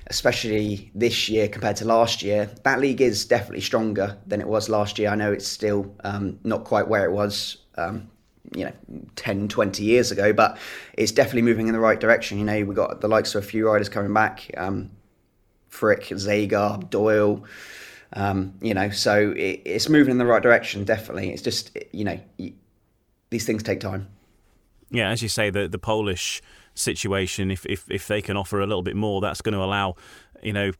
especially 0.07 0.91
this 0.95 1.27
year 1.27 1.49
compared 1.49 1.75
to 1.75 1.85
last 1.85 2.23
year, 2.23 2.49
that 2.63 2.79
league 2.79 3.01
is 3.01 3.25
definitely 3.25 3.59
stronger 3.59 4.17
than 4.27 4.39
it 4.39 4.47
was 4.47 4.69
last 4.69 4.97
year. 4.97 5.09
I 5.09 5.15
know 5.15 5.33
it's 5.33 5.45
still 5.45 5.93
um, 6.05 6.39
not 6.45 6.63
quite 6.63 6.87
where 6.87 7.03
it 7.03 7.11
was, 7.11 7.57
um, 7.75 8.09
you 8.55 8.63
know, 8.63 8.71
10, 9.17 9.49
20 9.49 9.83
years 9.83 10.09
ago, 10.09 10.31
but 10.31 10.57
it's 10.93 11.11
definitely 11.11 11.41
moving 11.41 11.67
in 11.67 11.73
the 11.73 11.81
right 11.81 11.99
direction. 11.99 12.39
You 12.39 12.45
know, 12.45 12.63
we've 12.63 12.77
got 12.77 13.01
the 13.01 13.09
likes 13.09 13.35
of 13.35 13.43
a 13.43 13.45
few 13.45 13.67
riders 13.67 13.89
coming 13.89 14.13
back 14.13 14.49
um, 14.55 14.89
Fricke, 15.69 16.13
Zagar, 16.15 16.89
Doyle. 16.89 17.43
Um, 18.13 18.53
you 18.61 18.73
know, 18.73 18.89
so 18.89 19.31
it, 19.31 19.61
it's 19.65 19.89
moving 19.89 20.11
in 20.11 20.17
the 20.17 20.25
right 20.25 20.41
direction, 20.41 20.83
definitely. 20.83 21.31
It's 21.31 21.41
just, 21.41 21.77
you 21.91 22.03
know, 22.03 22.19
these 23.29 23.45
things 23.45 23.63
take 23.63 23.79
time. 23.79 24.07
Yeah, 24.89 25.09
as 25.09 25.21
you 25.21 25.29
say, 25.29 25.49
the, 25.51 25.67
the 25.67 25.77
Polish 25.77 26.41
situation, 26.73 27.51
if, 27.51 27.65
if, 27.67 27.89
if 27.91 28.07
they 28.07 28.21
can 28.21 28.35
offer 28.35 28.59
a 28.59 28.65
little 28.65 28.81
bit 28.81 28.95
more, 28.95 29.21
that's 29.21 29.41
going 29.41 29.53
to 29.53 29.63
allow 29.63 29.95
you 30.41 30.53
know 30.53 30.71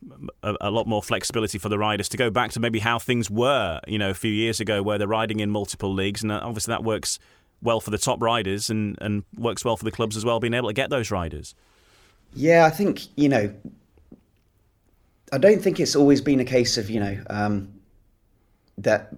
a, 0.44 0.56
a, 0.62 0.72
lot 0.72 0.88
more 0.88 1.04
flexibility 1.04 1.58
for 1.58 1.70
the 1.70 1.78
riders 1.78 2.08
to 2.10 2.18
go 2.18 2.30
back 2.30 2.52
to 2.52 2.60
maybe 2.62 2.80
how 2.80 2.98
things 2.98 3.30
were 3.30 3.82
you 3.88 3.98
know 3.98 4.10
a 4.10 4.14
few 4.14 4.32
years 4.32 4.60
ago 4.60 4.82
where 4.82 4.98
they're 4.98 5.08
riding 5.08 5.40
in 5.40 5.50
multiple 5.50 5.94
leagues 5.94 6.24
and 6.24 6.32
obviously 6.32 6.72
that 6.72 6.84
works 6.84 7.20
well 7.62 7.80
for 7.80 7.92
the 7.92 7.98
top 7.98 8.22
riders 8.22 8.70
and 8.70 8.98
and 9.02 9.24
works 9.38 9.66
well 9.66 9.76
for 9.76 9.86
the 9.86 9.92
clubs 9.92 10.16
as 10.16 10.24
well 10.24 10.40
being 10.40 10.54
able 10.54 10.70
to 10.70 10.74
get 10.74 10.90
those 10.90 11.12
riders 11.12 11.56
yeah 12.34 12.66
i 12.66 12.70
think 12.70 13.08
you 13.18 13.28
know 13.28 13.54
i 15.34 15.38
don't 15.38 15.62
think 15.62 15.80
it's 15.80 15.96
always 15.96 16.22
been 16.22 16.40
a 16.40 16.46
case 16.46 16.78
of 16.78 16.90
you 16.90 17.00
know 17.00 17.18
um, 17.30 17.72
that 18.78 19.14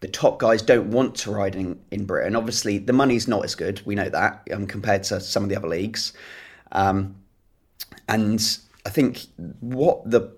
the 0.00 0.08
top 0.08 0.38
guys 0.38 0.62
don't 0.62 0.90
want 0.90 1.14
to 1.14 1.30
ride 1.30 1.56
in, 1.56 1.80
in 1.90 2.04
Britain. 2.04 2.36
Obviously, 2.36 2.78
the 2.78 2.92
money's 2.92 3.26
not 3.26 3.44
as 3.44 3.54
good. 3.54 3.80
We 3.86 3.94
know 3.94 4.10
that 4.10 4.46
um, 4.52 4.66
compared 4.66 5.02
to 5.04 5.20
some 5.20 5.42
of 5.42 5.48
the 5.48 5.56
other 5.56 5.68
leagues. 5.68 6.12
Um, 6.72 7.16
and 8.08 8.58
I 8.84 8.90
think 8.90 9.22
what 9.60 10.08
the 10.08 10.30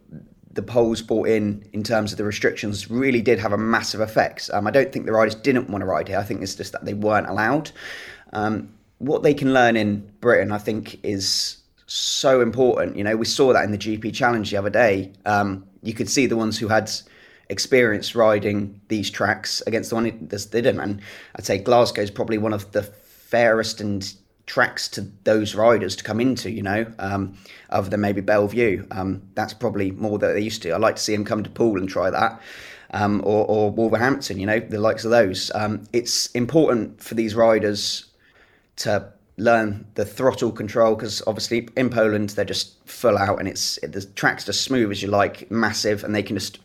the 0.52 0.62
Poles 0.62 1.02
brought 1.02 1.28
in 1.28 1.68
in 1.72 1.84
terms 1.84 2.10
of 2.10 2.18
the 2.18 2.24
restrictions 2.24 2.90
really 2.90 3.20
did 3.20 3.38
have 3.38 3.52
a 3.52 3.58
massive 3.58 4.00
effect. 4.00 4.50
Um, 4.52 4.66
I 4.66 4.70
don't 4.70 4.92
think 4.92 5.06
the 5.06 5.12
riders 5.12 5.34
didn't 5.34 5.70
want 5.70 5.82
to 5.82 5.86
ride 5.86 6.08
here. 6.08 6.18
I 6.18 6.24
think 6.24 6.42
it's 6.42 6.54
just 6.54 6.72
that 6.72 6.84
they 6.84 6.94
weren't 6.94 7.28
allowed. 7.28 7.70
Um, 8.32 8.72
what 8.98 9.22
they 9.22 9.34
can 9.34 9.52
learn 9.52 9.76
in 9.76 10.10
Britain, 10.20 10.50
I 10.50 10.58
think, 10.58 10.98
is 11.04 11.57
so 11.88 12.40
important. 12.40 12.96
You 12.96 13.04
know, 13.04 13.16
we 13.16 13.24
saw 13.24 13.52
that 13.52 13.64
in 13.64 13.72
the 13.72 13.78
GP 13.78 14.14
Challenge 14.14 14.50
the 14.50 14.56
other 14.56 14.70
day. 14.70 15.12
Um, 15.24 15.66
you 15.82 15.94
could 15.94 16.08
see 16.08 16.26
the 16.26 16.36
ones 16.36 16.58
who 16.58 16.68
had 16.68 16.90
experience 17.48 18.14
riding 18.14 18.80
these 18.88 19.10
tracks 19.10 19.62
against 19.66 19.90
the 19.90 19.96
one 19.96 20.28
that 20.28 20.48
didn't. 20.50 20.80
And 20.80 21.00
I'd 21.36 21.46
say 21.46 21.58
Glasgow 21.58 22.02
is 22.02 22.10
probably 22.10 22.38
one 22.38 22.52
of 22.52 22.70
the 22.72 22.82
fairest 22.82 23.80
and 23.80 24.12
tracks 24.44 24.88
to 24.88 25.02
those 25.24 25.54
riders 25.54 25.96
to 25.96 26.04
come 26.04 26.20
into, 26.20 26.50
you 26.50 26.62
know, 26.62 26.86
um, 26.98 27.36
other 27.70 27.88
than 27.88 28.00
maybe 28.00 28.20
Belle 28.20 28.48
Vue. 28.48 28.86
Um, 28.90 29.22
that's 29.34 29.54
probably 29.54 29.90
more 29.92 30.18
that 30.18 30.34
they 30.34 30.40
used 30.40 30.62
to. 30.62 30.74
I'd 30.74 30.80
like 30.80 30.96
to 30.96 31.02
see 31.02 31.14
them 31.14 31.24
come 31.24 31.42
to 31.42 31.50
Poole 31.50 31.78
and 31.78 31.88
try 31.88 32.10
that. 32.10 32.40
Um, 32.92 33.20
or, 33.22 33.44
or, 33.46 33.70
Wolverhampton, 33.70 34.38
you 34.40 34.46
know, 34.46 34.60
the 34.60 34.80
likes 34.80 35.04
of 35.04 35.10
those. 35.10 35.50
Um, 35.54 35.84
it's 35.92 36.30
important 36.30 37.02
for 37.02 37.14
these 37.14 37.34
riders 37.34 38.06
to 38.76 39.12
learn 39.38 39.86
the 39.94 40.04
throttle 40.04 40.52
control 40.52 40.96
because 40.96 41.22
obviously 41.26 41.68
in 41.76 41.88
Poland 41.88 42.30
they're 42.30 42.44
just 42.44 42.84
full 42.86 43.16
out 43.16 43.38
and 43.38 43.48
it's 43.48 43.78
it, 43.78 43.92
the 43.92 44.04
track's 44.04 44.44
just 44.44 44.62
smooth 44.62 44.90
as 44.90 45.00
you 45.00 45.08
like, 45.08 45.50
massive, 45.50 46.04
and 46.04 46.14
they 46.14 46.22
can 46.22 46.36
just 46.36 46.58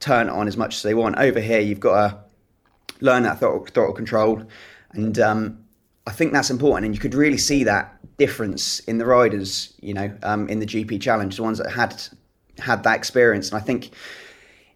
turn 0.00 0.28
on 0.28 0.48
as 0.48 0.56
much 0.56 0.76
as 0.76 0.82
they 0.82 0.94
want. 0.94 1.16
Over 1.18 1.40
here, 1.40 1.60
you've 1.60 1.80
got 1.80 2.10
to 2.10 2.18
learn 3.00 3.22
that 3.22 3.38
throttle, 3.38 3.64
throttle 3.66 3.94
control, 3.94 4.42
and 4.92 5.18
um, 5.18 5.64
I 6.06 6.10
think 6.10 6.32
that's 6.32 6.50
important. 6.50 6.86
And 6.86 6.94
you 6.94 7.00
could 7.00 7.14
really 7.14 7.38
see 7.38 7.64
that 7.64 7.96
difference 8.16 8.80
in 8.80 8.98
the 8.98 9.06
riders, 9.06 9.72
you 9.80 9.94
know, 9.94 10.12
um, 10.22 10.48
in 10.48 10.58
the 10.58 10.66
GP 10.66 11.00
Challenge, 11.00 11.36
the 11.36 11.42
ones 11.42 11.58
that 11.58 11.70
had 11.70 12.02
had 12.58 12.82
that 12.82 12.96
experience. 12.96 13.50
And 13.50 13.60
I 13.60 13.64
think 13.64 13.90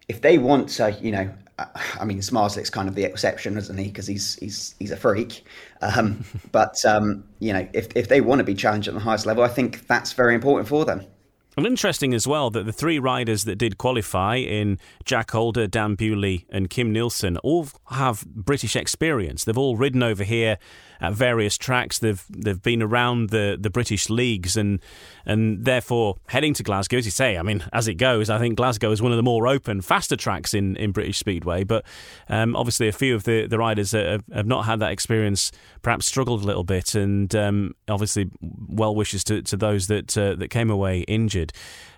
if 0.07 0.21
they 0.21 0.37
want 0.37 0.69
to, 0.69 0.91
you 1.01 1.11
know, 1.11 1.29
I 1.57 2.03
mean, 2.03 2.19
Zmarzlik's 2.19 2.69
kind 2.69 2.89
of 2.89 2.95
the 2.95 3.03
exception, 3.03 3.57
isn't 3.57 3.77
he? 3.77 3.85
Because 3.85 4.07
he's 4.07 4.35
he's 4.35 4.75
he's 4.77 4.91
a 4.91 4.97
freak. 4.97 5.45
Um, 5.81 6.25
but 6.51 6.83
um, 6.85 7.23
you 7.39 7.53
know, 7.53 7.67
if 7.73 7.87
if 7.95 8.09
they 8.09 8.21
want 8.21 8.39
to 8.39 8.43
be 8.43 8.55
challenged 8.55 8.87
at 8.87 8.93
the 8.93 8.99
highest 8.99 9.25
level, 9.25 9.43
I 9.43 9.47
think 9.47 9.87
that's 9.87 10.13
very 10.13 10.35
important 10.35 10.67
for 10.67 10.85
them. 10.85 11.05
Well, 11.55 11.65
interesting 11.65 12.13
as 12.13 12.27
well 12.27 12.49
that 12.49 12.65
the 12.65 12.73
three 12.73 12.99
riders 12.99 13.45
that 13.45 13.55
did 13.55 13.77
qualify 13.77 14.35
in 14.35 14.77
Jack 15.05 15.31
Holder, 15.31 15.67
Dan 15.67 15.95
Bewley, 15.95 16.45
and 16.49 16.69
Kim 16.69 16.91
Nilsson 16.91 17.37
all 17.37 17.69
have 17.91 18.25
British 18.25 18.75
experience. 18.75 19.45
They've 19.45 19.57
all 19.57 19.77
ridden 19.77 20.03
over 20.03 20.25
here 20.25 20.57
at 21.01 21.13
various 21.13 21.57
tracks. 21.57 21.99
They've 21.99 22.23
they've 22.29 22.61
been 22.61 22.81
around 22.81 23.29
the, 23.29 23.57
the 23.59 23.69
British 23.69 24.09
leagues 24.09 24.57
and 24.57 24.79
and 25.25 25.65
therefore 25.65 26.17
heading 26.27 26.53
to 26.53 26.63
Glasgow, 26.63 26.97
as 26.97 27.05
you 27.05 27.11
say. 27.11 27.37
I 27.37 27.41
mean, 27.41 27.63
as 27.73 27.87
it 27.87 27.95
goes, 27.95 28.29
I 28.29 28.37
think 28.37 28.57
Glasgow 28.57 28.91
is 28.91 29.01
one 29.01 29.11
of 29.11 29.17
the 29.17 29.23
more 29.23 29.47
open, 29.47 29.81
faster 29.81 30.15
tracks 30.15 30.53
in, 30.53 30.75
in 30.75 30.91
British 30.91 31.17
Speedway. 31.17 31.63
But 31.63 31.85
um, 32.29 32.55
obviously, 32.55 32.87
a 32.87 32.91
few 32.91 33.15
of 33.15 33.23
the, 33.23 33.47
the 33.47 33.57
riders 33.57 33.91
have, 33.91 34.23
have 34.33 34.45
not 34.45 34.65
had 34.65 34.79
that 34.79 34.91
experience, 34.91 35.51
perhaps 35.81 36.05
struggled 36.05 36.43
a 36.43 36.45
little 36.45 36.63
bit, 36.63 36.95
and 36.95 37.33
um, 37.35 37.73
obviously, 37.87 38.29
well 38.41 38.93
wishes 38.95 39.23
to, 39.25 39.41
to 39.41 39.57
those 39.57 39.87
that 39.87 40.17
uh, 40.17 40.35
that 40.35 40.49
came 40.49 40.69
away 40.69 41.01
injured. 41.01 41.51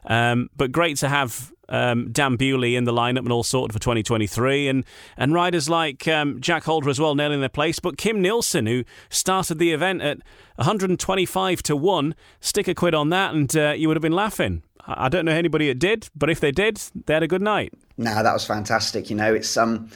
Um, 0.08 0.50
but 0.56 0.72
great 0.72 0.98
to 0.98 1.10
have 1.10 1.52
um, 1.70 2.12
Dan 2.12 2.36
Bewley 2.38 2.76
in 2.76 2.86
the 2.86 2.94
lineup 2.94 3.20
and 3.20 3.32
all 3.32 3.44
sorted 3.44 3.74
for 3.74 3.80
2023, 3.80 4.68
and 4.68 4.86
and 5.18 5.34
riders 5.34 5.70
like 5.70 6.08
um, 6.08 6.40
Jack 6.42 6.64
Holder 6.64 6.90
as 6.90 7.00
well 7.00 7.16
nailing 7.16 7.40
their 7.40 7.50
place. 7.50 7.80
But 7.80 7.98
Kim 7.98 8.22
Nilsson, 8.22 8.66
who 8.68 8.84
started 9.10 9.60
the 9.60 9.74
event 9.74 10.02
at 10.02 10.20
125 10.56 11.64
to 11.64 11.76
one, 11.76 12.16
stick 12.40 12.68
a 12.68 12.76
quid 12.76 12.96
on 12.96 13.10
that, 13.10 13.34
and 13.34 13.56
uh, 13.56 13.74
you 13.78 13.88
would 13.88 13.98
have 13.98 14.02
been 14.02 14.14
laughing. 14.14 14.64
I 14.86 15.10
don't 15.10 15.26
know 15.26 15.34
anybody 15.34 15.68
that 15.68 15.80
did, 15.80 16.10
but 16.16 16.30
if 16.30 16.40
they 16.40 16.52
did, 16.52 16.82
they 17.06 17.14
had 17.14 17.24
a 17.24 17.28
good 17.28 17.42
night. 17.42 17.74
Nah, 17.98 18.24
that 18.24 18.34
was 18.34 18.46
fantastic. 18.46 19.10
You 19.10 19.16
know, 19.16 19.34
it's 19.34 19.58
um. 19.58 19.90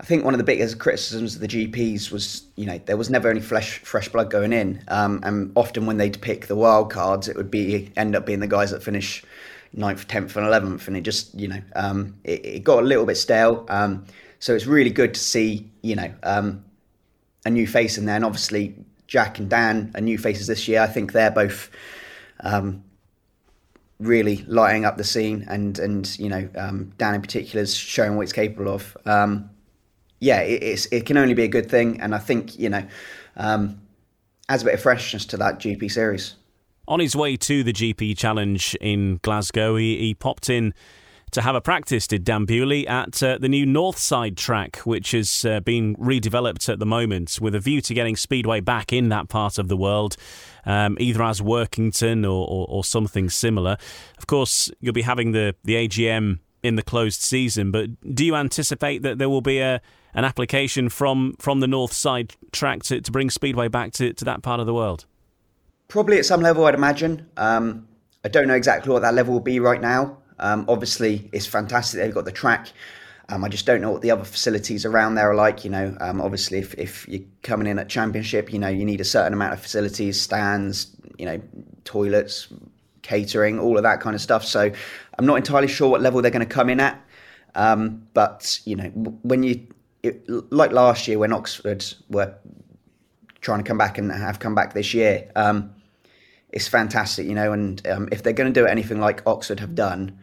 I 0.00 0.04
think 0.04 0.24
one 0.24 0.32
of 0.32 0.38
the 0.38 0.44
biggest 0.44 0.78
criticisms 0.78 1.34
of 1.34 1.40
the 1.40 1.48
GPs 1.48 2.12
was, 2.12 2.44
you 2.54 2.66
know, 2.66 2.78
there 2.86 2.96
was 2.96 3.10
never 3.10 3.28
any 3.28 3.40
fresh 3.40 3.80
fresh 3.80 4.08
blood 4.08 4.30
going 4.30 4.52
in, 4.52 4.80
um, 4.86 5.18
and 5.24 5.50
often 5.56 5.86
when 5.86 5.96
they'd 5.96 6.20
pick 6.20 6.46
the 6.46 6.54
wild 6.54 6.92
cards, 6.92 7.26
it 7.26 7.34
would 7.34 7.50
be 7.50 7.90
end 7.96 8.14
up 8.14 8.24
being 8.24 8.38
the 8.38 8.46
guys 8.46 8.70
that 8.70 8.80
finish 8.80 9.24
ninth, 9.72 10.08
tenth, 10.08 10.36
and 10.36 10.46
eleventh, 10.46 10.88
and 10.88 10.96
it 10.96 11.02
just 11.02 11.34
you 11.34 11.48
know 11.48 11.60
um, 11.74 12.14
it, 12.24 12.44
it, 12.44 12.64
got 12.64 12.82
a 12.82 12.86
little 12.86 13.06
bit 13.06 13.16
stale. 13.16 13.64
Um, 13.68 14.04
so 14.38 14.54
it's 14.54 14.66
really 14.66 14.90
good 14.90 15.14
to 15.14 15.20
see 15.20 15.70
you 15.82 15.96
know 15.96 16.12
um, 16.22 16.64
a 17.44 17.50
new 17.50 17.66
face 17.66 17.98
in 17.98 18.06
there, 18.06 18.16
and 18.16 18.24
obviously 18.24 18.74
Jack 19.06 19.38
and 19.38 19.48
Dan 19.48 19.92
are 19.94 20.00
new 20.00 20.18
faces 20.18 20.46
this 20.46 20.68
year. 20.68 20.80
I 20.80 20.86
think 20.86 21.12
they're 21.12 21.30
both 21.30 21.70
um, 22.40 22.84
really 23.98 24.44
lighting 24.46 24.84
up 24.84 24.96
the 24.96 25.04
scene, 25.04 25.44
and 25.48 25.78
and 25.78 26.18
you 26.18 26.28
know 26.28 26.48
um, 26.56 26.92
Dan 26.98 27.14
in 27.14 27.22
particular 27.22 27.62
is 27.62 27.74
showing 27.74 28.16
what 28.16 28.22
he's 28.22 28.32
capable 28.32 28.72
of. 28.72 28.96
Um, 29.06 29.50
yeah, 30.20 30.40
it, 30.40 30.88
it 30.90 31.06
can 31.06 31.16
only 31.16 31.34
be 31.34 31.44
a 31.44 31.48
good 31.48 31.70
thing, 31.70 32.00
and 32.00 32.14
I 32.14 32.18
think 32.18 32.58
you 32.58 32.68
know 32.68 32.84
adds 34.48 34.62
a 34.62 34.64
bit 34.64 34.74
of 34.74 34.80
freshness 34.80 35.24
to 35.26 35.36
that 35.36 35.58
GP 35.58 35.90
series. 35.90 36.34
On 36.88 37.00
his 37.00 37.14
way 37.14 37.36
to 37.36 37.62
the 37.62 37.74
GP 37.74 38.16
Challenge 38.16 38.74
in 38.80 39.20
Glasgow, 39.20 39.76
he, 39.76 39.98
he 39.98 40.14
popped 40.14 40.48
in 40.48 40.72
to 41.32 41.42
have 41.42 41.54
a 41.54 41.60
practice, 41.60 42.06
did 42.06 42.24
Dan 42.24 42.46
Bewley, 42.46 42.88
at 42.88 43.22
uh, 43.22 43.36
the 43.36 43.50
new 43.50 43.66
Northside 43.66 44.38
track, 44.38 44.78
which 44.78 45.10
has 45.10 45.44
uh, 45.44 45.60
been 45.60 45.94
redeveloped 45.96 46.66
at 46.70 46.78
the 46.78 46.86
moment 46.86 47.40
with 47.42 47.54
a 47.54 47.60
view 47.60 47.82
to 47.82 47.92
getting 47.92 48.16
Speedway 48.16 48.60
back 48.60 48.90
in 48.90 49.10
that 49.10 49.28
part 49.28 49.58
of 49.58 49.68
the 49.68 49.76
world, 49.76 50.16
um, 50.64 50.96
either 50.98 51.22
as 51.22 51.42
Workington 51.42 52.24
or, 52.24 52.48
or, 52.48 52.66
or, 52.70 52.84
something 52.84 53.28
similar. 53.28 53.76
Of 54.16 54.26
course, 54.26 54.70
you'll 54.80 54.94
be 54.94 55.02
having 55.02 55.32
the, 55.32 55.54
the 55.64 55.74
AGM 55.74 56.38
in 56.62 56.76
the 56.76 56.82
closed 56.82 57.20
season, 57.20 57.70
but 57.70 57.90
do 58.14 58.24
you 58.24 58.34
anticipate 58.34 59.02
that 59.02 59.18
there 59.18 59.28
will 59.28 59.42
be 59.42 59.58
a 59.58 59.82
an 60.14 60.24
application 60.24 60.88
from, 60.88 61.34
from 61.38 61.60
the 61.60 61.66
Northside 61.66 62.34
track 62.50 62.82
to, 62.84 63.02
to 63.02 63.12
bring 63.12 63.28
Speedway 63.28 63.68
back 63.68 63.92
to, 63.92 64.14
to 64.14 64.24
that 64.24 64.42
part 64.42 64.58
of 64.58 64.64
the 64.64 64.72
world? 64.72 65.04
Probably 65.88 66.18
at 66.18 66.26
some 66.26 66.42
level, 66.42 66.66
I'd 66.66 66.74
imagine. 66.74 67.26
Um, 67.38 67.88
I 68.24 68.28
don't 68.28 68.46
know 68.46 68.54
exactly 68.54 68.92
what 68.92 69.00
that 69.02 69.14
level 69.14 69.32
will 69.32 69.40
be 69.40 69.58
right 69.58 69.80
now. 69.80 70.18
Um, 70.38 70.66
obviously, 70.68 71.30
it's 71.32 71.46
fantastic 71.46 71.98
they've 71.98 72.14
got 72.14 72.26
the 72.26 72.32
track. 72.32 72.68
Um, 73.30 73.42
I 73.42 73.48
just 73.48 73.64
don't 73.64 73.80
know 73.80 73.90
what 73.90 74.02
the 74.02 74.10
other 74.10 74.24
facilities 74.24 74.84
around 74.84 75.14
there 75.14 75.30
are 75.30 75.34
like. 75.34 75.64
You 75.64 75.70
know, 75.70 75.96
um, 76.00 76.20
obviously, 76.20 76.58
if, 76.58 76.74
if 76.74 77.08
you're 77.08 77.24
coming 77.42 77.66
in 77.66 77.78
at 77.78 77.88
championship, 77.88 78.52
you 78.52 78.58
know, 78.58 78.68
you 78.68 78.84
need 78.84 79.00
a 79.00 79.04
certain 79.04 79.32
amount 79.32 79.54
of 79.54 79.60
facilities, 79.60 80.20
stands, 80.20 80.94
you 81.18 81.24
know, 81.24 81.40
toilets, 81.84 82.48
catering, 83.00 83.58
all 83.58 83.78
of 83.78 83.82
that 83.82 84.00
kind 84.00 84.14
of 84.14 84.20
stuff. 84.20 84.44
So 84.44 84.70
I'm 85.18 85.26
not 85.26 85.36
entirely 85.36 85.68
sure 85.68 85.88
what 85.88 86.02
level 86.02 86.20
they're 86.20 86.30
going 86.30 86.46
to 86.46 86.54
come 86.54 86.68
in 86.68 86.80
at. 86.80 87.02
Um, 87.54 88.06
but 88.12 88.60
you 88.66 88.76
know, 88.76 88.88
when 89.22 89.42
you 89.42 89.66
it, 90.02 90.28
like 90.52 90.72
last 90.72 91.08
year 91.08 91.18
when 91.18 91.32
Oxford 91.32 91.84
were 92.10 92.34
trying 93.40 93.58
to 93.58 93.64
come 93.64 93.78
back 93.78 93.98
and 93.98 94.12
have 94.12 94.38
come 94.38 94.54
back 94.54 94.74
this 94.74 94.92
year. 94.92 95.30
Um, 95.34 95.74
it's 96.50 96.68
fantastic, 96.68 97.26
you 97.26 97.34
know. 97.34 97.52
And 97.52 97.86
um, 97.86 98.08
if 98.12 98.22
they're 98.22 98.32
going 98.32 98.52
to 98.52 98.60
do 98.60 98.66
anything 98.66 99.00
like 99.00 99.26
Oxford 99.26 99.60
have 99.60 99.74
done 99.74 100.18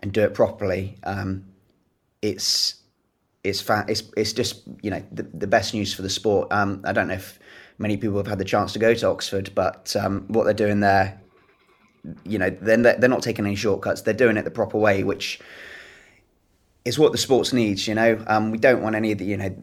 and 0.00 0.12
do 0.12 0.22
it 0.22 0.34
properly, 0.34 0.98
um, 1.04 1.44
it's 2.20 2.76
it's 3.44 3.60
fa- 3.60 3.86
it's 3.88 4.02
it's 4.16 4.32
just 4.32 4.62
you 4.82 4.90
know 4.90 5.02
the, 5.10 5.22
the 5.22 5.46
best 5.46 5.74
news 5.74 5.94
for 5.94 6.02
the 6.02 6.10
sport. 6.10 6.52
Um, 6.52 6.82
I 6.84 6.92
don't 6.92 7.08
know 7.08 7.14
if 7.14 7.38
many 7.78 7.96
people 7.96 8.16
have 8.18 8.26
had 8.26 8.38
the 8.38 8.44
chance 8.44 8.72
to 8.74 8.78
go 8.78 8.94
to 8.94 9.08
Oxford, 9.08 9.50
but 9.54 9.94
um, 9.96 10.24
what 10.28 10.44
they're 10.44 10.54
doing 10.54 10.80
there, 10.80 11.20
you 12.24 12.38
know, 12.38 12.50
they're 12.50 12.76
they're 12.76 13.08
not 13.08 13.22
taking 13.22 13.46
any 13.46 13.56
shortcuts. 13.56 14.02
They're 14.02 14.14
doing 14.14 14.36
it 14.36 14.44
the 14.44 14.50
proper 14.50 14.78
way, 14.78 15.02
which 15.04 15.40
is 16.84 16.98
what 16.98 17.12
the 17.12 17.18
sports 17.18 17.52
needs. 17.52 17.88
You 17.88 17.94
know, 17.94 18.22
um, 18.26 18.50
we 18.50 18.58
don't 18.58 18.82
want 18.82 18.94
any 18.94 19.12
of 19.12 19.18
the 19.18 19.24
you 19.24 19.36
know 19.36 19.54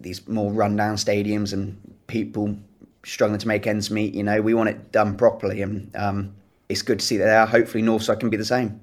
these 0.00 0.26
more 0.26 0.52
rundown 0.52 0.96
stadiums 0.96 1.52
and 1.52 1.78
people 2.06 2.56
struggling 3.04 3.38
to 3.40 3.48
make 3.48 3.66
ends 3.66 3.90
meet. 3.90 4.14
You 4.14 4.22
know, 4.22 4.40
we 4.40 4.54
want 4.54 4.68
it 4.68 4.92
done 4.92 5.16
properly, 5.16 5.62
and 5.62 5.94
um, 5.96 6.34
it's 6.68 6.82
good 6.82 7.00
to 7.00 7.04
see 7.04 7.16
that 7.16 7.24
there. 7.24 7.46
Hopefully, 7.46 7.82
Northside 7.82 8.20
can 8.20 8.30
be 8.30 8.36
the 8.36 8.44
same. 8.44 8.80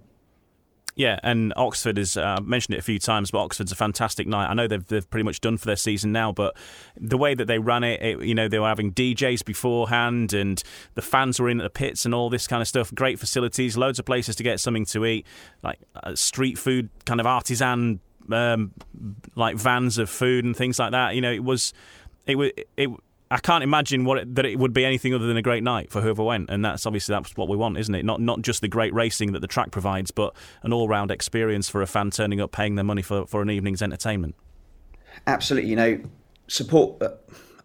Yeah, 0.97 1.19
and 1.21 1.53
Oxford 1.55 1.99
is, 1.99 2.17
uh, 2.17 2.39
mentioned 2.41 2.73
it 2.73 2.79
a 2.79 2.81
few 2.81 2.97
times, 2.97 3.29
but 3.29 3.37
Oxford's 3.37 3.71
a 3.71 3.75
fantastic 3.75 4.25
night. 4.25 4.49
I 4.49 4.55
know 4.55 4.67
they've, 4.67 4.85
they've 4.87 5.07
pretty 5.07 5.25
much 5.25 5.41
done 5.41 5.57
for 5.57 5.67
their 5.67 5.75
season 5.75 6.11
now, 6.11 6.31
but 6.31 6.57
the 6.99 7.19
way 7.19 7.35
that 7.35 7.45
they 7.45 7.59
ran 7.59 7.83
it, 7.83 8.01
it, 8.01 8.23
you 8.23 8.33
know, 8.33 8.47
they 8.47 8.57
were 8.57 8.67
having 8.67 8.93
DJs 8.93 9.45
beforehand 9.45 10.33
and 10.33 10.63
the 10.95 11.03
fans 11.03 11.39
were 11.39 11.49
in 11.49 11.61
at 11.61 11.63
the 11.63 11.69
pits 11.69 12.03
and 12.03 12.15
all 12.15 12.31
this 12.31 12.47
kind 12.47 12.63
of 12.63 12.67
stuff. 12.67 12.91
Great 12.95 13.19
facilities, 13.19 13.77
loads 13.77 13.99
of 13.99 14.05
places 14.05 14.35
to 14.37 14.43
get 14.43 14.59
something 14.59 14.85
to 14.85 15.05
eat, 15.05 15.27
like 15.61 15.77
uh, 16.03 16.15
street 16.15 16.57
food, 16.57 16.89
kind 17.05 17.19
of 17.19 17.27
artisan, 17.27 17.99
um, 18.31 18.71
like 19.35 19.55
vans 19.55 19.99
of 19.99 20.09
food 20.09 20.45
and 20.45 20.57
things 20.57 20.79
like 20.79 20.93
that. 20.93 21.13
You 21.13 21.21
know, 21.21 21.31
it 21.31 21.43
was, 21.43 21.73
it 22.25 22.37
was, 22.37 22.49
it, 22.75 22.89
I 23.29 23.37
can't 23.37 23.63
imagine 23.63 24.05
what 24.05 24.19
it, 24.19 24.35
that 24.35 24.45
it 24.45 24.57
would 24.57 24.73
be 24.73 24.85
anything 24.85 25.13
other 25.13 25.27
than 25.27 25.35
a 25.35 25.41
great 25.41 25.63
night 25.63 25.91
for 25.91 26.01
whoever 26.01 26.23
went, 26.23 26.49
and 26.49 26.63
that's 26.63 26.85
obviously 26.85 27.13
that's 27.13 27.35
what 27.35 27.49
we 27.49 27.57
want, 27.57 27.77
isn't 27.77 27.93
it? 27.93 28.05
Not 28.05 28.21
not 28.21 28.41
just 28.41 28.61
the 28.61 28.67
great 28.67 28.93
racing 28.93 29.33
that 29.33 29.41
the 29.41 29.47
track 29.47 29.71
provides, 29.71 30.11
but 30.11 30.33
an 30.63 30.71
all 30.71 30.87
round 30.87 31.11
experience 31.11 31.67
for 31.67 31.81
a 31.81 31.87
fan 31.87 32.11
turning 32.11 32.39
up, 32.39 32.51
paying 32.51 32.75
their 32.75 32.85
money 32.85 33.01
for 33.01 33.25
for 33.27 33.41
an 33.41 33.49
evening's 33.49 33.81
entertainment. 33.81 34.35
Absolutely, 35.25 35.69
you 35.69 35.75
know, 35.75 35.99
support 36.47 37.01
uh, 37.01 37.09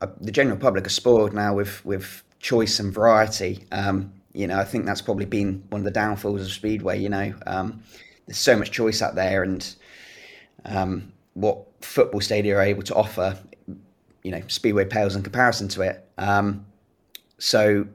uh, 0.00 0.08
the 0.20 0.32
general 0.32 0.56
public 0.56 0.86
are 0.86 0.90
spoiled 0.90 1.32
now 1.32 1.54
with 1.54 1.84
with 1.84 2.24
choice 2.40 2.80
and 2.80 2.92
variety. 2.92 3.64
Um, 3.70 4.12
you 4.32 4.46
know, 4.46 4.58
I 4.58 4.64
think 4.64 4.84
that's 4.84 5.02
probably 5.02 5.26
been 5.26 5.62
one 5.68 5.82
of 5.82 5.84
the 5.84 5.90
downfalls 5.92 6.40
of 6.40 6.50
Speedway. 6.50 6.98
You 6.98 7.08
know, 7.08 7.34
um, 7.46 7.82
there's 8.26 8.38
so 8.38 8.56
much 8.56 8.72
choice 8.72 9.00
out 9.00 9.14
there, 9.14 9.44
and 9.44 9.74
um, 10.64 11.12
what 11.34 11.66
football 11.82 12.20
stadia 12.20 12.56
are 12.56 12.62
able 12.62 12.82
to 12.82 12.94
offer 12.94 13.38
you 14.22 14.30
know 14.30 14.42
Speedway 14.48 14.84
pales 14.84 15.16
in 15.16 15.22
comparison 15.22 15.68
to 15.68 15.82
it. 15.82 16.08
Um, 16.18 16.66
so 17.38 17.86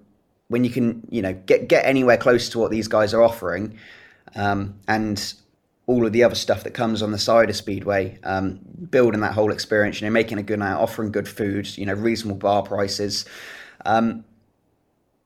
when 0.49 0.63
you 0.63 0.69
can 0.69 1.07
you 1.09 1.21
know 1.21 1.33
get 1.33 1.67
get 1.67 1.85
anywhere 1.85 2.17
close 2.17 2.49
to 2.49 2.59
what 2.59 2.71
these 2.71 2.87
guys 2.87 3.13
are 3.13 3.23
offering, 3.23 3.77
um, 4.35 4.75
and 4.87 5.33
all 5.87 6.05
of 6.05 6.11
the 6.11 6.23
other 6.23 6.35
stuff 6.35 6.63
that 6.65 6.71
comes 6.71 7.01
on 7.01 7.11
the 7.11 7.17
side 7.17 7.49
of 7.49 7.55
Speedway, 7.55 8.19
um, 8.23 8.59
building 8.91 9.21
that 9.21 9.31
whole 9.31 9.51
experience, 9.51 10.01
you 10.01 10.07
know, 10.07 10.11
making 10.11 10.37
a 10.37 10.43
good 10.43 10.59
night, 10.59 10.73
offering 10.73 11.11
good 11.13 11.29
food, 11.29 11.77
you 11.77 11.85
know, 11.85 11.93
reasonable 11.93 12.37
bar 12.37 12.61
prices. 12.61 13.25
Um, 13.85 14.25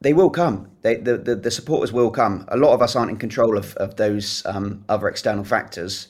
they 0.01 0.13
will 0.13 0.29
come. 0.29 0.69
They, 0.83 0.95
the, 0.95 1.17
the, 1.17 1.35
the 1.35 1.51
supporters 1.51 1.91
will 1.91 2.11
come. 2.11 2.45
A 2.49 2.57
lot 2.57 2.73
of 2.73 2.81
us 2.81 2.95
aren't 2.95 3.09
in 3.09 3.17
control 3.17 3.57
of, 3.57 3.75
of 3.77 3.95
those 3.95 4.43
um, 4.45 4.85
other 4.87 5.07
external 5.07 5.43
factors, 5.43 6.07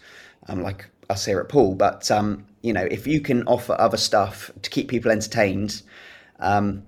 um, 0.47 0.61
like 0.61 0.85
us 1.09 1.25
here 1.25 1.39
at 1.39 1.47
Poole. 1.47 1.75
But 1.75 2.11
um, 2.11 2.45
you 2.61 2.73
know, 2.73 2.87
if 2.89 3.07
you 3.07 3.21
can 3.21 3.43
offer 3.47 3.75
other 3.79 3.97
stuff 3.97 4.51
to 4.61 4.69
keep 4.69 4.87
people 4.87 5.11
entertained 5.11 5.81
um, 6.39 6.83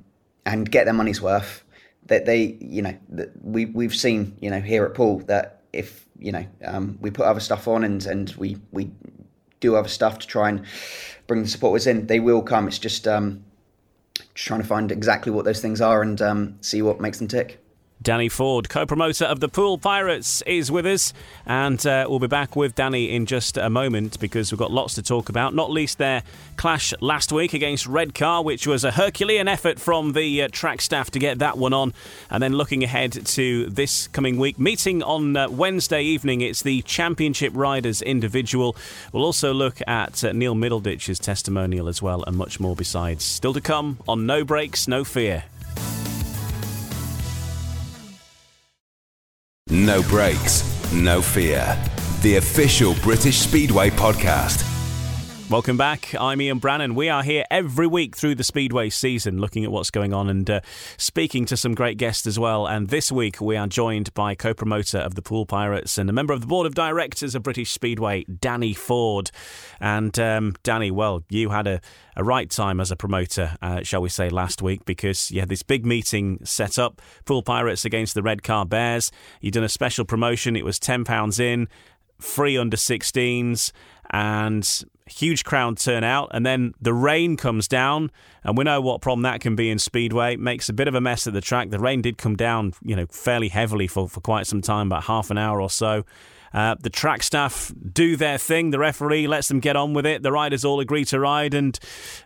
and 0.46 0.70
get 0.70 0.86
their 0.86 0.94
money's 0.94 1.22
worth, 1.22 1.64
that 2.08 2.26
they, 2.26 2.58
you 2.60 2.82
know, 2.82 2.98
we 3.42 3.66
we've 3.66 3.96
seen, 3.96 4.38
you 4.42 4.50
know, 4.50 4.60
here 4.60 4.86
at 4.86 4.94
Poole 4.94 5.20
that 5.28 5.62
if 5.72 6.06
you 6.20 6.32
know 6.32 6.46
um, 6.66 6.98
we 7.02 7.10
put 7.10 7.26
other 7.26 7.40
stuff 7.40 7.68
on 7.68 7.84
and 7.84 8.06
and 8.06 8.32
we 8.32 8.58
we 8.72 8.92
do 9.60 9.76
other 9.76 9.90
stuff 9.90 10.20
to 10.20 10.28
try 10.28 10.50
and 10.50 10.66
bring 11.26 11.42
the 11.42 11.48
supporters 11.48 11.88
in, 11.88 12.08
they 12.08 12.20
will 12.20 12.42
come. 12.42 12.68
It's 12.68 12.78
just 12.78 13.08
um, 13.08 13.46
trying 14.34 14.62
to 14.62 14.68
find 14.68 14.92
exactly 14.92 15.32
what 15.32 15.46
those 15.46 15.62
things 15.62 15.80
are 15.80 16.02
and 16.02 16.22
um, 16.22 16.58
see 16.62 16.82
what 16.82 17.00
makes 17.00 17.20
them 17.20 17.28
tick. 17.30 17.63
Danny 18.04 18.28
Ford, 18.28 18.68
co 18.68 18.86
promoter 18.86 19.26
of 19.26 19.40
the 19.40 19.48
Poole 19.48 19.78
Pirates, 19.78 20.42
is 20.44 20.70
with 20.70 20.86
us. 20.86 21.14
And 21.46 21.84
uh, 21.86 22.06
we'll 22.10 22.20
be 22.20 22.28
back 22.28 22.56
with 22.56 22.76
Danny 22.76 23.10
in 23.16 23.26
just 23.26 23.58
a 23.58 23.70
moment 23.70 24.20
because 24.20 24.52
we've 24.52 24.60
got 24.60 24.72
lots 24.72 24.94
to 24.96 25.02
talk 25.02 25.30
about, 25.30 25.56
not 25.56 25.72
least 25.72 25.98
their 25.98 26.24
clash 26.58 26.94
last 27.00 27.32
week 27.32 27.54
against 27.54 27.88
Redcar, 27.88 28.44
which 28.44 28.68
was 28.68 28.84
a 28.84 28.92
Herculean 28.92 29.48
effort 29.48 29.80
from 29.80 30.14
the 30.14 30.44
uh, 30.44 30.50
track 30.52 30.82
staff 30.82 31.12
to 31.12 31.20
get 31.20 31.40
that 31.40 31.58
one 31.58 31.74
on. 31.74 31.94
And 32.30 32.44
then 32.44 32.54
looking 32.54 32.84
ahead 32.84 33.14
to 33.26 33.66
this 33.68 34.08
coming 34.10 34.38
week, 34.38 34.60
meeting 34.60 35.02
on 35.02 35.36
uh, 35.38 35.50
Wednesday 35.50 36.04
evening, 36.04 36.42
it's 36.42 36.62
the 36.62 36.82
Championship 36.82 37.54
Riders 37.56 38.02
individual. 38.02 38.76
We'll 39.12 39.24
also 39.24 39.54
look 39.54 39.78
at 39.88 40.24
uh, 40.24 40.34
Neil 40.34 40.56
Middleditch's 40.56 41.20
testimonial 41.20 41.88
as 41.88 42.02
well, 42.02 42.24
and 42.26 42.36
much 42.36 42.60
more 42.60 42.76
besides. 42.76 43.24
Still 43.24 43.54
to 43.54 43.62
come 43.62 44.00
on 44.08 44.26
No 44.26 44.44
Brakes, 44.44 44.88
No 44.88 45.04
Fear. 45.04 45.46
No 49.74 50.04
brakes, 50.04 50.64
no 50.94 51.20
fear. 51.20 51.76
The 52.22 52.36
official 52.36 52.94
British 53.02 53.40
Speedway 53.40 53.90
podcast. 53.90 54.73
Welcome 55.54 55.78
back. 55.78 56.16
I'm 56.20 56.42
Ian 56.42 56.58
Brannan. 56.58 56.96
We 56.96 57.10
are 57.10 57.22
here 57.22 57.46
every 57.52 57.86
week 57.86 58.16
through 58.16 58.34
the 58.34 58.44
Speedway 58.44 58.90
season, 58.90 59.38
looking 59.38 59.64
at 59.64 59.72
what's 59.72 59.92
going 59.92 60.12
on 60.12 60.28
and 60.28 60.50
uh, 60.50 60.62
speaking 60.98 61.46
to 61.46 61.56
some 61.56 61.76
great 61.76 62.00
guests 62.00 62.26
as 62.26 62.40
well. 62.40 62.66
And 62.66 62.90
this 62.90 63.12
week 63.12 63.40
we 63.40 63.56
are 63.56 63.68
joined 63.68 64.12
by 64.16 64.34
co-promoter 64.34 64.98
of 64.98 65.14
the 65.14 65.22
Poole 65.22 65.46
Pirates 65.46 66.00
and 66.00 66.10
a 66.10 66.14
member 66.14 66.34
of 66.34 66.42
the 66.42 66.48
board 66.48 66.66
of 66.66 66.74
directors 66.74 67.36
of 67.36 67.44
British 67.44 67.70
Speedway, 67.70 68.24
Danny 68.24 68.74
Ford. 68.74 69.30
And 69.80 70.18
um, 70.18 70.56
Danny, 70.64 70.90
well, 70.90 71.24
you 71.30 71.52
had 71.52 71.68
a, 71.68 71.82
a 72.16 72.24
right 72.24 72.50
time 72.50 72.80
as 72.80 72.90
a 72.90 72.96
promoter, 72.96 73.56
uh, 73.62 73.84
shall 73.84 74.02
we 74.02 74.10
say, 74.10 74.30
last 74.32 74.64
week 74.64 74.86
because 74.86 75.30
you 75.30 75.40
had 75.40 75.50
this 75.50 75.62
big 75.62 75.86
meeting 75.86 76.40
set 76.44 76.80
up, 76.80 77.00
Poole 77.26 77.44
Pirates 77.44 77.86
against 77.86 78.16
the 78.16 78.24
Redcar 78.24 78.66
Bears. 78.66 79.12
You'd 79.40 79.54
done 79.54 79.64
a 79.64 79.70
special 79.70 80.04
promotion. 80.04 80.56
It 80.56 80.66
was 80.66 80.80
ten 80.80 81.04
pounds 81.04 81.40
in, 81.40 81.68
free 82.20 82.58
under 82.58 82.76
16s 82.78 83.72
and 84.10 84.84
huge 85.20 85.44
crowd 85.44 85.78
turnout, 85.78 86.30
and 86.32 86.46
then 86.46 86.74
the 86.82 86.94
rain 86.94 87.38
comes 87.38 87.68
down, 87.68 88.12
and 88.44 88.58
we 88.58 88.64
know 88.64 88.82
what 88.82 89.02
problem 89.02 89.24
that 89.24 89.42
can 89.42 89.56
be 89.56 89.70
in 89.70 89.80
Speedway. 89.80 90.34
It 90.34 90.40
makes 90.40 90.70
a 90.70 90.74
bit 90.74 90.88
of 90.88 90.96
a 90.96 91.02
mess 91.02 91.28
at 91.28 91.34
the 91.34 91.42
track. 91.42 91.70
The 91.70 91.80
rain 91.80 92.02
did 92.02 92.18
come 92.18 92.36
down, 92.36 92.74
you 92.84 92.96
know, 92.96 93.06
fairly 93.08 93.50
heavily 93.50 93.88
for, 93.88 94.08
for 94.10 94.22
quite 94.22 94.48
some 94.48 94.62
time, 94.62 94.88
about 94.88 95.04
half 95.06 95.32
an 95.32 95.38
hour 95.38 95.62
or 95.62 95.70
so. 95.70 96.04
Uh, 96.54 96.76
the 96.80 96.90
track 96.90 97.24
staff 97.24 97.74
do 97.92 98.16
their 98.16 98.38
thing. 98.38 98.70
The 98.70 98.78
referee 98.78 99.28
lets 99.28 99.48
them 99.48 99.60
get 99.60 99.76
on 99.76 99.94
with 99.94 100.06
it. 100.06 100.22
The 100.22 100.32
riders 100.32 100.64
all 100.64 100.80
agree 100.80 101.04
to 101.06 101.20
ride, 101.20 101.54
and 101.54 101.78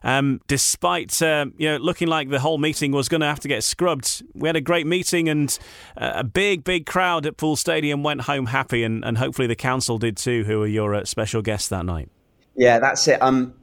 um, 0.04 0.42
despite 0.48 1.22
uh, 1.22 1.46
you 1.58 1.70
know 1.70 1.78
looking 1.78 2.10
like 2.10 2.30
the 2.30 2.40
whole 2.40 2.58
meeting 2.58 2.92
was 2.92 3.08
going 3.08 3.22
to 3.22 3.28
have 3.28 3.40
to 3.42 3.48
get 3.48 3.64
scrubbed, 3.64 4.24
we 4.34 4.50
had 4.50 4.58
a 4.58 4.62
great 4.62 4.86
meeting, 4.86 5.30
and 5.30 5.58
uh, 5.96 6.12
a 6.16 6.24
big, 6.26 6.64
big 6.64 6.86
crowd 6.86 7.26
at 7.26 7.38
Poole 7.38 7.56
Stadium 7.56 8.04
went 8.04 8.22
home 8.22 8.48
happy, 8.48 8.84
and, 8.84 9.06
and 9.06 9.18
hopefully 9.18 9.48
the 9.48 9.56
council 9.56 9.98
did 9.98 10.18
too, 10.18 10.44
who 10.44 10.60
were 10.60 10.68
your 10.68 10.94
uh, 10.94 11.06
special 11.06 11.42
guests 11.42 11.70
that 11.70 11.86
night. 11.86 12.10
Yeah, 12.58 12.80
that's 12.80 13.08
it. 13.08 13.22
Um, 13.22 13.54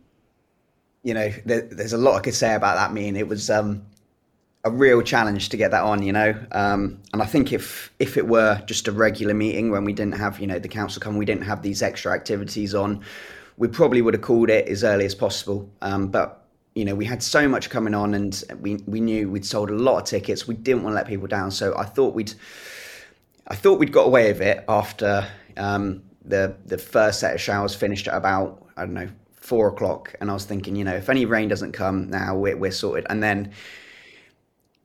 you 1.03 1.15
know, 1.15 1.31
there, 1.45 1.63
there's 1.63 1.93
a 1.93 1.99
lot 1.99 2.17
I 2.17 2.21
could 2.21 2.35
say 2.35 2.55
about 2.55 2.77
that 2.77 2.93
meeting. 2.93 3.17
It 3.17 3.29
was 3.29 3.51
um, 3.51 3.85
a 4.65 4.71
real 4.71 5.03
challenge 5.03 5.51
to 5.51 5.57
get 5.57 5.73
that 5.73 5.83
on, 5.85 6.03
you 6.03 6.13
know. 6.13 6.35
Um, 6.53 7.01
and 7.13 7.23
I 7.23 7.27
think 7.27 7.53
if 7.53 7.93
if 7.99 8.17
it 8.17 8.27
were 8.27 8.63
just 8.67 8.89
a 8.89 8.93
regular 8.93 9.35
meeting 9.35 9.71
when 9.71 9.85
we 9.85 9.93
didn't 9.93 10.17
have, 10.17 10.41
you 10.41 10.47
know, 10.47 10.59
the 10.59 10.69
council 10.69 11.01
come, 11.03 11.17
we 11.17 11.27
didn't 11.27 11.45
have 11.45 11.63
these 11.63 11.83
extra 11.83 12.13
activities 12.15 12.75
on, 12.75 13.03
we 13.59 13.69
probably 13.69 14.03
would 14.03 14.15
have 14.15 14.23
called 14.23 14.51
it 14.51 14.69
as 14.69 14.85
early 14.85 15.05
as 15.07 15.15
possible. 15.15 15.71
Um, 15.83 16.09
but 16.09 16.43
you 16.75 16.85
know, 16.85 16.95
we 16.95 17.05
had 17.05 17.23
so 17.23 17.49
much 17.49 17.71
coming 17.71 17.95
on, 17.95 18.15
and 18.15 18.43
we 18.61 18.77
we 18.87 19.01
knew 19.01 19.31
we'd 19.31 19.47
sold 19.47 19.71
a 19.71 19.75
lot 19.75 19.99
of 19.99 20.05
tickets. 20.07 20.49
We 20.49 20.55
didn't 20.55 20.83
want 20.85 20.93
to 20.95 20.97
let 20.97 21.07
people 21.07 21.29
down, 21.29 21.51
so 21.51 21.77
I 21.77 21.85
thought 21.85 22.15
we'd 22.15 22.35
I 23.49 23.55
thought 23.55 23.79
we'd 23.79 23.93
got 23.93 24.07
away 24.07 24.33
with 24.33 24.41
it 24.41 24.65
after 24.69 25.27
um, 25.57 26.03
the 26.25 26.57
the 26.67 26.79
first 26.79 27.21
set 27.21 27.35
of 27.35 27.41
showers 27.41 27.75
finished 27.75 28.09
at 28.09 28.17
about 28.17 28.64
I 28.77 28.83
don't 28.85 28.95
know, 28.95 29.09
four 29.35 29.69
o'clock. 29.69 30.15
And 30.21 30.31
I 30.31 30.35
was 30.35 30.45
thinking, 30.45 30.75
you 30.77 30.85
know, 30.85 30.95
if 30.95 31.09
any 31.09 31.27
rain 31.27 31.49
doesn't 31.49 31.73
come 31.73 32.11
now, 32.11 32.35
we're, 32.37 32.57
we're 32.57 32.71
sorted. 32.71 33.07
And 33.11 33.23
then 33.23 33.53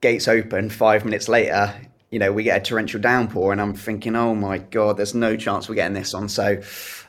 gates 0.01 0.27
open 0.27 0.69
five 0.69 1.05
minutes 1.05 1.27
later, 1.27 1.73
you 2.09 2.19
know, 2.19 2.31
we 2.31 2.43
get 2.43 2.61
a 2.61 2.63
torrential 2.63 2.99
downpour. 2.99 3.51
And 3.51 3.61
I'm 3.61 3.73
thinking, 3.73 4.15
oh 4.15 4.35
my 4.35 4.57
God, 4.57 4.97
there's 4.97 5.15
no 5.15 5.35
chance 5.37 5.69
we're 5.69 5.75
getting 5.75 5.93
this 5.93 6.13
on. 6.13 6.29
So, 6.29 6.61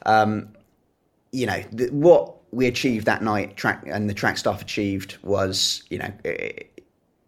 um, 0.06 0.50
you 1.32 1.46
know, 1.46 1.62
th- 1.76 1.90
what 1.90 2.36
we 2.52 2.66
achieved 2.66 3.06
that 3.06 3.22
night, 3.22 3.56
track 3.56 3.84
and 3.86 4.08
the 4.08 4.14
track 4.14 4.38
staff 4.38 4.62
achieved 4.62 5.18
was, 5.22 5.82
you 5.88 5.98
know, 5.98 6.12
it, 6.24 6.82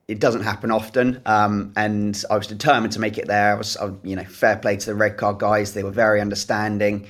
it 0.08 0.18
doesn't 0.18 0.42
happen 0.42 0.70
often. 0.70 1.22
Um, 1.26 1.72
and 1.76 2.22
I 2.30 2.36
was 2.36 2.46
determined 2.46 2.92
to 2.94 3.00
make 3.00 3.18
it 3.18 3.26
there. 3.26 3.52
I 3.52 3.54
was, 3.54 3.76
I, 3.76 3.92
you 4.02 4.16
know, 4.16 4.24
fair 4.24 4.56
play 4.56 4.76
to 4.76 4.86
the 4.86 4.94
Redcar 4.94 5.34
guys. 5.34 5.74
They 5.74 5.84
were 5.84 5.90
very 5.90 6.20
understanding. 6.20 7.06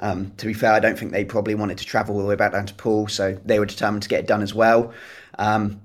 Um, 0.00 0.32
to 0.38 0.46
be 0.46 0.54
fair, 0.54 0.72
I 0.72 0.80
don't 0.80 0.98
think 0.98 1.12
they 1.12 1.24
probably 1.24 1.54
wanted 1.54 1.78
to 1.78 1.84
travel 1.84 2.16
all 2.16 2.22
the 2.22 2.28
way 2.28 2.34
back 2.34 2.52
down 2.52 2.66
to 2.66 2.74
Poole, 2.74 3.06
so 3.08 3.38
they 3.44 3.58
were 3.58 3.66
determined 3.66 4.02
to 4.02 4.08
get 4.08 4.20
it 4.20 4.26
done 4.26 4.42
as 4.42 4.54
well. 4.54 4.92
Um, 5.38 5.80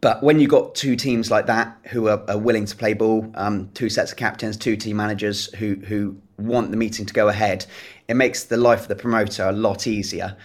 but 0.00 0.22
when 0.22 0.38
you 0.38 0.48
got 0.48 0.74
two 0.74 0.96
teams 0.96 1.30
like 1.30 1.46
that 1.46 1.76
who 1.84 2.08
are, 2.08 2.22
are 2.28 2.38
willing 2.38 2.66
to 2.66 2.76
play 2.76 2.94
ball, 2.94 3.30
um, 3.34 3.70
two 3.74 3.88
sets 3.88 4.12
of 4.12 4.18
captains, 4.18 4.56
two 4.56 4.76
team 4.76 4.96
managers 4.96 5.52
who 5.54 5.74
who 5.76 6.16
want 6.38 6.70
the 6.70 6.76
meeting 6.76 7.06
to 7.06 7.14
go 7.14 7.28
ahead, 7.28 7.66
it 8.08 8.14
makes 8.14 8.44
the 8.44 8.56
life 8.56 8.82
of 8.82 8.88
the 8.88 8.96
promoter 8.96 9.44
a 9.44 9.52
lot 9.52 9.86
easier. 9.86 10.36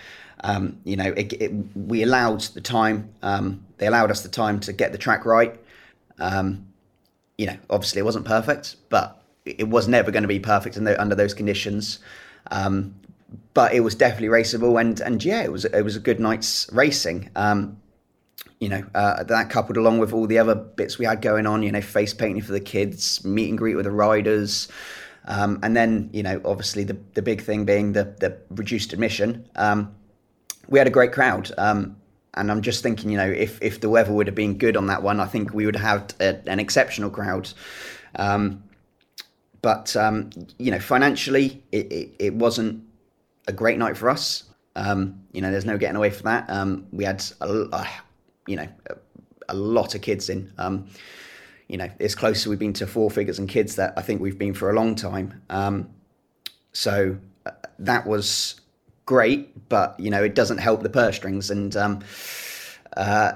Um, 0.43 0.79
you 0.83 0.95
know, 0.95 1.11
it, 1.17 1.33
it, 1.33 1.51
we 1.75 2.03
allowed 2.03 2.41
the 2.41 2.61
time. 2.61 3.09
Um, 3.21 3.65
they 3.77 3.87
allowed 3.87 4.11
us 4.11 4.21
the 4.21 4.29
time 4.29 4.59
to 4.61 4.73
get 4.73 4.91
the 4.91 4.97
track 4.97 5.25
right. 5.25 5.59
Um, 6.19 6.67
you 7.37 7.47
know, 7.47 7.57
obviously 7.69 7.99
it 7.99 8.05
wasn't 8.05 8.25
perfect, 8.25 8.77
but 8.89 9.21
it 9.45 9.67
was 9.67 9.87
never 9.87 10.11
going 10.11 10.23
to 10.23 10.29
be 10.29 10.39
perfect 10.39 10.77
under 10.77 11.15
those 11.15 11.33
conditions. 11.33 11.99
Um, 12.51 12.95
but 13.53 13.73
it 13.73 13.81
was 13.81 13.95
definitely 13.95 14.29
raceable, 14.29 14.79
and 14.79 14.99
and 15.01 15.23
yeah, 15.23 15.43
it 15.43 15.51
was 15.51 15.65
it 15.65 15.81
was 15.81 15.95
a 15.95 15.99
good 15.99 16.19
night's 16.19 16.69
racing. 16.71 17.29
Um, 17.35 17.79
you 18.59 18.69
know, 18.69 18.85
uh, 18.95 19.23
that 19.23 19.49
coupled 19.49 19.77
along 19.77 19.99
with 19.99 20.13
all 20.13 20.27
the 20.27 20.37
other 20.37 20.55
bits 20.55 20.97
we 20.97 21.05
had 21.05 21.21
going 21.21 21.45
on, 21.45 21.63
you 21.63 21.71
know, 21.71 21.81
face 21.81 22.13
painting 22.13 22.41
for 22.41 22.51
the 22.51 22.59
kids, 22.59 23.23
meet 23.23 23.49
and 23.49 23.57
greet 23.57 23.75
with 23.75 23.85
the 23.85 23.91
riders, 23.91 24.67
um, 25.25 25.59
and 25.63 25.75
then 25.75 26.09
you 26.13 26.23
know, 26.23 26.41
obviously 26.45 26.83
the 26.83 26.97
the 27.13 27.21
big 27.21 27.41
thing 27.41 27.65
being 27.65 27.93
the 27.93 28.15
the 28.19 28.37
reduced 28.49 28.93
admission. 28.93 29.47
Um, 29.55 29.93
we 30.67 30.79
had 30.79 30.87
a 30.87 30.91
great 30.91 31.11
crowd. 31.11 31.51
Um, 31.57 31.95
and 32.35 32.51
I'm 32.51 32.61
just 32.61 32.83
thinking, 32.83 33.09
you 33.09 33.17
know, 33.17 33.29
if, 33.29 33.61
if 33.61 33.81
the 33.81 33.89
weather 33.89 34.13
would 34.13 34.27
have 34.27 34.35
been 34.35 34.57
good 34.57 34.77
on 34.77 34.87
that 34.87 35.03
one, 35.03 35.19
I 35.19 35.25
think 35.25 35.53
we 35.53 35.65
would 35.65 35.75
have 35.75 35.99
had 36.01 36.13
a, 36.19 36.49
an 36.49 36.59
exceptional 36.59 37.09
crowd. 37.09 37.51
Um, 38.15 38.63
but 39.61 39.95
um, 39.95 40.29
you 40.57 40.71
know, 40.71 40.79
financially, 40.79 41.63
it, 41.71 41.91
it, 41.91 42.15
it, 42.19 42.33
wasn't 42.33 42.83
a 43.47 43.53
great 43.53 43.77
night 43.77 43.97
for 43.97 44.09
us. 44.09 44.43
Um, 44.75 45.21
you 45.33 45.41
know, 45.41 45.51
there's 45.51 45.65
no 45.65 45.77
getting 45.77 45.95
away 45.95 46.09
from 46.09 46.25
that. 46.25 46.49
Um, 46.49 46.87
we 46.91 47.03
had, 47.03 47.23
a, 47.41 47.65
a, 47.71 47.87
you 48.47 48.55
know, 48.55 48.67
a, 48.89 48.95
a, 49.49 49.55
lot 49.55 49.95
of 49.95 50.01
kids 50.01 50.29
in. 50.29 50.51
Um, 50.57 50.87
you 51.67 51.77
know, 51.77 51.89
it's 51.99 52.15
closer 52.15 52.49
we've 52.49 52.59
been 52.59 52.73
to 52.73 52.87
four 52.87 53.11
figures 53.11 53.39
and 53.39 53.49
kids 53.49 53.75
that 53.75 53.93
I 53.97 54.01
think 54.01 54.21
we've 54.21 54.37
been 54.37 54.53
for 54.53 54.69
a 54.69 54.73
long 54.73 54.95
time. 54.95 55.41
Um, 55.49 55.89
so 56.71 57.17
uh, 57.45 57.51
that 57.79 58.07
was 58.07 58.59
great, 59.05 59.69
but 59.69 59.99
you 59.99 60.09
know, 60.09 60.23
it 60.23 60.35
doesn't 60.35 60.59
help 60.59 60.83
the 60.83 60.89
purse 60.89 61.15
strings. 61.15 61.51
And 61.51 61.75
um, 61.75 61.99
uh, 62.95 63.33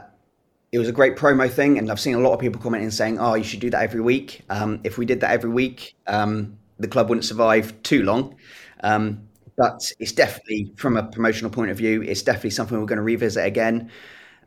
it 0.73 0.79
was 0.79 0.89
a 0.89 0.91
great 0.91 1.15
promo 1.15 1.49
thing, 1.49 1.77
and 1.77 1.91
I've 1.91 1.99
seen 1.99 2.15
a 2.15 2.19
lot 2.19 2.33
of 2.33 2.39
people 2.39 2.59
commenting 2.59 2.89
saying, 2.89 3.19
"Oh, 3.19 3.35
you 3.35 3.43
should 3.43 3.59
do 3.59 3.69
that 3.69 3.83
every 3.83 4.01
week." 4.01 4.41
Um, 4.49 4.79
if 4.83 4.97
we 4.97 5.05
did 5.05 5.21
that 5.21 5.29
every 5.29 5.51
week, 5.51 5.95
um, 6.07 6.57
the 6.79 6.87
club 6.87 7.09
wouldn't 7.09 7.25
survive 7.25 7.81
too 7.83 8.01
long. 8.01 8.35
Um, 8.83 9.21
but 9.55 9.79
it's 9.99 10.11
definitely, 10.11 10.73
from 10.75 10.97
a 10.97 11.03
promotional 11.03 11.51
point 11.51 11.69
of 11.69 11.77
view, 11.77 12.01
it's 12.01 12.23
definitely 12.23 12.49
something 12.49 12.79
we're 12.79 12.87
going 12.87 12.97
to 12.97 13.03
revisit 13.03 13.45
again. 13.45 13.91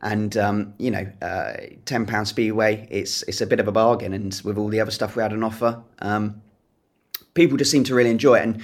And 0.01 0.35
um, 0.35 0.73
you 0.77 0.91
know, 0.91 1.09
uh, 1.21 1.53
ten 1.85 2.05
pound 2.05 2.27
speedway, 2.27 2.89
it's 2.91 3.23
it's 3.23 3.39
a 3.39 3.47
bit 3.47 3.61
of 3.61 3.69
a 3.69 3.71
bargain, 3.71 4.13
and 4.13 4.39
with 4.43 4.57
all 4.57 4.67
the 4.67 4.81
other 4.81 4.91
stuff 4.91 5.15
we 5.15 5.23
had 5.23 5.31
on 5.31 5.45
offer, 5.45 5.81
um, 5.99 6.41
people 7.35 7.55
just 7.55 7.71
seem 7.71 7.85
to 7.85 7.95
really 7.95 8.11
enjoy 8.11 8.35
it. 8.35 8.43
And 8.43 8.61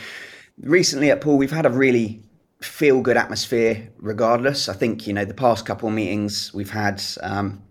recently 0.61 1.11
at 1.11 1.22
Poole, 1.22 1.38
we've 1.38 1.49
had 1.49 1.66
a 1.66 1.70
really 1.70 2.24
feel 2.66 3.01
good 3.01 3.18
atmosphere 3.18 3.89
regardless. 3.97 4.70
I 4.70 4.74
think, 4.74 5.07
you 5.07 5.14
know, 5.14 5.26
the 5.26 5.34
past 5.34 5.66
couple 5.66 5.89
of 5.89 5.95
meetings 5.95 6.53
we've 6.53 6.70
had, 6.70 7.03
um, 7.22 7.64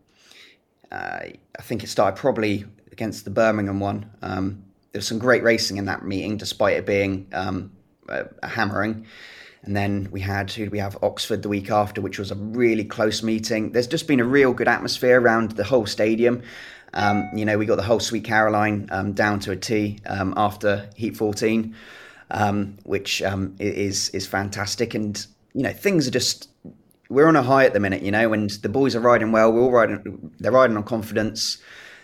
uh, 0.91 1.21
I 1.59 1.63
think 1.63 1.83
it 1.83 1.89
started 1.89 2.19
probably 2.19 2.65
against 2.91 3.25
the 3.25 3.31
Birmingham 3.31 3.81
one. 3.81 4.11
Um, 4.23 4.65
there 4.93 4.99
was 4.99 5.07
some 5.07 5.19
great 5.19 5.43
racing 5.43 5.79
in 5.79 5.87
that 5.87 6.05
meeting, 6.05 6.37
despite 6.37 6.77
it 6.77 6.87
being 6.87 7.27
um, 7.33 7.73
a, 8.09 8.27
a, 8.43 8.49
hammering. 8.49 9.07
And 9.63 9.75
then 9.75 10.09
we 10.11 10.21
had, 10.21 10.51
who 10.51 10.69
we 10.69 10.79
have? 10.79 10.99
Oxford 11.03 11.43
the 11.43 11.49
week 11.49 11.71
after, 11.71 12.01
which 12.01 12.19
was 12.19 12.31
a 12.31 12.35
really 12.35 12.85
close 12.85 13.23
meeting. 13.23 13.73
There's 13.73 13.87
just 13.87 14.07
been 14.07 14.21
a 14.21 14.25
real 14.25 14.53
good 14.53 14.69
atmosphere 14.69 15.21
around 15.21 15.53
the 15.53 15.65
whole 15.65 15.87
stadium. 15.87 16.43
Um, 16.95 17.31
you 17.35 17.45
know, 17.45 17.57
we 17.57 17.65
got 17.65 17.77
the 17.77 17.83
whole 17.83 18.01
Sweet 18.01 18.25
Caroline 18.25 18.89
um, 18.91 19.13
down 19.13 19.41
to 19.41 19.53
a 19.53 19.57
T 19.57 20.01
um, 20.05 20.35
after 20.37 20.91
Heat 20.95 21.17
14 21.17 21.75
um, 22.33 22.77
which 22.85 23.23
um, 23.23 23.55
is 23.59 24.09
is 24.11 24.27
fantastic. 24.27 24.95
And 24.95 25.25
you 25.55 25.63
know, 25.63 25.73
things 25.73 26.09
are 26.09 26.11
just 26.11 26.49
we're 27.09 27.29
on 27.29 27.37
a 27.37 27.43
high 27.43 27.67
at 27.67 27.75
the 27.75 27.81
minute, 27.81 28.03
you 28.03 28.11
know, 28.11 28.33
and 28.33 28.51
the 28.51 28.69
boys 28.69 28.97
are 28.97 29.01
riding 29.01 29.33
well. 29.33 29.53
We're 29.53 29.61
all 29.61 29.71
riding; 29.71 30.33
they're 30.41 30.53
riding 30.53 30.77
on 30.77 30.83
confidence. 30.83 31.59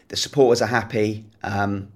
The 0.09 0.17
supporters 0.17 0.63
are 0.63 0.67
happy. 0.67 1.25
Um, 1.43 1.89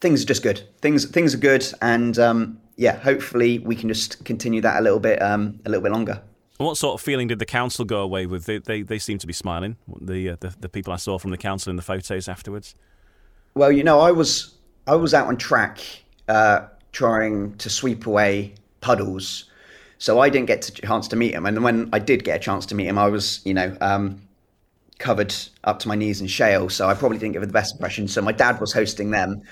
things 0.00 0.22
are 0.22 0.26
just 0.26 0.42
good. 0.42 0.62
Things 0.80 1.04
things 1.04 1.34
are 1.34 1.38
good, 1.38 1.66
and 1.82 2.18
um, 2.18 2.60
yeah, 2.76 2.96
hopefully 2.96 3.58
we 3.58 3.76
can 3.76 3.88
just 3.88 4.24
continue 4.24 4.60
that 4.62 4.78
a 4.78 4.82
little 4.82 5.00
bit 5.00 5.20
um, 5.20 5.60
a 5.66 5.68
little 5.68 5.82
bit 5.82 5.92
longer. 5.92 6.22
What 6.58 6.76
sort 6.76 6.94
of 6.94 7.04
feeling 7.04 7.26
did 7.26 7.40
the 7.40 7.46
council 7.46 7.84
go 7.84 8.00
away 8.00 8.26
with? 8.26 8.44
They 8.44 8.58
they, 8.58 8.82
they 8.82 8.98
seem 9.00 9.18
to 9.18 9.26
be 9.26 9.32
smiling. 9.32 9.76
The, 10.00 10.30
uh, 10.30 10.36
the 10.38 10.54
the 10.60 10.68
people 10.68 10.92
I 10.92 10.96
saw 10.96 11.18
from 11.18 11.32
the 11.32 11.36
council 11.36 11.70
in 11.70 11.76
the 11.76 11.82
photos 11.82 12.28
afterwards. 12.28 12.76
Well, 13.54 13.72
you 13.72 13.82
know, 13.82 14.00
I 14.00 14.12
was 14.12 14.54
I 14.86 14.94
was 14.94 15.12
out 15.12 15.26
on 15.26 15.36
track 15.36 15.80
uh, 16.28 16.66
trying 16.94 17.54
to 17.58 17.68
sweep 17.68 18.06
away 18.06 18.54
puddles. 18.80 19.50
So 19.98 20.20
I 20.20 20.28
didn't 20.30 20.46
get 20.46 20.68
a 20.68 20.72
chance 20.72 21.08
to 21.08 21.16
meet 21.16 21.34
him. 21.34 21.44
And 21.44 21.62
when 21.62 21.90
I 21.92 21.98
did 21.98 22.24
get 22.24 22.36
a 22.36 22.38
chance 22.38 22.64
to 22.66 22.74
meet 22.74 22.86
him, 22.86 22.98
I 22.98 23.08
was, 23.08 23.40
you 23.44 23.52
know, 23.52 23.76
um, 23.80 24.22
covered 24.98 25.34
up 25.64 25.80
to 25.80 25.88
my 25.88 25.96
knees 25.96 26.20
in 26.20 26.28
shale. 26.28 26.68
So 26.68 26.88
I 26.88 26.94
probably 26.94 27.18
didn't 27.18 27.32
give 27.32 27.42
it 27.42 27.46
the 27.46 27.52
best 27.52 27.74
impression. 27.74 28.08
So 28.08 28.22
my 28.22 28.32
dad 28.32 28.60
was 28.60 28.72
hosting 28.72 29.10
them. 29.10 29.42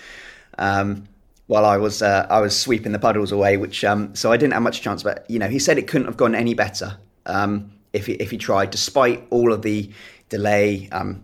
Um, 0.58 1.08
while 1.48 1.66
I 1.66 1.76
was 1.76 2.00
uh, 2.02 2.26
I 2.30 2.40
was 2.40 2.58
sweeping 2.58 2.92
the 2.92 2.98
puddles 2.98 3.32
away, 3.32 3.56
which 3.56 3.84
um, 3.84 4.14
so 4.14 4.32
I 4.32 4.36
didn't 4.36 4.54
have 4.54 4.62
much 4.62 4.80
chance. 4.80 5.02
But 5.02 5.28
you 5.28 5.38
know, 5.38 5.48
he 5.48 5.58
said 5.58 5.76
it 5.76 5.88
couldn't 5.88 6.06
have 6.06 6.16
gone 6.16 6.34
any 6.34 6.54
better 6.54 6.96
um, 7.26 7.72
if 7.92 8.06
he, 8.06 8.12
if 8.14 8.30
he 8.30 8.38
tried, 8.38 8.70
despite 8.70 9.26
all 9.30 9.52
of 9.52 9.62
the 9.62 9.90
delay. 10.28 10.88
Um, 10.92 11.22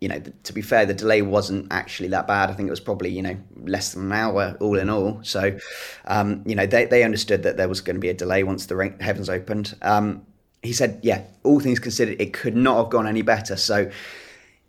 you 0.00 0.08
know, 0.08 0.22
to 0.44 0.52
be 0.52 0.62
fair, 0.62 0.86
the 0.86 0.94
delay 0.94 1.22
wasn't 1.22 1.66
actually 1.70 2.08
that 2.08 2.26
bad. 2.26 2.50
I 2.50 2.54
think 2.54 2.68
it 2.68 2.70
was 2.70 2.80
probably, 2.80 3.10
you 3.10 3.22
know, 3.22 3.36
less 3.64 3.94
than 3.94 4.04
an 4.04 4.12
hour 4.12 4.56
all 4.60 4.78
in 4.78 4.88
all. 4.88 5.20
So, 5.22 5.58
um, 6.06 6.42
you 6.46 6.54
know, 6.54 6.66
they, 6.66 6.84
they 6.84 7.02
understood 7.02 7.42
that 7.42 7.56
there 7.56 7.68
was 7.68 7.80
going 7.80 7.96
to 7.96 8.00
be 8.00 8.08
a 8.08 8.14
delay 8.14 8.44
once 8.44 8.66
the 8.66 8.94
heavens 9.00 9.28
opened. 9.28 9.74
Um, 9.82 10.24
he 10.62 10.72
said, 10.72 11.00
yeah, 11.02 11.24
all 11.42 11.58
things 11.58 11.80
considered, 11.80 12.20
it 12.20 12.32
could 12.32 12.56
not 12.56 12.76
have 12.78 12.90
gone 12.90 13.08
any 13.08 13.22
better. 13.22 13.56
So, 13.56 13.90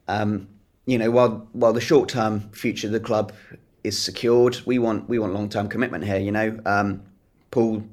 um, 0.07 0.47
you 0.85 0.97
know, 0.97 1.11
while 1.11 1.47
while 1.51 1.73
the 1.73 1.81
short 1.81 2.09
term 2.09 2.49
future 2.51 2.87
of 2.87 2.93
the 2.93 2.99
club 2.99 3.31
is 3.83 3.99
secured, 4.01 4.59
we 4.65 4.79
want 4.79 5.07
we 5.07 5.19
want 5.19 5.33
long 5.33 5.49
term 5.49 5.69
commitment 5.69 6.03
here. 6.03 6.17
You 6.17 6.31
know, 6.31 6.59
um, 6.65 7.03
Poole 7.51 7.83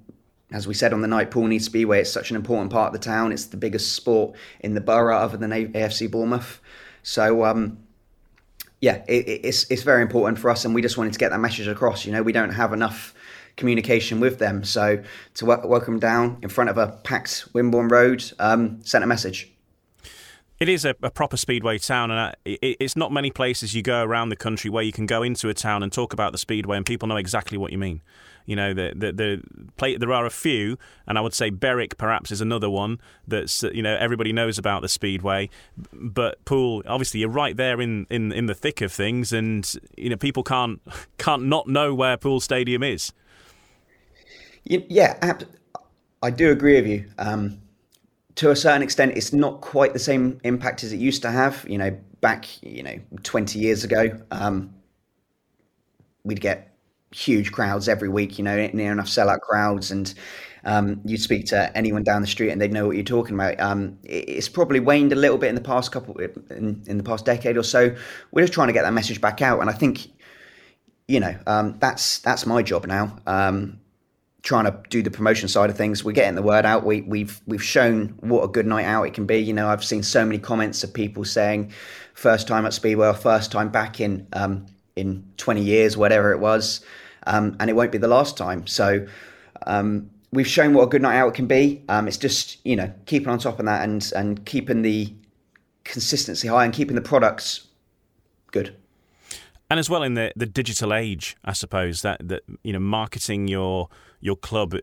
as 0.53 0.67
we 0.67 0.75
said 0.75 0.93
on 0.93 1.03
the 1.03 1.09
night, 1.09 1.31
Poole 1.31 1.47
Needs 1.47 1.67
Speedway 1.67 2.01
it's 2.01 2.13
such 2.13 2.31
an 2.31 2.37
important 2.37 2.73
part 2.73 2.89
of 2.89 2.93
the 2.93 3.05
town. 3.05 3.33
It's 3.33 3.47
the 3.47 3.57
biggest 3.57 3.95
sport 3.95 4.37
in 4.61 4.75
the 4.75 4.81
borough 4.81 5.17
other 5.17 5.37
than 5.37 5.51
AFC 5.51 6.11
Bournemouth. 6.11 6.61
So 7.07 7.45
um, 7.45 7.79
yeah, 8.81 9.05
it, 9.07 9.45
it's 9.45 9.71
it's 9.71 9.85
very 9.85 10.03
important 10.03 10.41
for 10.41 10.51
us, 10.51 10.65
and 10.65 10.75
we 10.75 10.83
just 10.83 10.99
wanted 10.99 11.13
to 11.13 11.19
get 11.21 11.31
that 11.31 11.39
message 11.39 11.69
across. 11.69 12.05
You 12.05 12.11
know, 12.11 12.23
we 12.23 12.33
don't 12.33 12.51
have 12.51 12.73
enough 12.73 13.15
communication 13.57 14.19
with 14.19 14.41
them, 14.41 14.65
so 14.65 15.01
to 15.35 15.47
w- 15.47 15.69
welcome 15.69 16.01
down 16.01 16.39
in 16.43 16.49
front 16.49 16.69
of 16.69 16.79
a 16.79 16.89
packed 17.05 17.45
Wimborne 17.55 17.89
Road 17.89 18.25
um, 18.41 18.85
sent 18.85 19.05
a 19.05 19.07
message. 19.07 19.53
It 20.59 20.69
is 20.69 20.85
a, 20.85 20.97
a, 21.01 21.11
proper 21.11 21.37
speedway 21.37 21.79
town, 21.79 22.11
and 22.11 22.35
it's 22.45 22.97
not 22.97 23.13
many 23.13 23.31
places 23.31 23.73
you 23.73 23.83
go 23.83 24.03
around 24.03 24.31
the 24.31 24.37
country 24.37 24.69
where 24.69 24.83
you 24.83 24.93
can 24.93 25.07
go 25.07 25.23
into 25.23 25.49
a 25.49 25.55
town 25.55 25.85
and 25.85 25.93
talk 25.93 26.13
about 26.13 26.33
the 26.33 26.39
speedway, 26.39 26.77
and 26.77 26.85
people 26.85 27.07
know 27.07 27.19
exactly 27.19 27.57
what 27.57 27.71
you 27.71 27.79
mean. 27.79 28.03
You 28.47 28.57
know, 28.57 28.73
the, 28.73 28.93
the, 28.97 29.13
the 29.13 29.43
play, 29.77 29.97
there 29.97 30.13
are 30.13 30.25
a 30.25 30.31
few, 30.31 30.79
and 31.07 31.19
I 31.19 31.21
would 31.21 31.35
say 31.35 31.51
Berwick 31.51 31.99
perhaps 31.99 32.31
is 32.31 32.41
another 32.41 32.71
one 32.71 33.01
that's 33.27 33.63
you 33.65 33.83
know 33.83 33.97
everybody 33.97 34.33
knows 34.33 34.59
about 34.59 34.83
the 34.83 34.89
speedway, 34.89 35.51
but 35.93 36.43
Poole 36.45 36.83
obviously 36.87 37.21
you're 37.21 37.29
right 37.29 37.57
there 37.57 37.81
in, 37.81 38.07
in, 38.09 38.33
in 38.33 38.47
the 38.47 38.55
thick 38.55 38.81
of 38.81 38.93
things, 38.93 39.33
and 39.33 39.71
you 39.97 40.09
know 40.09 40.17
people 40.17 40.43
can't 40.43 40.81
can't 41.19 41.45
not 41.45 41.69
know 41.69 41.95
where 41.95 42.17
Poole 42.17 42.41
Stadium 42.41 42.83
is. 42.83 43.13
Yeah, 44.65 45.19
I 46.23 46.31
do 46.31 46.51
agree 46.51 46.75
with 46.81 46.87
you. 46.87 47.05
Um, 47.19 47.61
to 48.37 48.51
a 48.51 48.57
certain 48.57 48.83
extent, 48.83 49.17
it's 49.17 49.33
not 49.33 49.61
quite 49.61 49.93
the 49.93 49.99
same 49.99 50.41
impact 50.45 50.85
as 50.85 50.93
it 50.93 50.99
used 50.99 51.23
to 51.23 51.31
have. 51.31 51.65
You 51.69 51.79
know, 51.79 51.99
back 52.21 52.47
you 52.63 52.83
know 52.83 52.99
20 53.23 53.59
years 53.59 53.85
ago, 53.85 54.21
um, 54.31 54.75
we'd 56.25 56.41
get 56.41 56.76
huge 57.13 57.53
crowds 57.53 57.89
every 57.89 58.09
week, 58.09 58.39
you 58.39 58.45
know, 58.45 58.69
near 58.73 58.93
enough 58.93 59.07
sellout 59.07 59.41
crowds. 59.41 59.91
And 59.91 60.13
um, 60.65 61.01
you'd 61.05 61.23
speak 61.23 61.47
to 61.47 61.75
anyone 61.77 62.03
down 62.03 62.21
the 62.21 62.27
street 62.27 62.51
and 62.51 62.61
they'd 62.61 62.73
know 62.73 62.87
what 62.87 62.97
you're 62.97 63.05
talking 63.05 63.35
about. 63.35 63.59
Um, 63.61 63.99
it's 64.03 64.49
probably 64.49 64.81
waned 64.81 65.13
a 65.13 65.17
little 65.17 65.39
bit 65.39 65.49
in 65.49 65.55
the 65.55 65.61
past 65.61 65.93
couple, 65.93 66.17
in, 66.19 66.83
in, 66.87 66.99
the 66.99 67.05
past 67.05 67.25
decade 67.25 67.57
or 67.57 67.63
so. 67.63 67.95
We're 68.33 68.43
just 68.43 68.53
trying 68.53 68.67
to 68.67 68.73
get 68.73 68.83
that 68.83 68.93
message 68.93 69.21
back 69.21 69.41
out. 69.41 69.61
And 69.61 69.71
I 69.71 69.73
think, 69.73 70.09
you 71.07 71.21
know, 71.21 71.37
um, 71.47 71.77
that's, 71.79 72.19
that's 72.19 72.47
my 72.47 72.63
job 72.63 72.87
now. 72.87 73.17
Um, 73.27 73.81
trying 74.43 74.65
to 74.65 74.81
do 74.91 75.03
the 75.03 75.11
promotion 75.11 75.49
side 75.49 75.71
of 75.71 75.77
things. 75.77 76.05
We're 76.05 76.13
getting 76.13 76.37
the 76.37 76.43
word 76.43 76.65
out. 76.65 76.85
We, 76.85 77.03
we've, 77.03 77.41
we've 77.47 77.63
shown 77.63 78.17
what 78.21 78.43
a 78.45 78.49
good 78.49 78.67
night 78.67 78.85
out 78.85 79.05
it 79.05 79.15
can 79.15 79.27
be. 79.27 79.39
You 79.39 79.53
know, 79.53 79.69
I've 79.69 79.85
seen 79.85 80.03
so 80.03 80.25
many 80.25 80.39
comments 80.39 80.85
of 80.85 80.93
people 80.93 81.25
saying 81.25 81.73
first 82.15 82.47
time 82.47 82.65
at 82.65 82.73
Speedway 82.73 83.09
or 83.09 83.15
first 83.15 83.51
time 83.53 83.71
back 83.71 84.01
in, 84.01 84.27
um, 84.33 84.67
in 84.97 85.25
20 85.37 85.63
years, 85.63 85.97
whatever 85.97 86.33
it 86.33 86.39
was 86.39 86.85
um, 87.27 87.57
and 87.61 87.69
it 87.69 87.75
won't 87.75 87.93
be 87.93 87.99
the 87.99 88.09
last 88.09 88.37
time. 88.37 88.67
So 88.67 89.07
um, 89.67 90.11
we've 90.33 90.47
shown 90.47 90.73
what 90.73 90.83
a 90.85 90.87
good 90.87 91.03
night 91.03 91.19
out 91.19 91.35
can 91.35 91.47
be. 91.47 91.83
Um, 91.89 92.09
it's 92.09 92.17
just 92.17 92.65
you 92.65 92.77
know 92.77 92.93
keeping 93.05 93.29
on 93.29 93.39
top 93.39 93.59
of 93.59 93.67
that 93.67 93.83
and 93.85 94.13
and 94.15 94.45
keeping 94.47 94.83
the 94.83 95.13
consistency 95.85 96.49
high 96.49 96.65
and 96.65 96.73
keeping 96.73 96.95
the 96.95 97.03
products 97.03 97.67
good. 98.53 98.77
And 99.69 99.81
as 99.81 99.91
well 99.91 100.05
in 100.05 100.15
the, 100.15 100.33
the 100.37 100.47
digital 100.47 100.95
age, 100.95 101.37
I 101.45 101.53
suppose 101.53 102.03
that 102.03 102.27
that 102.27 102.43
you 102.63 102.73
know 102.73 102.79
marketing 102.81 103.49
your 103.49 103.89
your 104.21 104.37
club 104.37 104.75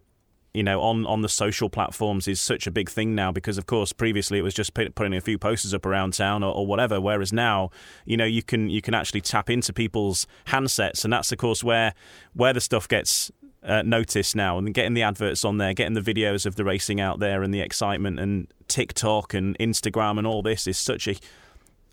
you 0.53 0.61
know, 0.61 0.81
on, 0.81 1.05
on 1.07 1.21
the 1.21 1.29
social 1.29 1.67
platforms 1.67 2.27
is 2.27 2.39
such 2.39 2.67
a 2.67 2.71
big 2.71 2.89
thing 2.89 3.15
now 3.15 3.31
because, 3.31 3.57
of 3.57 3.65
course, 3.65 3.91
previously 3.91 4.37
it 4.37 4.43
was 4.43 4.53
just 4.53 4.73
putting 4.73 5.13
a 5.13 5.21
few 5.21 5.39
posters 5.39 5.73
up 5.73 5.85
around 5.85 6.13
town 6.13 6.43
or, 6.43 6.53
or, 6.53 6.67
whatever. 6.67 7.01
Whereas 7.01 7.33
now, 7.33 7.71
you 8.05 8.17
know, 8.17 8.25
you 8.25 8.43
can 8.43 8.69
you 8.69 8.81
can 8.81 8.93
actually 8.93 9.21
tap 9.21 9.49
into 9.49 9.73
people's 9.73 10.27
handsets, 10.47 11.03
and 11.03 11.11
that's 11.11 11.31
of 11.31 11.39
course 11.39 11.63
where 11.63 11.93
where 12.33 12.53
the 12.53 12.61
stuff 12.61 12.87
gets 12.87 13.31
uh, 13.63 13.81
noticed 13.81 14.35
now, 14.35 14.59
and 14.59 14.73
getting 14.75 14.93
the 14.93 15.01
adverts 15.01 15.43
on 15.43 15.57
there, 15.57 15.73
getting 15.73 15.95
the 15.95 16.01
videos 16.01 16.45
of 16.45 16.55
the 16.55 16.63
racing 16.63 17.01
out 17.01 17.19
there, 17.19 17.41
and 17.41 17.51
the 17.51 17.61
excitement, 17.61 18.19
and 18.19 18.47
TikTok 18.67 19.33
and 19.33 19.57
Instagram 19.57 20.19
and 20.19 20.27
all 20.27 20.43
this 20.43 20.67
is 20.67 20.77
such 20.77 21.07
a 21.07 21.15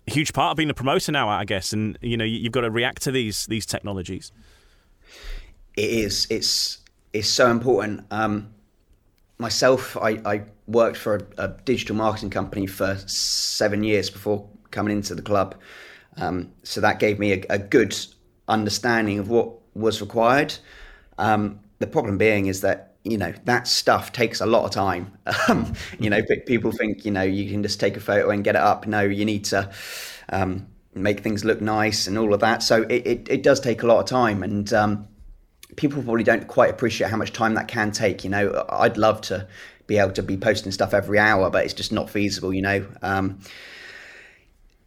huge 0.05 0.33
part 0.33 0.51
of 0.51 0.57
being 0.57 0.69
a 0.69 0.75
promoter 0.75 1.11
now, 1.11 1.29
I 1.29 1.45
guess. 1.45 1.73
And 1.73 1.97
you 2.01 2.15
know, 2.15 2.25
you've 2.25 2.51
got 2.51 2.61
to 2.61 2.69
react 2.69 3.01
to 3.03 3.11
these 3.11 3.47
these 3.47 3.65
technologies. 3.65 4.31
It 5.75 5.89
is. 5.89 6.27
It's 6.29 6.79
is 7.13 7.31
so 7.31 7.49
important. 7.49 8.05
Um, 8.11 8.53
myself, 9.37 9.97
I, 9.97 10.21
I, 10.25 10.43
worked 10.67 10.95
for 10.95 11.15
a, 11.15 11.45
a, 11.45 11.47
digital 11.65 11.95
marketing 11.95 12.29
company 12.29 12.65
for 12.65 12.95
seven 13.05 13.83
years 13.83 14.09
before 14.09 14.47
coming 14.69 14.95
into 14.95 15.13
the 15.13 15.21
club. 15.21 15.55
Um, 16.15 16.51
so 16.63 16.79
that 16.79 16.99
gave 16.99 17.19
me 17.19 17.33
a, 17.33 17.43
a, 17.49 17.59
good 17.59 17.97
understanding 18.47 19.19
of 19.19 19.27
what 19.29 19.49
was 19.73 19.99
required. 19.99 20.53
Um, 21.17 21.59
the 21.79 21.87
problem 21.87 22.17
being 22.17 22.45
is 22.45 22.61
that 22.61 22.95
you 23.03 23.17
know 23.17 23.33
that 23.45 23.67
stuff 23.67 24.13
takes 24.13 24.39
a 24.39 24.45
lot 24.45 24.65
of 24.65 24.71
time. 24.71 25.17
Um, 25.49 25.73
you 25.99 26.09
know, 26.09 26.21
people 26.45 26.71
think 26.71 27.03
you 27.03 27.11
know 27.11 27.23
you 27.23 27.49
can 27.49 27.63
just 27.63 27.79
take 27.79 27.97
a 27.97 27.99
photo 27.99 28.29
and 28.29 28.43
get 28.43 28.55
it 28.55 28.61
up. 28.61 28.87
No, 28.87 29.01
you 29.01 29.25
need 29.25 29.43
to 29.45 29.69
um, 30.29 30.67
make 30.93 31.21
things 31.21 31.43
look 31.43 31.61
nice 31.61 32.07
and 32.07 32.17
all 32.17 32.33
of 32.33 32.39
that. 32.41 32.63
So 32.63 32.83
it, 32.83 33.07
it, 33.07 33.27
it 33.29 33.43
does 33.43 33.59
take 33.59 33.83
a 33.83 33.87
lot 33.87 33.99
of 33.99 34.05
time 34.05 34.43
and 34.43 34.71
um, 34.73 35.07
people 35.75 36.01
probably 36.03 36.23
don't 36.23 36.47
quite 36.47 36.69
appreciate 36.69 37.09
how 37.09 37.17
much 37.17 37.33
time 37.33 37.53
that 37.55 37.67
can 37.67 37.91
take. 37.91 38.23
You 38.23 38.29
know, 38.29 38.65
I'd 38.69 38.97
love 38.97 39.21
to 39.21 39.47
be 39.87 39.97
able 39.97 40.11
to 40.13 40.23
be 40.23 40.37
posting 40.37 40.71
stuff 40.71 40.93
every 40.93 41.19
hour, 41.19 41.49
but 41.49 41.65
it's 41.65 41.73
just 41.73 41.91
not 41.91 42.09
feasible. 42.09 42.53
You 42.53 42.61
know, 42.61 42.85
um, 43.01 43.39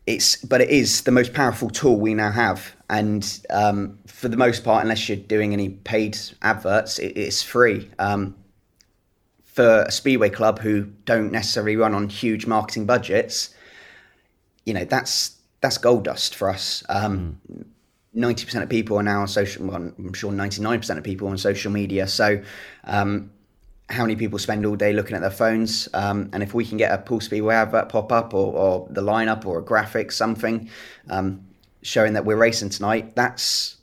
it's 0.07 0.37
but 0.37 0.61
it 0.61 0.70
is 0.70 1.03
the 1.03 1.11
most 1.11 1.32
powerful 1.32 1.70
tool 1.70 1.99
we 1.99 2.14
now 2.14 2.30
have, 2.30 2.74
and 2.89 3.41
um, 3.51 3.99
for 4.07 4.28
the 4.28 4.37
most 4.37 4.64
part, 4.64 4.82
unless 4.82 5.09
you're 5.09 5.16
doing 5.16 5.53
any 5.53 5.70
paid 5.70 6.18
adverts, 6.43 6.99
it, 6.99 7.16
it's 7.16 7.43
free. 7.43 7.91
Um, 7.99 8.35
for 9.45 9.82
a 9.82 9.91
speedway 9.93 10.30
club 10.30 10.59
who 10.59 10.85
don't 11.05 11.30
necessarily 11.30 11.76
run 11.76 11.95
on 11.95 12.09
huge 12.09 12.45
marketing 12.45 12.87
budgets, 12.87 13.55
you 14.66 14.74
know 14.74 14.85
that's 14.85 15.37
that's 15.61 15.78
gold 15.78 16.05
dust 16.05 16.35
for 16.35 16.51
us. 16.51 16.82
Um, 16.89 17.41
mm 17.51 17.64
90% 18.17 18.62
of 18.62 18.69
people 18.69 18.99
are 18.99 19.03
now 19.03 19.21
on 19.21 19.29
social, 19.29 19.67
well, 19.67 19.77
I'm 19.77 20.12
sure 20.12 20.33
99% 20.33 20.97
of 20.97 21.05
people 21.05 21.29
on 21.29 21.39
social 21.39 21.73
media. 21.73 22.07
So, 22.07 22.43
um, 22.85 23.31
how 23.91 24.03
many 24.03 24.17
people 24.17 24.39
spend 24.39 24.65
all 24.65 24.77
day 24.77 24.93
looking 24.93 25.15
at 25.15 25.21
their 25.21 25.31
phones? 25.31 25.89
Um, 25.93 26.31
and 26.33 26.43
if 26.43 26.55
we 26.55 26.65
can 26.65 26.79
get 26.79 26.93
a 26.93 26.99
Poole 26.99 27.21
Speedway 27.21 27.55
advert 27.55 27.89
pop 27.89 28.12
up 28.12 28.33
or, 28.33 28.55
or 28.55 28.87
the 28.91 29.03
lineup 29.03 29.45
or 29.45 29.59
a 29.59 29.62
graphic, 29.62 30.11
something 30.11 30.71
um, 31.11 31.45
showing 31.83 32.15
that 32.15 32.25
we're 32.25 32.37
racing 32.37 32.71
tonight, 32.71 33.15
that's 33.15 33.77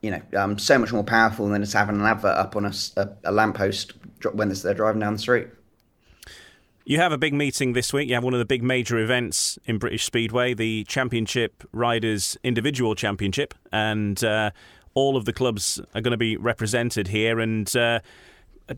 you 0.00 0.10
know 0.10 0.22
um, 0.36 0.58
so 0.58 0.78
much 0.78 0.92
more 0.92 1.04
powerful 1.04 1.48
than 1.48 1.62
just 1.62 1.74
having 1.74 1.96
an 1.96 2.02
advert 2.02 2.36
up 2.36 2.56
on 2.56 2.64
a, 2.64 2.72
a, 2.96 3.08
a 3.24 3.32
lamppost 3.32 3.92
when 4.32 4.48
they're 4.48 4.74
driving 4.74 5.00
down 5.00 5.12
the 5.12 5.18
street. 5.18 5.48
You 6.84 6.98
have 6.98 7.12
a 7.12 7.18
big 7.18 7.32
meeting 7.32 7.74
this 7.74 7.92
week. 7.92 8.08
You 8.08 8.14
have 8.14 8.24
one 8.24 8.34
of 8.34 8.40
the 8.40 8.44
big 8.44 8.62
major 8.62 8.98
events 8.98 9.56
in 9.66 9.78
British 9.78 10.04
Speedway, 10.04 10.52
the 10.52 10.82
Championship 10.84 11.62
Riders 11.72 12.36
Individual 12.42 12.96
Championship, 12.96 13.54
and 13.70 14.22
uh, 14.24 14.50
all 14.94 15.16
of 15.16 15.24
the 15.24 15.32
clubs 15.32 15.80
are 15.94 16.00
going 16.00 16.10
to 16.10 16.16
be 16.16 16.36
represented 16.36 17.08
here. 17.08 17.38
And 17.38 17.74
uh, 17.76 18.00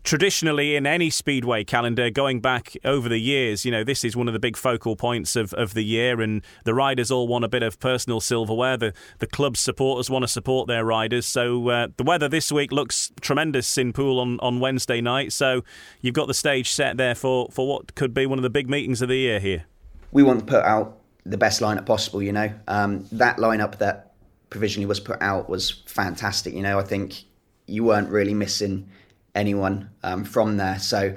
traditionally 0.03 0.75
in 0.75 0.85
any 0.85 1.09
speedway 1.09 1.63
calendar 1.63 2.09
going 2.09 2.41
back 2.41 2.75
over 2.83 3.07
the 3.07 3.19
years 3.19 3.65
you 3.65 3.71
know 3.71 3.83
this 3.83 4.03
is 4.03 4.15
one 4.15 4.27
of 4.27 4.33
the 4.33 4.39
big 4.39 4.57
focal 4.57 4.95
points 4.95 5.35
of, 5.35 5.53
of 5.53 5.73
the 5.73 5.83
year 5.83 6.21
and 6.21 6.43
the 6.63 6.73
riders 6.73 7.11
all 7.11 7.27
want 7.27 7.45
a 7.45 7.47
bit 7.47 7.63
of 7.63 7.79
personal 7.79 8.19
silverware. 8.19 8.77
The 8.77 8.93
the 9.19 9.27
club 9.27 9.57
supporters 9.57 10.09
want 10.09 10.23
to 10.23 10.27
support 10.27 10.67
their 10.67 10.83
riders. 10.83 11.25
So 11.25 11.69
uh, 11.69 11.87
the 11.97 12.03
weather 12.03 12.27
this 12.27 12.51
week 12.51 12.71
looks 12.71 13.11
tremendous 13.21 13.77
in 13.77 13.93
Poole 13.93 14.19
on, 14.19 14.39
on 14.41 14.59
Wednesday 14.59 15.01
night. 15.01 15.31
So 15.31 15.63
you've 16.01 16.15
got 16.15 16.27
the 16.27 16.33
stage 16.33 16.71
set 16.71 16.97
there 16.97 17.15
for, 17.15 17.47
for 17.51 17.67
what 17.67 17.95
could 17.95 18.13
be 18.13 18.25
one 18.25 18.39
of 18.39 18.43
the 18.43 18.49
big 18.49 18.69
meetings 18.69 19.01
of 19.01 19.09
the 19.09 19.17
year 19.17 19.39
here. 19.39 19.65
We 20.11 20.23
want 20.23 20.39
to 20.39 20.45
put 20.45 20.63
out 20.63 20.99
the 21.25 21.37
best 21.37 21.61
lineup 21.61 21.85
possible 21.85 22.21
you 22.21 22.33
know. 22.33 22.51
Um, 22.67 23.05
that 23.11 23.37
lineup 23.37 23.77
that 23.79 24.13
provisionally 24.49 24.85
was 24.85 24.99
put 24.99 25.21
out 25.21 25.49
was 25.49 25.71
fantastic 25.85 26.53
you 26.53 26.61
know. 26.61 26.79
I 26.79 26.83
think 26.83 27.23
you 27.67 27.83
weren't 27.83 28.09
really 28.09 28.33
missing 28.33 28.89
anyone 29.35 29.89
um, 30.03 30.23
from 30.23 30.57
there. 30.57 30.79
So 30.79 31.15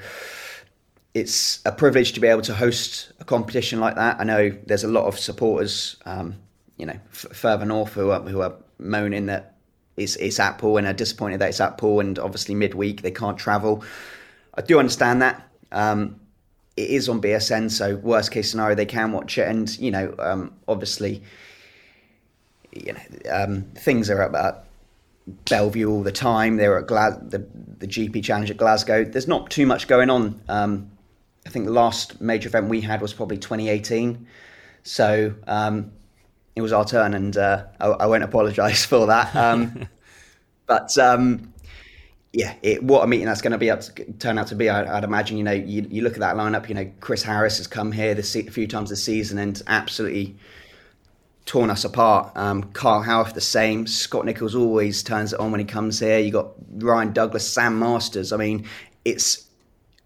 it's 1.14 1.60
a 1.64 1.72
privilege 1.72 2.12
to 2.12 2.20
be 2.20 2.26
able 2.26 2.42
to 2.42 2.54
host 2.54 3.12
a 3.20 3.24
competition 3.24 3.80
like 3.80 3.96
that. 3.96 4.20
I 4.20 4.24
know 4.24 4.50
there's 4.66 4.84
a 4.84 4.88
lot 4.88 5.06
of 5.06 5.18
supporters, 5.18 5.96
um, 6.04 6.36
you 6.76 6.86
know, 6.86 6.98
f- 7.12 7.26
further 7.32 7.64
north 7.64 7.94
who 7.94 8.10
are, 8.10 8.20
who 8.20 8.42
are 8.42 8.54
moaning 8.78 9.26
that 9.26 9.54
it's, 9.96 10.16
it's 10.16 10.38
at 10.38 10.58
Poole 10.58 10.76
and 10.76 10.86
are 10.86 10.92
disappointed 10.92 11.40
that 11.40 11.48
it's 11.48 11.60
at 11.60 11.78
Poole 11.78 12.00
and 12.00 12.18
obviously 12.18 12.54
midweek 12.54 13.02
they 13.02 13.10
can't 13.10 13.38
travel. 13.38 13.82
I 14.54 14.62
do 14.62 14.78
understand 14.78 15.22
that. 15.22 15.48
Um, 15.72 16.20
it 16.76 16.90
is 16.90 17.08
on 17.08 17.20
BSN, 17.20 17.70
so 17.72 17.96
worst 17.96 18.30
case 18.30 18.50
scenario 18.50 18.76
they 18.76 18.86
can 18.86 19.10
watch 19.10 19.36
it, 19.36 19.48
and 19.48 19.76
you 19.80 19.90
know, 19.90 20.14
um, 20.20 20.52
obviously, 20.68 21.22
you 22.70 22.92
know, 22.92 23.00
um, 23.32 23.62
things 23.74 24.08
are 24.10 24.22
about 24.22 24.67
Belle 25.48 25.70
Vue 25.70 25.90
all 25.90 26.02
the 26.02 26.12
time. 26.12 26.56
They 26.56 26.68
were 26.68 26.78
at 26.78 26.86
Gla- 26.86 27.20
the, 27.22 27.46
the 27.78 27.86
GP 27.86 28.22
Challenge 28.24 28.50
at 28.50 28.56
Glasgow. 28.56 29.04
There's 29.04 29.28
not 29.28 29.50
too 29.50 29.66
much 29.66 29.88
going 29.88 30.10
on. 30.10 30.40
Um, 30.48 30.90
I 31.46 31.50
think 31.50 31.64
the 31.64 31.72
last 31.72 32.20
major 32.20 32.48
event 32.48 32.68
we 32.68 32.80
had 32.80 33.00
was 33.00 33.14
probably 33.14 33.38
2018. 33.38 34.26
So 34.82 35.34
um, 35.46 35.92
it 36.56 36.62
was 36.62 36.72
our 36.72 36.84
turn, 36.84 37.14
and 37.14 37.36
uh, 37.36 37.64
I, 37.80 37.86
I, 37.86 38.06
won't 38.06 38.24
apologise 38.24 38.84
for 38.84 39.06
that. 39.06 39.34
Um, 39.34 39.88
but 40.66 40.96
um, 40.98 41.52
yeah, 42.32 42.54
it, 42.62 42.82
what 42.82 43.02
a 43.02 43.06
meeting 43.06 43.26
that's 43.26 43.40
going 43.40 43.52
to 43.52 43.58
be 43.58 43.70
up 43.70 43.80
to, 43.80 44.12
turn 44.14 44.38
out 44.38 44.48
to 44.48 44.54
be. 44.54 44.68
I, 44.68 44.94
would 44.94 45.04
imagine. 45.04 45.38
You 45.38 45.44
know, 45.44 45.52
you, 45.52 45.86
you, 45.88 46.02
look 46.02 46.14
at 46.14 46.20
that 46.20 46.36
lineup. 46.36 46.68
You 46.68 46.74
know, 46.74 46.90
Chris 47.00 47.22
Harris 47.22 47.58
has 47.58 47.66
come 47.66 47.92
here 47.92 48.14
this, 48.14 48.34
a 48.36 48.42
few 48.44 48.66
times 48.66 48.90
this 48.90 49.02
season 49.02 49.38
and 49.38 49.60
absolutely 49.66 50.36
torn 51.48 51.70
us 51.70 51.82
apart. 51.82 52.30
Um, 52.36 52.64
Kyle 52.74 53.02
Howarth 53.02 53.32
the 53.32 53.40
same. 53.40 53.86
Scott 53.86 54.26
Nicholls 54.26 54.54
always 54.54 55.02
turns 55.02 55.32
it 55.32 55.40
on 55.40 55.50
when 55.50 55.58
he 55.58 55.64
comes 55.64 55.98
here. 55.98 56.18
You 56.18 56.30
got 56.30 56.50
Ryan 56.76 57.14
Douglas, 57.14 57.50
Sam 57.50 57.78
Masters. 57.78 58.32
I 58.34 58.36
mean, 58.36 58.66
it's 59.06 59.48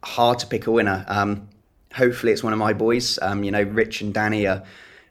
hard 0.04 0.38
to 0.38 0.46
pick 0.46 0.68
a 0.68 0.70
winner. 0.70 1.04
Um, 1.08 1.48
hopefully, 1.92 2.32
it's 2.32 2.44
one 2.44 2.52
of 2.52 2.60
my 2.60 2.72
boys. 2.72 3.18
Um, 3.20 3.42
you 3.42 3.50
know, 3.50 3.62
Rich 3.62 4.02
and 4.02 4.14
Danny 4.14 4.46
are 4.46 4.62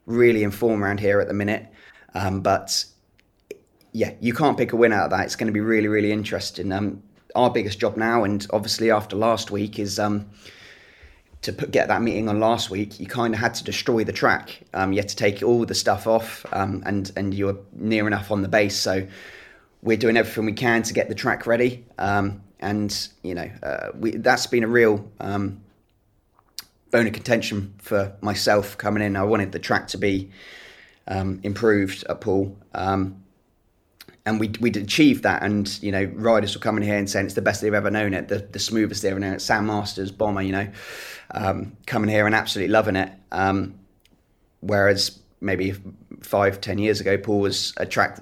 really 0.06 0.44
in 0.44 0.52
form 0.52 0.82
around 0.82 1.02
here 1.02 1.20
at 1.20 1.28
the 1.28 1.34
minute. 1.34 1.68
Um, 2.14 2.40
but 2.40 2.86
yeah, 3.92 4.14
you 4.22 4.34
can't 4.34 4.58
pick 4.58 4.72
a 4.72 4.78
winner 4.78 4.96
out 4.96 5.06
of 5.06 5.12
that. 5.12 5.26
It's 5.26 5.36
going 5.36 5.48
to 5.48 5.54
be 5.54 5.60
really, 5.60 5.90
really 5.90 6.14
interesting. 6.14 6.72
Um, 6.72 7.04
our 7.36 7.50
biggest 7.50 7.78
job 7.78 7.98
now, 7.98 8.24
and 8.24 8.48
obviously 8.52 8.90
after 8.90 9.18
last 9.18 9.52
week, 9.52 9.80
is 9.80 10.00
um, 10.00 10.30
to 11.42 11.54
put, 11.54 11.72
get 11.72 11.88
that 11.88 12.02
meeting 12.02 12.30
on 12.30 12.40
last 12.40 12.70
week, 12.70 13.00
you 13.00 13.08
kind 13.08 13.34
of 13.34 13.40
had 13.40 13.56
to 13.56 13.64
destroy 13.64 14.04
the 14.04 14.14
track. 14.14 14.62
Um, 14.74 14.94
you 14.94 15.00
had 15.00 15.10
to 15.10 15.16
take 15.16 15.42
all 15.42 15.66
the 15.66 15.76
stuff 15.76 16.08
off, 16.08 16.46
um, 16.52 16.84
and 16.86 17.12
and 17.16 17.34
you 17.34 17.48
were 17.48 17.58
near 17.74 18.08
enough 18.08 18.32
on 18.32 18.42
the 18.42 18.48
base. 18.48 18.78
So 18.78 19.08
we're 19.82 19.98
doing 19.98 20.18
everything 20.18 20.46
we 20.46 20.54
can 20.54 20.84
to 20.84 20.94
get 20.94 21.10
the 21.10 21.16
track 21.16 21.48
ready. 21.48 21.86
Um, 21.98 22.44
and 22.60 23.10
you 23.24 23.34
know, 23.34 23.50
uh, 23.64 23.90
we, 23.96 24.12
that's 24.12 24.46
been 24.48 24.64
a 24.64 24.68
real 24.68 25.10
um, 25.20 25.62
bone 26.92 27.08
of 27.08 27.14
contention 27.14 27.74
for 27.80 28.16
myself 28.22 28.78
coming 28.78 29.02
in. 29.02 29.16
I 29.16 29.24
wanted 29.24 29.52
the 29.52 29.60
track 29.60 29.88
to 29.90 29.98
be 29.98 30.30
um, 31.08 31.40
improved 31.42 32.04
at 32.08 32.22
Poole. 32.22 32.56
Um, 32.76 33.24
and 34.26 34.40
we 34.40 34.50
we'd 34.60 34.78
achieved 34.78 35.24
that, 35.24 35.44
and 35.44 35.82
you 35.82 35.92
know, 35.92 36.04
riders 36.14 36.56
were 36.56 36.62
coming 36.62 36.84
here 36.84 36.98
and 36.98 37.10
saying 37.10 37.26
it's 37.26 37.36
the 37.36 37.42
best 37.42 37.62
they've 37.62 37.74
ever 37.74 37.90
known 37.90 38.14
it, 38.14 38.28
the, 38.28 38.40
the 38.40 38.60
smoothest 38.60 39.02
they've 39.02 39.12
ever 39.12 39.20
known 39.20 39.34
it. 39.34 39.42
Sam 39.42 39.66
Masters, 39.66 40.12
bomber, 40.12 40.42
you 40.42 40.52
know, 40.52 40.68
um, 41.32 41.76
coming 41.86 42.10
here 42.10 42.26
and 42.26 42.36
absolutely 42.36 42.72
loving 42.72 42.96
it. 42.96 43.12
Um, 43.32 43.80
whereas 44.60 45.20
maybe 45.40 45.74
five, 46.22 46.62
ten 46.62 46.78
years 46.78 47.02
ago, 47.02 47.18
Poole 47.18 47.40
was 47.40 47.74
a 47.78 47.86
track 47.86 48.20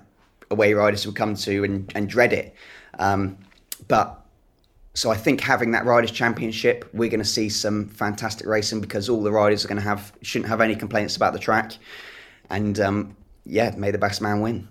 away 0.51 0.73
riders 0.73 1.05
would 1.05 1.15
come 1.15 1.35
to 1.35 1.63
and, 1.63 1.91
and 1.95 2.09
dread 2.09 2.33
it. 2.33 2.55
Um, 2.97 3.37
but 3.87 4.25
so 4.93 5.11
I 5.11 5.15
think 5.15 5.41
having 5.41 5.71
that 5.71 5.85
riders 5.85 6.11
championship, 6.11 6.89
we're 6.93 7.09
going 7.09 7.19
to 7.19 7.25
see 7.25 7.49
some 7.49 7.87
fantastic 7.87 8.47
racing 8.47 8.81
because 8.81 9.09
all 9.09 9.21
the 9.21 9.31
riders 9.31 9.63
are 9.63 9.67
going 9.67 9.81
to 9.81 9.83
have 9.83 10.13
shouldn't 10.21 10.49
have 10.49 10.61
any 10.61 10.75
complaints 10.75 11.15
about 11.15 11.33
the 11.33 11.39
track, 11.39 11.73
and 12.49 12.79
um, 12.79 13.15
yeah, 13.45 13.73
may 13.77 13.91
the 13.91 13.97
best 13.97 14.21
man 14.21 14.41
win. 14.41 14.67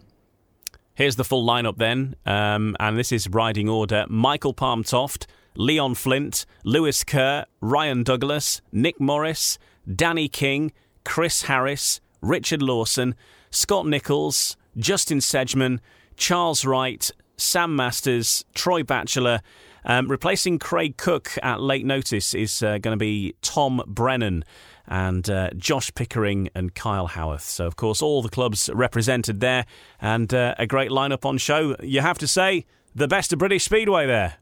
Here's 0.99 1.15
the 1.15 1.23
full 1.23 1.47
lineup 1.47 1.77
then, 1.77 2.17
um, 2.27 2.75
and 2.81 2.99
this 2.99 3.13
is 3.13 3.29
riding 3.29 3.69
order: 3.69 4.05
Michael 4.09 4.53
Palm 4.53 4.83
Toft, 4.83 5.29
Leon 5.55 5.95
Flint, 5.95 6.45
Lewis 6.65 7.05
Kerr, 7.05 7.47
Ryan 7.61 8.03
Douglas, 8.03 8.63
Nick 8.73 9.01
Morris, 9.01 9.61
Danny 9.95 10.27
King, 10.27 10.73
Chris 11.05 11.43
Harris, 11.43 12.01
Richard 12.21 12.63
Lawson, 12.63 13.15
Scott 13.53 13.87
Nicholls, 13.87 14.57
Justin 14.77 15.19
Sedgman, 15.21 15.79
Charles 16.17 16.65
Wright, 16.65 17.09
Sam 17.37 17.77
Masters, 17.77 18.45
Troy 18.57 18.83
Batchelor. 18.83 19.41
Um, 19.85 20.09
replacing 20.09 20.59
Craig 20.59 20.97
Cook 20.97 21.39
at 21.45 21.61
late 21.61 21.87
notice 21.87 22.35
is 22.35 22.61
uh, 22.61 22.79
going 22.79 22.93
to 22.93 22.97
be 22.97 23.37
Tom 23.41 23.83
Brennan 23.87 24.45
and 24.89 25.29
uh, 25.31 25.51
Josh 25.57 25.95
Pickering 25.95 26.49
and 26.55 26.75
Kyle 26.75 27.07
Howarth. 27.07 27.43
So, 27.43 27.67
of 27.67 27.77
course, 27.77 28.03
all 28.03 28.23
the 28.23 28.29
clubs 28.29 28.69
represented 28.73 29.41
there 29.41 29.67
and 30.01 30.33
uh, 30.33 30.55
a 30.59 30.67
great 30.67 30.91
lineup 30.91 31.25
on 31.25 31.39
show. 31.39 31.77
You 31.81 32.01
have 32.01 32.19
to 32.19 32.27
say, 32.27 32.65
the 32.95 33.09
best 33.09 33.33
of 33.33 33.39
British 33.39 33.65
Speedway 33.65 34.07
there. 34.07 34.37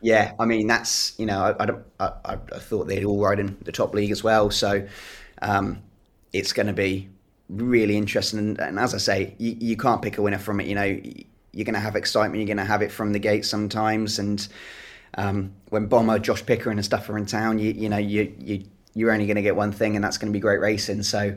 Yeah, 0.00 0.32
I 0.38 0.44
mean 0.44 0.68
that's 0.68 1.18
you 1.18 1.26
know 1.26 1.56
I, 1.58 1.64
I, 1.98 2.12
I, 2.24 2.32
I 2.34 2.58
thought 2.58 2.86
they'd 2.86 3.04
all 3.04 3.20
ride 3.20 3.40
in 3.40 3.56
the 3.62 3.72
top 3.72 3.94
league 3.94 4.12
as 4.12 4.22
well, 4.22 4.48
so 4.50 4.86
um, 5.42 5.82
it's 6.32 6.52
going 6.52 6.68
to 6.68 6.72
be 6.72 7.08
really 7.48 7.96
interesting. 7.96 8.38
And, 8.38 8.60
and 8.60 8.78
as 8.78 8.94
I 8.94 8.98
say, 8.98 9.34
you, 9.38 9.56
you, 9.58 9.76
can't 9.76 10.02
pick 10.02 10.18
a 10.18 10.22
winner 10.22 10.38
from 10.38 10.60
it. 10.60 10.66
You 10.66 10.74
know, 10.74 10.84
you're 10.84 11.64
going 11.64 11.74
to 11.74 11.80
have 11.80 11.96
excitement. 11.96 12.36
You're 12.36 12.54
going 12.54 12.64
to 12.64 12.70
have 12.70 12.82
it 12.82 12.92
from 12.92 13.12
the 13.12 13.18
gate 13.18 13.44
sometimes. 13.44 14.18
And 14.18 14.46
um, 15.14 15.52
when 15.70 15.86
Bomber, 15.86 16.18
Josh 16.18 16.44
Pickering, 16.44 16.78
and 16.78 16.84
stuff 16.84 17.08
are 17.08 17.18
in 17.18 17.26
town, 17.26 17.58
you 17.58 17.72
you 17.72 17.88
know 17.88 17.98
you 17.98 18.32
you 18.38 18.64
you're 18.98 19.12
only 19.12 19.26
going 19.26 19.36
to 19.36 19.42
get 19.42 19.56
one 19.56 19.72
thing, 19.72 19.96
and 19.96 20.04
that's 20.04 20.18
going 20.18 20.32
to 20.32 20.36
be 20.36 20.40
great 20.40 20.60
racing. 20.60 21.02
So 21.02 21.36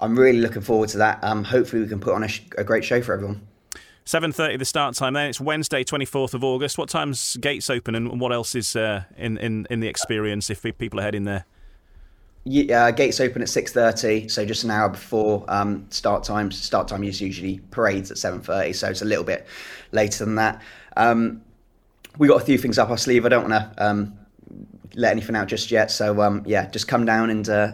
I'm 0.00 0.18
really 0.18 0.40
looking 0.40 0.62
forward 0.62 0.88
to 0.90 0.98
that. 0.98 1.22
Um, 1.22 1.44
hopefully, 1.44 1.82
we 1.82 1.88
can 1.88 2.00
put 2.00 2.14
on 2.14 2.22
a, 2.22 2.28
sh- 2.28 2.42
a 2.56 2.64
great 2.64 2.84
show 2.84 3.02
for 3.02 3.12
everyone. 3.12 3.40
7.30 4.06 4.58
the 4.58 4.64
start 4.64 4.94
time 4.96 5.12
then. 5.12 5.28
It's 5.28 5.40
Wednesday, 5.40 5.84
24th 5.84 6.34
of 6.34 6.42
August. 6.42 6.78
What 6.78 6.88
time's 6.88 7.36
gates 7.36 7.70
open 7.70 7.94
and 7.94 8.20
what 8.20 8.32
else 8.32 8.54
is 8.54 8.74
uh, 8.74 9.04
in, 9.16 9.38
in, 9.38 9.66
in 9.70 9.80
the 9.80 9.88
experience 9.88 10.50
if 10.50 10.62
people 10.78 10.98
are 10.98 11.02
heading 11.04 11.24
there? 11.24 11.44
Yeah, 12.44 12.86
uh, 12.86 12.90
gates 12.90 13.20
open 13.20 13.42
at 13.42 13.48
6.30, 13.48 14.30
so 14.30 14.46
just 14.46 14.64
an 14.64 14.70
hour 14.70 14.88
before 14.88 15.44
um, 15.48 15.86
start 15.90 16.24
time. 16.24 16.50
Start 16.50 16.88
time 16.88 17.04
is 17.04 17.20
usually 17.20 17.60
parades 17.70 18.10
at 18.10 18.16
7.30, 18.16 18.74
so 18.74 18.88
it's 18.88 19.02
a 19.02 19.04
little 19.04 19.24
bit 19.24 19.46
later 19.92 20.24
than 20.24 20.36
that. 20.36 20.62
Um, 20.96 21.42
we 22.18 22.26
got 22.26 22.40
a 22.40 22.44
few 22.44 22.56
things 22.56 22.78
up 22.78 22.88
our 22.88 22.96
sleeve. 22.96 23.26
I 23.26 23.28
don't 23.28 23.48
want 23.48 23.76
to 23.76 23.84
um, 23.86 24.18
let 24.94 25.12
anything 25.12 25.36
out 25.36 25.48
just 25.48 25.70
yet. 25.70 25.90
So, 25.90 26.20
um, 26.22 26.42
yeah, 26.46 26.68
just 26.70 26.88
come 26.88 27.04
down 27.04 27.30
and 27.30 27.48
uh, 27.48 27.72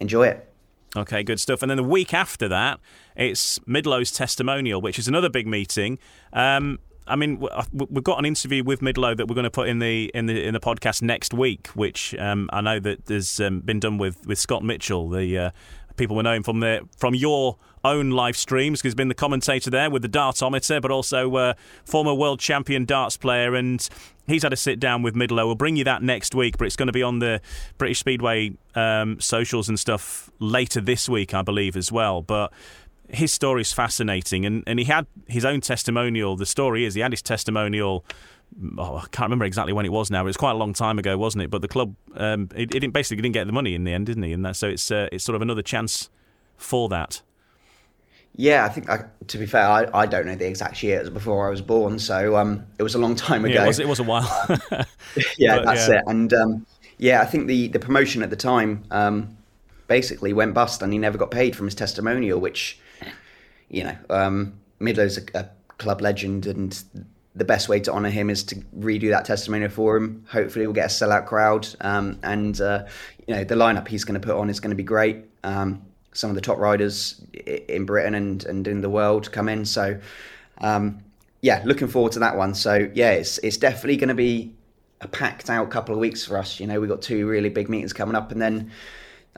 enjoy 0.00 0.28
it. 0.28 0.50
Okay, 0.96 1.22
good 1.22 1.40
stuff. 1.40 1.62
And 1.62 1.70
then 1.70 1.76
the 1.76 1.82
week 1.82 2.14
after 2.14 2.48
that, 2.48 2.78
it's 3.16 3.58
Midlow's 3.60 4.12
testimonial, 4.12 4.80
which 4.80 4.98
is 4.98 5.08
another 5.08 5.28
big 5.28 5.46
meeting. 5.46 5.98
Um, 6.32 6.78
I 7.06 7.16
mean, 7.16 7.44
we've 7.72 8.04
got 8.04 8.18
an 8.18 8.24
interview 8.24 8.64
with 8.64 8.80
Midlow 8.80 9.16
that 9.16 9.28
we're 9.28 9.34
going 9.34 9.44
to 9.44 9.50
put 9.50 9.68
in 9.68 9.78
the 9.78 10.10
in 10.14 10.26
the 10.26 10.42
in 10.42 10.54
the 10.54 10.60
podcast 10.60 11.02
next 11.02 11.34
week, 11.34 11.66
which 11.68 12.14
um, 12.18 12.48
I 12.52 12.62
know 12.62 12.80
that 12.80 13.08
has 13.08 13.40
um, 13.40 13.60
been 13.60 13.78
done 13.78 13.98
with, 13.98 14.26
with 14.26 14.38
Scott 14.38 14.62
Mitchell, 14.62 15.10
the 15.10 15.38
uh, 15.38 15.50
people 15.96 16.16
we 16.16 16.22
know 16.22 16.32
him 16.32 16.42
from 16.42 16.60
the 16.60 16.86
from 16.96 17.14
your 17.14 17.56
own 17.84 18.10
live 18.10 18.36
streams 18.36 18.80
he's 18.80 18.94
been 18.94 19.08
the 19.08 19.14
commentator 19.14 19.70
there 19.70 19.90
with 19.90 20.02
the 20.02 20.08
dartometer, 20.08 20.80
but 20.80 20.90
also 20.90 21.34
uh, 21.36 21.54
former 21.84 22.14
world 22.14 22.40
champion 22.40 22.84
darts 22.84 23.16
player, 23.16 23.54
and 23.54 23.88
he's 24.26 24.42
had 24.42 24.52
a 24.52 24.56
sit 24.56 24.80
down 24.80 25.02
with 25.02 25.14
Midlow. 25.14 25.46
We'll 25.46 25.54
bring 25.54 25.76
you 25.76 25.84
that 25.84 26.02
next 26.02 26.34
week, 26.34 26.56
but 26.58 26.66
it's 26.66 26.76
going 26.76 26.86
to 26.86 26.92
be 26.92 27.02
on 27.02 27.18
the 27.18 27.40
British 27.78 27.98
Speedway 27.98 28.56
um, 28.74 29.20
socials 29.20 29.68
and 29.68 29.78
stuff 29.78 30.30
later 30.38 30.80
this 30.80 31.08
week, 31.08 31.34
I 31.34 31.42
believe, 31.42 31.76
as 31.76 31.92
well. 31.92 32.22
But 32.22 32.52
his 33.08 33.32
story 33.32 33.62
is 33.62 33.72
fascinating, 33.72 34.46
and, 34.46 34.62
and 34.66 34.78
he 34.78 34.86
had 34.86 35.06
his 35.28 35.44
own 35.44 35.60
testimonial. 35.60 36.36
The 36.36 36.46
story 36.46 36.84
is 36.84 36.94
he 36.94 37.00
had 37.00 37.12
his 37.12 37.22
testimonial. 37.22 38.04
Oh, 38.78 38.96
I 38.96 39.06
can't 39.10 39.26
remember 39.26 39.44
exactly 39.44 39.72
when 39.72 39.84
it 39.84 39.92
was 39.92 40.10
now, 40.10 40.20
but 40.20 40.26
it 40.26 40.28
was 40.28 40.36
quite 40.36 40.52
a 40.52 40.56
long 40.56 40.72
time 40.72 40.98
ago, 40.98 41.18
wasn't 41.18 41.42
it? 41.42 41.50
But 41.50 41.62
the 41.62 41.68
club, 41.68 41.96
um, 42.14 42.48
it, 42.54 42.62
it 42.62 42.80
didn't, 42.80 42.92
basically 42.92 43.22
didn't 43.22 43.34
get 43.34 43.46
the 43.46 43.52
money 43.52 43.74
in 43.74 43.84
the 43.84 43.92
end, 43.92 44.06
didn't 44.06 44.22
he? 44.22 44.32
And 44.32 44.44
that, 44.44 44.56
so 44.56 44.68
it's 44.68 44.90
uh, 44.90 45.08
it's 45.10 45.24
sort 45.24 45.34
of 45.34 45.42
another 45.42 45.62
chance 45.62 46.08
for 46.56 46.88
that. 46.88 47.22
Yeah, 48.36 48.64
I 48.64 48.68
think 48.68 48.90
I, 48.90 49.04
to 49.28 49.38
be 49.38 49.46
fair, 49.46 49.66
I, 49.66 49.86
I 49.92 50.06
don't 50.06 50.26
know 50.26 50.34
the 50.34 50.46
exact 50.46 50.82
year. 50.82 50.98
It 50.98 51.02
was 51.02 51.10
before 51.10 51.46
I 51.46 51.50
was 51.50 51.60
born, 51.60 51.98
so 51.98 52.36
um, 52.36 52.66
it 52.78 52.82
was 52.82 52.94
a 52.94 52.98
long 52.98 53.14
time 53.14 53.44
ago. 53.44 53.54
Yeah, 53.54 53.64
it 53.64 53.68
was, 53.68 53.78
it 53.80 53.88
was 53.88 54.00
a 54.00 54.04
while. 54.04 54.46
yeah, 55.38 55.56
but, 55.56 55.66
that's 55.66 55.88
yeah. 55.88 55.96
it. 55.96 56.04
And 56.06 56.32
um, 56.32 56.66
yeah, 56.98 57.20
I 57.20 57.26
think 57.26 57.46
the 57.46 57.68
the 57.68 57.78
promotion 57.78 58.22
at 58.22 58.30
the 58.30 58.36
time 58.36 58.84
um, 58.90 59.36
basically 59.88 60.32
went 60.32 60.54
bust, 60.54 60.82
and 60.82 60.92
he 60.92 60.98
never 60.98 61.18
got 61.18 61.30
paid 61.30 61.54
from 61.56 61.66
his 61.66 61.74
testimonial, 61.74 62.40
which 62.40 62.78
you 63.68 63.84
know, 63.84 63.96
um, 64.10 64.54
Midlow's 64.78 65.18
a, 65.18 65.22
a 65.34 65.48
club 65.78 66.00
legend, 66.00 66.46
and 66.46 66.82
the 67.34 67.44
best 67.44 67.68
way 67.68 67.80
to 67.80 67.92
honour 67.92 68.10
him 68.10 68.30
is 68.30 68.44
to 68.44 68.56
redo 68.78 69.10
that 69.10 69.24
testimonial 69.24 69.70
for 69.70 69.96
him. 69.96 70.24
Hopefully, 70.30 70.66
we'll 70.66 70.74
get 70.74 70.86
a 70.86 70.88
sellout 70.88 71.26
crowd, 71.26 71.68
um, 71.80 72.18
and 72.22 72.60
uh, 72.60 72.84
you 73.26 73.34
know, 73.34 73.44
the 73.44 73.54
lineup 73.54 73.88
he's 73.88 74.04
going 74.04 74.20
to 74.20 74.24
put 74.24 74.36
on 74.36 74.50
is 74.50 74.60
going 74.60 74.70
to 74.70 74.76
be 74.76 74.82
great. 74.82 75.24
Um, 75.42 75.82
some 76.12 76.30
of 76.30 76.36
the 76.36 76.40
top 76.40 76.58
riders 76.58 77.20
in 77.68 77.84
Britain 77.84 78.14
and, 78.14 78.44
and 78.46 78.66
in 78.68 78.80
the 78.80 78.88
world 78.88 79.30
come 79.32 79.48
in. 79.48 79.64
So, 79.64 79.98
um, 80.58 81.00
yeah, 81.40 81.60
looking 81.64 81.88
forward 81.88 82.12
to 82.12 82.20
that 82.20 82.36
one. 82.36 82.54
So, 82.54 82.88
yeah, 82.94 83.10
it's 83.10 83.38
it's 83.38 83.56
definitely 83.56 83.96
going 83.96 84.08
to 84.08 84.14
be 84.14 84.54
a 85.00 85.08
packed 85.08 85.50
out 85.50 85.70
couple 85.70 85.94
of 85.94 86.00
weeks 86.00 86.24
for 86.24 86.38
us. 86.38 86.60
You 86.60 86.66
know, 86.66 86.80
we've 86.80 86.88
got 86.88 87.02
two 87.02 87.26
really 87.26 87.50
big 87.50 87.68
meetings 87.68 87.92
coming 87.92 88.14
up, 88.14 88.32
and 88.32 88.40
then 88.40 88.70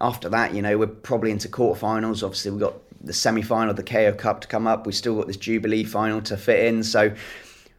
after 0.00 0.28
that, 0.28 0.54
you 0.54 0.62
know, 0.62 0.76
we're 0.78 0.86
probably 0.86 1.30
into 1.30 1.48
quarterfinals. 1.48 2.22
Obviously, 2.22 2.50
we've 2.50 2.60
got 2.60 2.74
the 3.02 3.12
semi 3.12 3.42
final 3.42 3.72
the 3.74 3.82
KO 3.82 4.12
Cup 4.12 4.42
to 4.42 4.48
come 4.48 4.66
up. 4.66 4.86
We've 4.86 4.94
still 4.94 5.16
got 5.16 5.26
this 5.26 5.36
Jubilee 5.36 5.84
final 5.84 6.20
to 6.22 6.36
fit 6.36 6.66
in. 6.66 6.82
So, 6.82 7.14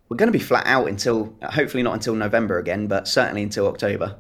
we're 0.10 0.18
going 0.18 0.32
to 0.32 0.38
be 0.38 0.44
flat 0.44 0.66
out 0.66 0.88
until 0.88 1.36
hopefully 1.44 1.84
not 1.84 1.94
until 1.94 2.16
November 2.16 2.58
again, 2.58 2.88
but 2.88 3.08
certainly 3.08 3.44
until 3.44 3.68
October. 3.68 4.18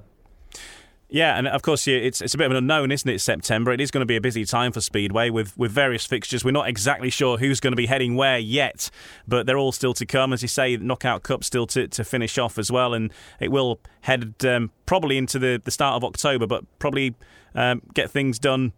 Yeah, 1.09 1.37
and 1.37 1.47
of 1.47 1.61
course, 1.61 1.87
it's 1.87 2.21
it's 2.21 2.33
a 2.33 2.37
bit 2.37 2.45
of 2.45 2.51
an 2.51 2.57
unknown, 2.57 2.91
isn't 2.91 3.09
it? 3.09 3.21
September. 3.21 3.71
It 3.71 3.79
is 3.79 3.91
going 3.91 4.01
to 4.01 4.05
be 4.05 4.17
a 4.17 4.21
busy 4.21 4.43
time 4.43 4.73
for 4.73 4.81
Speedway 4.81 5.29
with 5.29 5.57
with 5.57 5.71
various 5.71 6.05
fixtures. 6.05 6.43
We're 6.43 6.51
not 6.51 6.67
exactly 6.67 7.09
sure 7.09 7.37
who's 7.37 7.61
going 7.61 7.71
to 7.71 7.77
be 7.77 7.85
heading 7.85 8.15
where 8.15 8.37
yet, 8.37 8.89
but 9.25 9.45
they're 9.45 9.57
all 9.57 9.71
still 9.71 9.93
to 9.93 10.05
come. 10.05 10.33
As 10.33 10.41
you 10.41 10.49
say, 10.49 10.75
Knockout 10.75 11.23
Cup 11.23 11.45
still 11.45 11.65
to, 11.67 11.87
to 11.87 12.03
finish 12.03 12.37
off 12.37 12.57
as 12.57 12.69
well, 12.69 12.93
and 12.93 13.13
it 13.39 13.51
will 13.51 13.79
head 14.01 14.35
um, 14.45 14.71
probably 14.85 15.17
into 15.17 15.39
the, 15.39 15.61
the 15.63 15.71
start 15.71 15.95
of 15.95 16.03
October, 16.03 16.45
but 16.45 16.65
probably 16.77 17.15
um, 17.55 17.81
get 17.93 18.11
things 18.11 18.37
done 18.37 18.73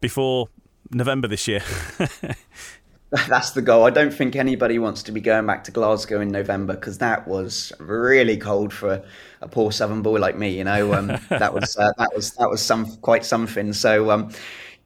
before 0.00 0.48
November 0.90 1.28
this 1.28 1.46
year. 1.46 1.60
That's 3.28 3.50
the 3.50 3.62
goal. 3.62 3.84
I 3.84 3.90
don't 3.90 4.12
think 4.12 4.36
anybody 4.36 4.78
wants 4.78 5.02
to 5.04 5.12
be 5.12 5.20
going 5.20 5.46
back 5.46 5.64
to 5.64 5.70
Glasgow 5.70 6.20
in 6.20 6.28
November 6.28 6.74
because 6.74 6.98
that 6.98 7.26
was 7.26 7.72
really 7.78 8.36
cold 8.36 8.72
for 8.72 9.04
a 9.40 9.48
poor 9.48 9.72
Southern 9.72 10.02
boy 10.02 10.18
like 10.18 10.36
me. 10.36 10.56
You 10.56 10.64
know, 10.64 10.92
um, 10.94 11.06
that 11.28 11.54
was 11.54 11.76
uh, 11.76 11.92
that 11.98 12.14
was 12.14 12.32
that 12.32 12.50
was 12.50 12.62
some 12.62 12.96
quite 12.96 13.24
something. 13.24 13.72
So, 13.72 14.10
um, 14.10 14.30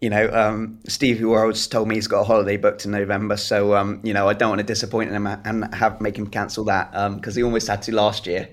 you 0.01 0.11
know, 0.11 0.31
um, 0.33 0.79
Stevie 0.87 1.25
Worrells 1.25 1.71
told 1.71 1.89
me 1.89 1.97
he's 1.97 2.07
got 2.07 2.21
a 2.21 2.25
holiday 2.25 2.57
booked 2.57 2.85
in 2.85 2.93
November. 2.93 3.37
So, 3.37 3.75
um, 3.75 4.01
you 4.03 4.15
know, 4.15 4.29
I 4.29 4.35
don't 4.35 4.51
want 4.51 4.61
to 4.61 4.67
disappoint 4.67 5.11
him 5.11 5.27
and 5.27 5.75
have 5.75 6.01
make 6.01 6.17
him 6.17 6.27
cancel 6.27 6.65
that 6.65 6.93
because 7.17 7.37
um, 7.37 7.39
he 7.39 7.43
almost 7.43 7.69
had 7.69 7.83
to 7.83 7.95
last 7.95 8.27
year. 8.27 8.49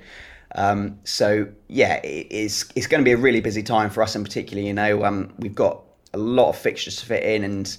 Um, 0.55 0.99
so, 1.03 1.47
yeah, 1.67 1.95
it, 1.95 2.27
it's 2.31 2.65
it's 2.75 2.87
going 2.87 3.03
to 3.03 3.05
be 3.05 3.11
a 3.11 3.17
really 3.17 3.41
busy 3.41 3.63
time 3.63 3.89
for 3.89 4.01
us 4.01 4.15
in 4.15 4.23
particular. 4.23 4.63
You 4.63 4.73
know, 4.73 5.29
we've 5.37 5.55
got 5.55 5.83
a 6.13 6.17
lot 6.17 6.49
of 6.49 6.57
fixtures 6.57 6.95
to 6.97 7.05
fit 7.05 7.23
in 7.23 7.43
and 7.43 7.77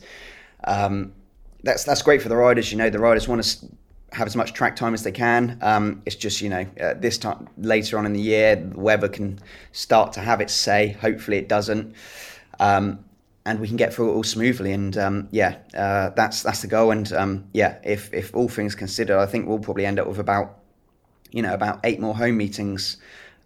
that's 1.68 1.84
that's 1.84 2.02
great 2.02 2.22
for 2.22 2.28
the 2.28 2.36
riders. 2.36 2.72
You 2.72 2.78
know, 2.78 2.90
the 2.90 2.98
riders 2.98 3.28
want 3.28 3.44
to 3.44 3.68
have 4.12 4.26
as 4.26 4.34
much 4.34 4.54
track 4.54 4.74
time 4.74 4.94
as 4.94 5.02
they 5.02 5.12
can. 5.12 5.58
Um, 5.60 6.02
it's 6.06 6.16
just 6.16 6.40
you 6.40 6.48
know 6.48 6.66
uh, 6.80 6.94
this 6.94 7.18
time 7.18 7.48
later 7.58 7.98
on 7.98 8.06
in 8.06 8.14
the 8.14 8.20
year, 8.20 8.56
the 8.56 8.80
weather 8.80 9.08
can 9.08 9.38
start 9.72 10.12
to 10.14 10.20
have 10.20 10.40
its 10.40 10.52
say. 10.52 10.88
Hopefully, 11.00 11.36
it 11.36 11.48
doesn't, 11.48 11.94
um, 12.58 13.04
and 13.44 13.60
we 13.60 13.68
can 13.68 13.76
get 13.76 13.92
through 13.92 14.10
it 14.10 14.14
all 14.14 14.24
smoothly. 14.24 14.72
And 14.72 14.96
um, 14.96 15.28
yeah, 15.30 15.58
uh, 15.74 16.10
that's 16.10 16.42
that's 16.42 16.62
the 16.62 16.68
goal. 16.68 16.90
And 16.90 17.12
um, 17.12 17.44
yeah, 17.52 17.78
if 17.84 18.12
if 18.14 18.34
all 18.34 18.48
things 18.48 18.74
considered, 18.74 19.18
I 19.18 19.26
think 19.26 19.46
we'll 19.46 19.58
probably 19.58 19.84
end 19.84 19.98
up 20.00 20.06
with 20.06 20.18
about 20.18 20.58
you 21.30 21.42
know 21.42 21.52
about 21.52 21.80
eight 21.84 22.00
more 22.00 22.16
home 22.16 22.38
meetings 22.38 22.96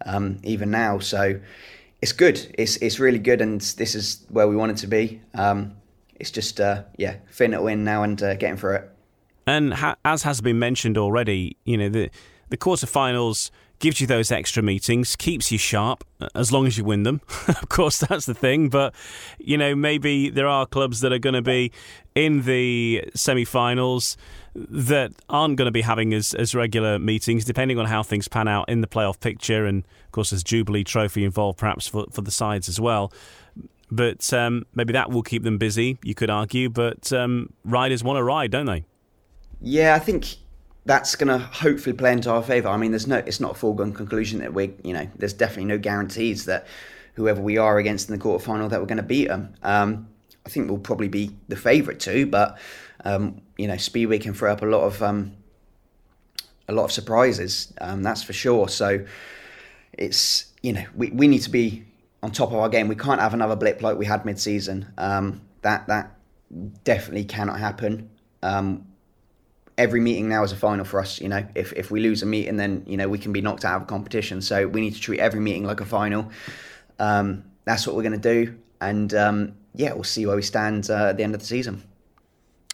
um, 0.05 0.39
even 0.43 0.71
now. 0.71 0.99
So 0.99 1.39
it's 2.01 2.13
good. 2.13 2.55
It's 2.57 2.77
it's 2.77 2.99
really 2.99 3.19
good, 3.19 3.41
and 3.41 3.59
this 3.59 3.95
is 3.95 4.25
where 4.29 4.47
we 4.47 4.55
want 4.55 4.71
it 4.71 4.77
to 4.77 4.87
be. 4.87 5.19
Um, 5.33 5.75
it's 6.23 6.31
just 6.31 6.61
uh, 6.61 6.83
yeah, 6.97 7.17
fitting 7.27 7.53
it 7.53 7.61
in 7.67 7.83
now 7.83 8.03
and 8.03 8.21
uh, 8.23 8.35
getting 8.35 8.55
through 8.55 8.75
it. 8.75 8.89
And 9.45 9.73
ha- 9.73 9.97
as 10.05 10.23
has 10.23 10.39
been 10.39 10.57
mentioned 10.57 10.97
already, 10.97 11.57
you 11.65 11.77
know 11.77 11.89
the 11.89 12.09
the 12.47 12.55
quarterfinals 12.55 13.51
gives 13.79 13.99
you 13.99 14.07
those 14.07 14.31
extra 14.31 14.63
meetings, 14.63 15.17
keeps 15.17 15.51
you 15.51 15.57
sharp 15.57 16.05
uh, 16.21 16.29
as 16.33 16.49
long 16.49 16.65
as 16.65 16.77
you 16.77 16.85
win 16.85 17.03
them. 17.03 17.19
of 17.49 17.67
course, 17.67 17.97
that's 17.97 18.25
the 18.25 18.33
thing. 18.33 18.69
But 18.69 18.95
you 19.37 19.57
know, 19.57 19.75
maybe 19.75 20.29
there 20.29 20.47
are 20.47 20.65
clubs 20.65 21.01
that 21.01 21.11
are 21.11 21.19
going 21.19 21.33
to 21.33 21.41
be 21.41 21.73
in 22.15 22.43
the 22.43 23.03
semi-finals 23.13 24.15
that 24.55 25.11
aren't 25.27 25.57
going 25.57 25.65
to 25.65 25.71
be 25.71 25.81
having 25.81 26.13
as, 26.13 26.33
as 26.35 26.55
regular 26.55 26.99
meetings, 26.99 27.43
depending 27.43 27.77
on 27.79 27.87
how 27.87 28.01
things 28.01 28.29
pan 28.29 28.47
out 28.47 28.69
in 28.69 28.79
the 28.79 28.87
playoff 28.87 29.19
picture. 29.19 29.65
And 29.65 29.83
of 30.05 30.11
course, 30.13 30.29
there's 30.29 30.43
Jubilee 30.43 30.85
Trophy 30.85 31.25
involved, 31.25 31.59
perhaps 31.59 31.85
for 31.85 32.05
for 32.11 32.21
the 32.21 32.31
sides 32.31 32.69
as 32.69 32.79
well. 32.79 33.11
But 33.95 34.33
um, 34.33 34.65
maybe 34.73 34.93
that 34.93 35.11
will 35.11 35.21
keep 35.21 35.43
them 35.43 35.57
busy, 35.57 35.99
you 36.03 36.15
could 36.15 36.29
argue. 36.29 36.69
But 36.69 37.13
um, 37.13 37.53
riders 37.63 38.03
want 38.03 38.17
to 38.17 38.23
ride, 38.23 38.51
don't 38.51 38.65
they? 38.65 38.85
Yeah, 39.61 39.93
I 39.95 39.99
think 39.99 40.35
that's 40.85 41.15
going 41.15 41.27
to 41.27 41.37
hopefully 41.37 41.95
play 41.95 42.11
into 42.11 42.31
our 42.31 42.43
favour. 42.43 42.69
I 42.69 42.77
mean, 42.77 42.91
there's 42.91 43.07
no, 43.07 43.17
it's 43.17 43.39
not 43.39 43.51
a 43.51 43.55
foregone 43.55 43.93
conclusion 43.93 44.39
that 44.39 44.53
we're, 44.53 44.71
you 44.83 44.93
know, 44.93 45.07
there's 45.15 45.33
definitely 45.33 45.65
no 45.65 45.77
guarantees 45.77 46.45
that 46.45 46.67
whoever 47.13 47.39
we 47.39 47.57
are 47.57 47.77
against 47.77 48.09
in 48.09 48.17
the 48.17 48.23
quarterfinal 48.23 48.69
that 48.69 48.79
we're 48.79 48.87
going 48.87 48.97
to 48.97 49.03
beat 49.03 49.27
them. 49.27 49.53
Um, 49.61 50.07
I 50.45 50.49
think 50.49 50.69
we'll 50.69 50.79
probably 50.79 51.07
be 51.07 51.31
the 51.47 51.55
favourite 51.55 51.99
too, 51.99 52.25
but 52.25 52.57
um, 53.05 53.41
you 53.57 53.67
know, 53.67 53.77
Speedway 53.77 54.17
can 54.17 54.33
throw 54.33 54.51
up 54.51 54.61
a 54.61 54.65
lot 54.65 54.81
of 54.81 55.01
um, 55.01 55.33
a 56.67 56.73
lot 56.73 56.85
of 56.85 56.91
surprises. 56.91 57.73
Um, 57.79 58.03
that's 58.03 58.23
for 58.23 58.33
sure. 58.33 58.67
So 58.67 59.05
it's 59.93 60.51
you 60.61 60.73
know 60.73 60.85
we, 60.95 61.11
we 61.11 61.27
need 61.27 61.41
to 61.43 61.49
be 61.49 61.85
on 62.23 62.31
top 62.31 62.49
of 62.49 62.55
our 62.55 62.69
game. 62.69 62.87
We 62.87 62.95
can't 62.95 63.19
have 63.19 63.33
another 63.33 63.55
blip 63.55 63.83
like 63.83 63.97
we 63.97 64.05
had 64.05 64.25
mid 64.25 64.39
season. 64.39 64.91
Um, 64.97 65.41
that 65.61 65.85
that 65.87 66.15
definitely 66.83 67.25
cannot 67.25 67.59
happen. 67.59 68.09
Um, 68.41 68.87
every 69.77 69.99
meeting 69.99 70.29
now 70.29 70.43
is 70.43 70.51
a 70.51 70.55
final 70.55 70.85
for 70.85 70.99
us. 70.99 71.19
You 71.19 71.27
know, 71.27 71.45
if 71.53 71.73
if 71.73 71.91
we 71.91 71.99
lose 71.99 72.23
a 72.23 72.25
meeting, 72.25 72.55
then 72.55 72.83
you 72.87 72.97
know 72.97 73.09
we 73.09 73.19
can 73.19 73.33
be 73.33 73.41
knocked 73.41 73.65
out 73.65 73.75
of 73.75 73.81
a 73.83 73.85
competition. 73.85 74.41
So 74.41 74.67
we 74.67 74.81
need 74.81 74.95
to 74.95 75.01
treat 75.01 75.19
every 75.19 75.41
meeting 75.41 75.65
like 75.65 75.81
a 75.81 75.85
final. 75.85 76.31
Um, 76.97 77.43
that's 77.65 77.85
what 77.85 77.95
we're 77.95 78.03
going 78.03 78.19
to 78.19 78.43
do, 78.45 78.57
and 78.79 79.13
um, 79.13 79.55
yeah, 79.75 79.93
we'll 79.93 80.03
see 80.03 80.25
where 80.25 80.37
we 80.37 80.41
stand 80.41 80.89
uh, 80.89 81.09
at 81.09 81.17
the 81.17 81.23
end 81.23 81.35
of 81.35 81.41
the 81.41 81.47
season. 81.47 81.83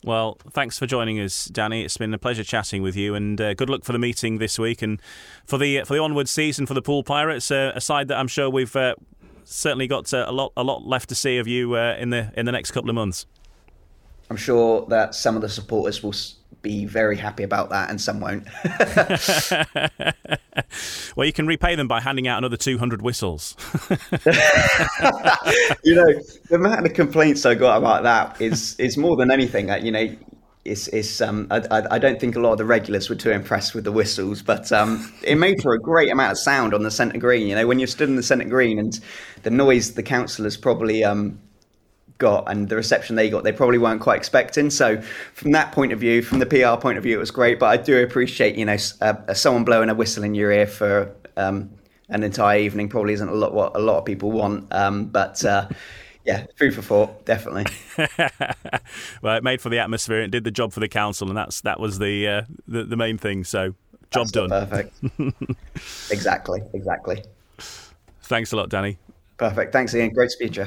Well, 0.03 0.37
thanks 0.51 0.79
for 0.79 0.85
joining 0.85 1.19
us, 1.19 1.45
Danny. 1.45 1.83
It's 1.83 1.97
been 1.97 2.13
a 2.13 2.17
pleasure 2.17 2.43
chatting 2.43 2.81
with 2.81 2.95
you, 2.95 3.15
and 3.15 3.39
uh, 3.41 3.53
good 3.53 3.69
luck 3.69 3.83
for 3.83 3.91
the 3.91 3.99
meeting 3.99 4.37
this 4.37 4.57
week 4.57 4.81
and 4.81 5.01
for 5.45 5.57
the 5.57 5.83
for 5.83 5.93
the 5.93 5.99
onward 5.99 6.29
season 6.29 6.65
for 6.65 6.73
the 6.73 6.81
Poole 6.81 7.03
Pirates. 7.03 7.51
Uh, 7.51 7.71
a 7.75 7.81
side 7.81 8.07
that 8.07 8.17
I'm 8.17 8.27
sure 8.27 8.49
we've 8.49 8.75
uh, 8.75 8.95
certainly 9.49 9.87
got 9.87 10.13
uh, 10.13 10.25
a 10.27 10.31
lot 10.31 10.53
a 10.55 10.63
lot 10.63 10.85
left 10.85 11.09
to 11.09 11.15
see 11.15 11.37
of 11.37 11.47
you 11.47 11.75
uh, 11.75 11.95
in 11.99 12.11
the 12.11 12.31
in 12.37 12.45
the 12.45 12.51
next 12.51 12.71
couple 12.71 12.89
of 12.89 12.95
months. 12.95 13.25
I'm 14.29 14.37
sure 14.37 14.85
that 14.89 15.15
some 15.15 15.35
of 15.35 15.41
the 15.41 15.49
supporters 15.49 16.03
will 16.03 16.13
be 16.61 16.85
very 16.85 17.17
happy 17.17 17.43
about 17.43 17.69
that, 17.69 17.89
and 17.89 17.99
some 17.99 18.19
won't. 18.19 18.45
well, 21.15 21.25
you 21.25 21.33
can 21.33 21.47
repay 21.47 21.75
them 21.75 21.87
by 21.87 21.99
handing 21.99 22.27
out 22.27 22.37
another 22.37 22.57
200 22.57 23.01
whistles. 23.01 23.55
you 25.83 25.95
know, 25.95 26.13
the 26.49 26.55
amount 26.55 26.85
of 26.85 26.93
complaints 26.93 27.45
I 27.45 27.55
got 27.55 27.77
about 27.77 28.03
that 28.03 28.39
is 28.39 28.79
is 28.79 28.97
more 28.97 29.15
than 29.15 29.31
anything. 29.31 29.67
That 29.67 29.83
you 29.83 29.91
know, 29.91 30.15
it's, 30.69 30.87
it's 30.89 31.21
um, 31.21 31.47
I, 31.49 31.83
I, 31.91 31.99
don't 31.99 32.19
think 32.19 32.35
a 32.35 32.39
lot 32.39 32.51
of 32.51 32.57
the 32.59 32.65
regulars 32.65 33.09
were 33.09 33.15
too 33.15 33.31
impressed 33.31 33.73
with 33.73 33.83
the 33.83 33.91
whistles, 33.91 34.41
but 34.41 34.71
um, 34.71 35.11
it 35.23 35.35
made 35.35 35.61
for 35.61 35.73
a 35.73 35.79
great 35.79 36.11
amount 36.11 36.31
of 36.31 36.37
sound 36.37 36.73
on 36.73 36.83
the 36.83 36.91
centre 36.91 37.17
green. 37.17 37.47
You 37.47 37.55
know, 37.55 37.67
when 37.67 37.79
you're 37.79 37.87
stood 37.87 38.09
in 38.09 38.15
the 38.15 38.23
centre 38.23 38.47
green 38.47 38.77
and 38.77 38.99
the 39.43 39.49
noise 39.49 39.95
the 39.95 40.03
councillors 40.03 40.57
probably 40.57 41.03
um, 41.03 41.39
got 42.19 42.49
and 42.51 42.69
the 42.69 42.75
reception 42.75 43.15
they 43.15 43.29
got, 43.29 43.43
they 43.43 43.51
probably 43.51 43.79
weren't 43.79 44.01
quite 44.01 44.17
expecting. 44.17 44.69
So 44.69 45.01
from 45.33 45.51
that 45.53 45.71
point 45.71 45.91
of 45.91 45.99
view, 45.99 46.21
from 46.21 46.39
the 46.39 46.45
PR 46.45 46.79
point 46.79 46.97
of 46.97 47.03
view, 47.03 47.15
it 47.15 47.19
was 47.19 47.31
great. 47.31 47.59
But 47.59 47.67
I 47.67 47.77
do 47.77 48.03
appreciate, 48.03 48.55
you 48.55 48.65
know, 48.65 48.77
uh, 49.01 49.33
someone 49.33 49.65
blowing 49.65 49.89
a 49.89 49.95
whistle 49.95 50.23
in 50.23 50.35
your 50.35 50.51
ear 50.51 50.67
for 50.67 51.11
um, 51.35 51.71
an 52.09 52.23
entire 52.23 52.59
evening 52.59 52.89
probably 52.89 53.13
isn't 53.13 53.29
a 53.29 53.33
lot 53.33 53.53
what 53.53 53.75
a 53.75 53.79
lot 53.79 53.97
of 53.97 54.05
people 54.05 54.31
want. 54.31 54.71
Um, 54.71 55.05
but 55.05 55.43
uh, 55.43 55.67
yeah, 56.29 56.45
food 56.57 56.75
for 56.75 56.83
thought, 56.83 57.25
definitely. 57.25 57.65
well, 59.23 59.35
it 59.35 59.43
made 59.43 59.61
for 59.61 59.69
the 59.69 59.79
atmosphere. 59.79 60.21
It 60.21 60.29
did 60.29 60.43
the 60.43 60.51
job 60.51 60.71
for 60.73 60.79
the 60.79 60.87
council, 60.87 61.27
and 61.27 61.35
that's 61.35 61.61
that 61.61 61.79
was 61.79 61.97
the 61.97 62.27
uh, 62.27 62.41
the, 62.67 62.83
the, 62.83 62.95
main 62.95 63.17
thing. 63.17 63.43
So 63.43 63.73
job 64.11 64.27
that's 64.27 64.31
done. 64.31 64.49
Perfect. 64.49 64.93
exactly. 66.11 66.61
Exactly. 66.75 67.23
Thanks 68.21 68.51
a 68.51 68.57
lot, 68.57 68.69
Danny. 68.69 68.99
Perfect. 69.37 69.73
Thanks, 69.73 69.95
Ian. 69.95 70.13
Great 70.13 70.29
speech. 70.29 70.59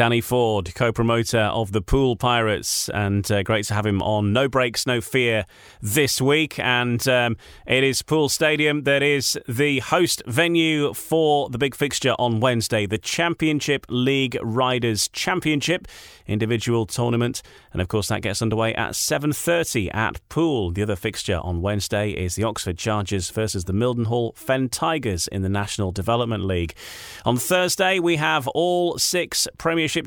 Danny 0.00 0.22
Ford, 0.22 0.74
co 0.74 0.92
promoter 0.92 1.40
of 1.40 1.72
the 1.72 1.82
Poole 1.82 2.16
Pirates, 2.16 2.88
and 2.88 3.30
uh, 3.30 3.42
great 3.42 3.66
to 3.66 3.74
have 3.74 3.84
him 3.84 4.00
on 4.00 4.32
No 4.32 4.48
Brakes, 4.48 4.86
No 4.86 5.02
Fear 5.02 5.44
this 5.82 6.22
week. 6.22 6.58
And 6.58 7.06
um, 7.06 7.36
it 7.66 7.84
is 7.84 8.00
Poole 8.00 8.30
Stadium 8.30 8.84
that 8.84 9.02
is 9.02 9.38
the 9.46 9.80
host 9.80 10.22
venue 10.26 10.94
for 10.94 11.50
the 11.50 11.58
big 11.58 11.74
fixture 11.74 12.14
on 12.18 12.40
Wednesday, 12.40 12.86
the 12.86 12.96
Championship 12.96 13.84
League 13.90 14.38
Riders 14.40 15.06
Championship 15.08 15.86
individual 16.30 16.86
tournament. 16.86 17.42
And 17.72 17.82
of 17.82 17.88
course, 17.88 18.08
that 18.08 18.22
gets 18.22 18.40
underway 18.40 18.74
at 18.74 18.92
7.30 18.92 19.94
at 19.94 20.26
Poole. 20.28 20.70
The 20.70 20.82
other 20.82 20.96
fixture 20.96 21.38
on 21.42 21.60
Wednesday 21.60 22.10
is 22.10 22.36
the 22.36 22.44
Oxford 22.44 22.78
Chargers 22.78 23.30
versus 23.30 23.64
the 23.64 23.72
Mildenhall 23.72 24.36
Fen 24.36 24.68
Tigers 24.68 25.28
in 25.28 25.42
the 25.42 25.48
National 25.48 25.92
Development 25.92 26.44
League. 26.44 26.74
On 27.24 27.36
Thursday, 27.36 27.98
we 27.98 28.16
have 28.16 28.48
all 28.48 28.98
six 28.98 29.46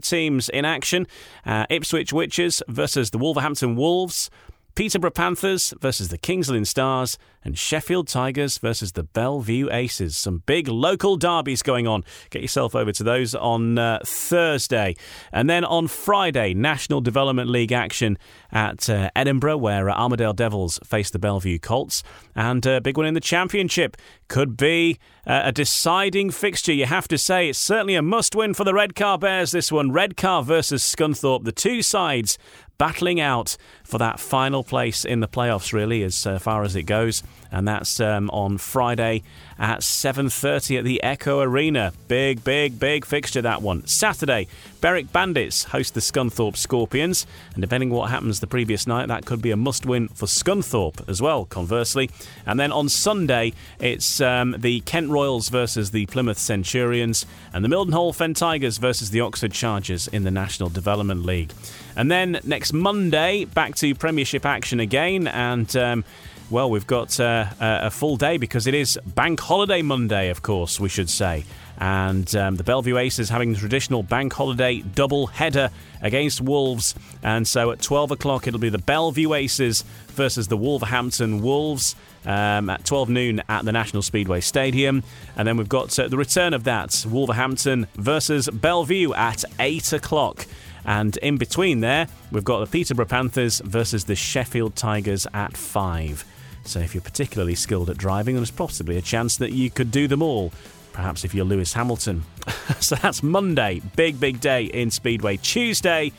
Teams 0.02 0.50
in 0.50 0.66
action. 0.66 1.08
Uh, 1.46 1.66
Ipswich 1.70 2.14
Witches 2.14 2.62
versus 2.68 3.12
the 3.12 3.18
Wolverhampton 3.18 3.76
Wolves. 3.76 4.30
Peterborough 4.76 5.12
Panthers 5.12 5.74
versus 5.80 6.10
the 6.10 6.18
King's 6.18 6.50
Lynn 6.50 6.66
Stars, 6.66 7.18
and 7.44 7.58
Sheffield 7.58 8.08
Tigers 8.08 8.58
versus 8.58 8.94
the 8.94 9.04
Belle 9.04 9.42
Vue 9.42 9.70
Aces. 9.72 10.18
Some 10.18 10.44
big 10.46 10.68
local 10.68 11.18
derbies 11.18 11.62
going 11.62 11.88
on. 11.88 12.04
Get 12.30 12.42
yourself 12.42 12.76
over 12.76 12.92
to 12.92 13.04
those 13.04 13.36
on 13.36 13.78
uh, 13.78 14.00
Thursday. 14.06 14.96
And 15.32 15.50
then 15.50 15.66
on 15.66 15.88
Friday, 15.88 16.54
National 16.54 17.02
Development 17.02 17.50
League 17.50 17.72
action 17.72 18.18
at 18.52 18.90
uh, 18.90 19.10
Edinburgh, 19.16 19.58
where 19.58 19.90
uh, 19.90 19.96
Armadale 19.96 20.34
Devils 20.34 20.80
face 20.86 21.10
the 21.10 21.20
Belle 21.20 21.40
Vue 21.40 21.60
Colts. 21.60 22.04
And 22.36 22.66
a 22.66 22.74
uh, 22.74 22.80
big 22.80 22.98
one 22.98 23.06
in 23.06 23.14
the 23.14 23.20
Championship. 23.20 23.98
Could 24.30 24.58
be 24.58 24.98
uh, 25.28 25.42
a 25.46 25.52
deciding 25.52 26.32
fixture, 26.32 26.74
you 26.74 26.86
have 26.86 27.08
to 27.10 27.18
say. 27.18 27.50
It's 27.50 27.60
certainly 27.60 27.96
a 27.96 28.02
must 28.02 28.36
win 28.36 28.54
for 28.54 28.64
the 28.64 28.74
Redcar 28.74 29.18
Bears, 29.18 29.52
this 29.52 29.72
one. 29.72 29.92
Redcar 29.92 30.44
versus 30.44 30.82
Scunthorpe. 30.82 31.44
The 31.44 31.52
two 31.52 31.82
sides 31.82 32.38
battling 32.78 33.20
out 33.20 33.58
for 33.84 33.98
that 33.98 34.20
final 34.20 34.64
place 34.64 35.06
in 35.06 35.20
the 35.20 35.28
playoffs, 35.28 35.74
really, 35.74 36.04
as 36.04 36.26
uh, 36.26 36.40
far 36.40 36.64
as 36.64 36.76
it 36.76 36.84
goes. 36.84 37.24
And 37.52 37.68
that's 37.68 38.00
um, 38.00 38.30
on 38.32 38.58
Friday 38.58 39.22
at 39.60 39.82
7.30 39.82 40.80
at 40.80 40.84
the 40.84 41.04
Echo 41.04 41.40
Arena. 41.42 41.94
Big, 42.08 42.44
big, 42.44 42.80
big 42.80 43.06
fixture, 43.06 43.42
that 43.44 43.62
one. 43.62 43.86
Saturday, 43.86 44.48
Berwick 44.82 45.14
Bandits 45.14 45.66
host 45.66 45.94
the 45.94 46.00
Scunthorpe 46.00 46.58
Scorpions. 46.58 47.28
And 47.54 47.62
depending 47.62 47.92
what 47.92 48.10
happens 48.10 48.40
the 48.40 48.48
previous 48.48 48.88
night, 48.88 49.08
that 49.08 49.26
could 49.26 49.42
be 49.42 49.52
a 49.52 49.58
must-win 49.58 50.08
for 50.08 50.26
Scunthorpe 50.26 51.08
as 51.08 51.22
well, 51.22 51.46
conversely. 51.46 52.10
And 52.46 52.60
then 52.60 52.72
on 52.72 52.90
Sunday, 52.90 53.54
it's 53.80 54.20
um, 54.20 54.56
the 54.58 54.80
Kent 54.82 55.10
Royals 55.10 55.50
versus 55.50 55.92
the 55.92 56.08
Plymouth 56.08 56.40
Centurions 56.40 57.26
and 57.54 57.64
the 57.64 57.70
Mildenhall 57.70 58.16
Fen 58.16 58.34
Tigers 58.34 58.78
versus 58.78 59.12
the 59.12 59.22
Oxford 59.22 59.52
Chargers 59.52 60.08
in 60.08 60.24
the 60.24 60.32
National 60.32 60.70
Development 60.70 61.24
League. 61.24 61.54
And 61.96 62.10
then 62.10 62.40
next 62.44 62.74
Monday, 62.74 63.46
back 63.46 63.76
to 63.76 63.94
Premiership 63.96 64.46
action 64.46 64.80
again, 64.80 65.28
and 65.28 65.76
um, 65.76 66.04
well, 66.50 66.70
we've 66.70 66.88
got 66.88 67.20
uh, 67.20 67.48
a 67.60 67.90
full 67.90 68.18
day 68.18 68.38
because 68.38 68.68
it 68.68 68.74
is 68.74 69.00
Bank 69.06 69.40
Holiday 69.40 69.82
Monday, 69.82 70.30
of 70.30 70.42
course, 70.42 70.80
we 70.80 70.90
should 70.90 71.10
say. 71.10 71.46
And 71.80 72.34
um, 72.36 72.58
the 72.58 72.64
Belle 72.64 72.82
Vue 72.82 72.98
Aces 72.98 73.30
having 73.30 73.54
the 73.54 73.60
traditional 73.60 74.04
bank 74.04 74.32
holiday 74.34 74.82
double 74.82 75.28
header 75.28 75.72
against 76.02 76.42
Wolves. 76.42 76.94
And 77.24 77.48
so 77.48 77.72
at 77.72 77.82
12 77.82 78.12
o'clock, 78.12 78.46
it'll 78.46 78.60
be 78.60 78.70
the 78.70 78.78
Belle 78.78 79.12
Vue 79.12 79.34
Aces 79.34 79.84
versus 80.10 80.48
the 80.48 80.58
Wolverhampton 80.58 81.42
Wolves. 81.42 81.96
Um, 82.26 82.70
at 82.70 82.86
12 82.86 83.10
noon 83.10 83.42
at 83.50 83.66
the 83.66 83.74
National 83.74 84.02
Speedway 84.02 84.40
Stadium. 84.40 85.04
And 85.36 85.46
then 85.46 85.58
we've 85.58 85.68
got 85.68 86.00
uh, 86.00 86.08
the 86.08 86.16
return 86.16 86.54
of 86.54 86.64
that 86.64 87.06
Wolverhampton 87.10 87.88
versus 87.96 88.48
Belle 88.48 88.86
Vue 88.86 89.14
at 89.14 89.44
8 89.60 89.92
o'clock. 89.92 90.46
And 90.86 91.18
in 91.18 91.38
between 91.38 91.80
there, 91.80 92.08
we've 92.32 92.44
got 92.44 92.60
the 92.60 92.68
Peterborough 92.68 93.06
Panthers 93.06 93.60
versus 93.60 94.06
the 94.06 94.16
Sheffield 94.16 94.76
Tigers 94.76 95.28
at 95.34 95.56
5. 95.56 96.26
So 96.66 96.80
if 96.80 96.94
you're 96.94 97.02
particularly 97.02 97.56
skilled 97.56 97.90
at 97.90 97.98
driving, 97.98 98.36
there's 98.36 98.52
possibly 98.52 98.98
a 98.98 99.02
chance 99.02 99.38
that 99.38 99.52
you 99.52 99.70
could 99.70 99.92
do 99.92 100.08
them 100.08 100.22
all. 100.22 100.52
Perhaps 100.94 101.26
if 101.26 101.34
you're 101.34 101.46
Lewis 101.46 101.74
Hamilton. 101.74 102.24
so 102.80 102.96
that's 102.96 103.24
Monday, 103.24 103.82
big, 103.96 104.20
big 104.20 104.40
day 104.40 104.66
in 104.66 104.92
Speedway. 104.92 105.38
Tuesday, 105.38 106.12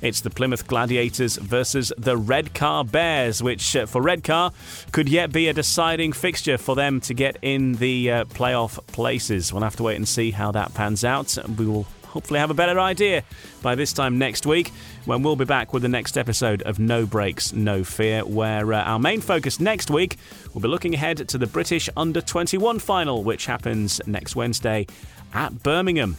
it's 0.00 0.20
the 0.20 0.30
Plymouth 0.30 0.66
Gladiators 0.66 1.36
versus 1.36 1.92
the 1.98 2.16
Redcar 2.16 2.84
Bears, 2.84 3.42
which 3.42 3.76
uh, 3.76 3.86
for 3.86 4.00
Redcar 4.00 4.52
could 4.92 5.08
yet 5.08 5.32
be 5.32 5.48
a 5.48 5.52
deciding 5.52 6.12
fixture 6.12 6.56
for 6.56 6.74
them 6.74 7.00
to 7.02 7.12
get 7.12 7.36
in 7.42 7.74
the 7.74 8.10
uh, 8.10 8.24
playoff 8.26 8.84
places. 8.86 9.52
We'll 9.52 9.62
have 9.62 9.76
to 9.76 9.82
wait 9.82 9.96
and 9.96 10.08
see 10.08 10.30
how 10.30 10.52
that 10.52 10.72
pans 10.74 11.04
out. 11.04 11.36
We 11.58 11.66
will 11.66 11.86
hopefully 12.10 12.40
have 12.40 12.50
a 12.50 12.54
better 12.54 12.78
idea 12.78 13.24
by 13.62 13.74
this 13.74 13.92
time 13.92 14.18
next 14.18 14.46
week 14.46 14.72
when 15.04 15.22
we'll 15.22 15.36
be 15.36 15.44
back 15.44 15.72
with 15.72 15.82
the 15.82 15.88
next 15.88 16.18
episode 16.18 16.62
of 16.62 16.78
No 16.78 17.06
Brakes, 17.06 17.52
No 17.52 17.84
Fear, 17.84 18.24
where 18.26 18.72
uh, 18.72 18.82
our 18.82 18.98
main 18.98 19.20
focus 19.20 19.60
next 19.60 19.90
week 19.90 20.16
will 20.52 20.60
be 20.60 20.68
looking 20.68 20.94
ahead 20.94 21.28
to 21.28 21.38
the 21.38 21.46
British 21.46 21.88
Under 21.96 22.20
21 22.20 22.78
final, 22.78 23.22
which 23.24 23.46
happens 23.46 24.00
next 24.06 24.36
Wednesday 24.36 24.86
at 25.32 25.62
Birmingham. 25.62 26.16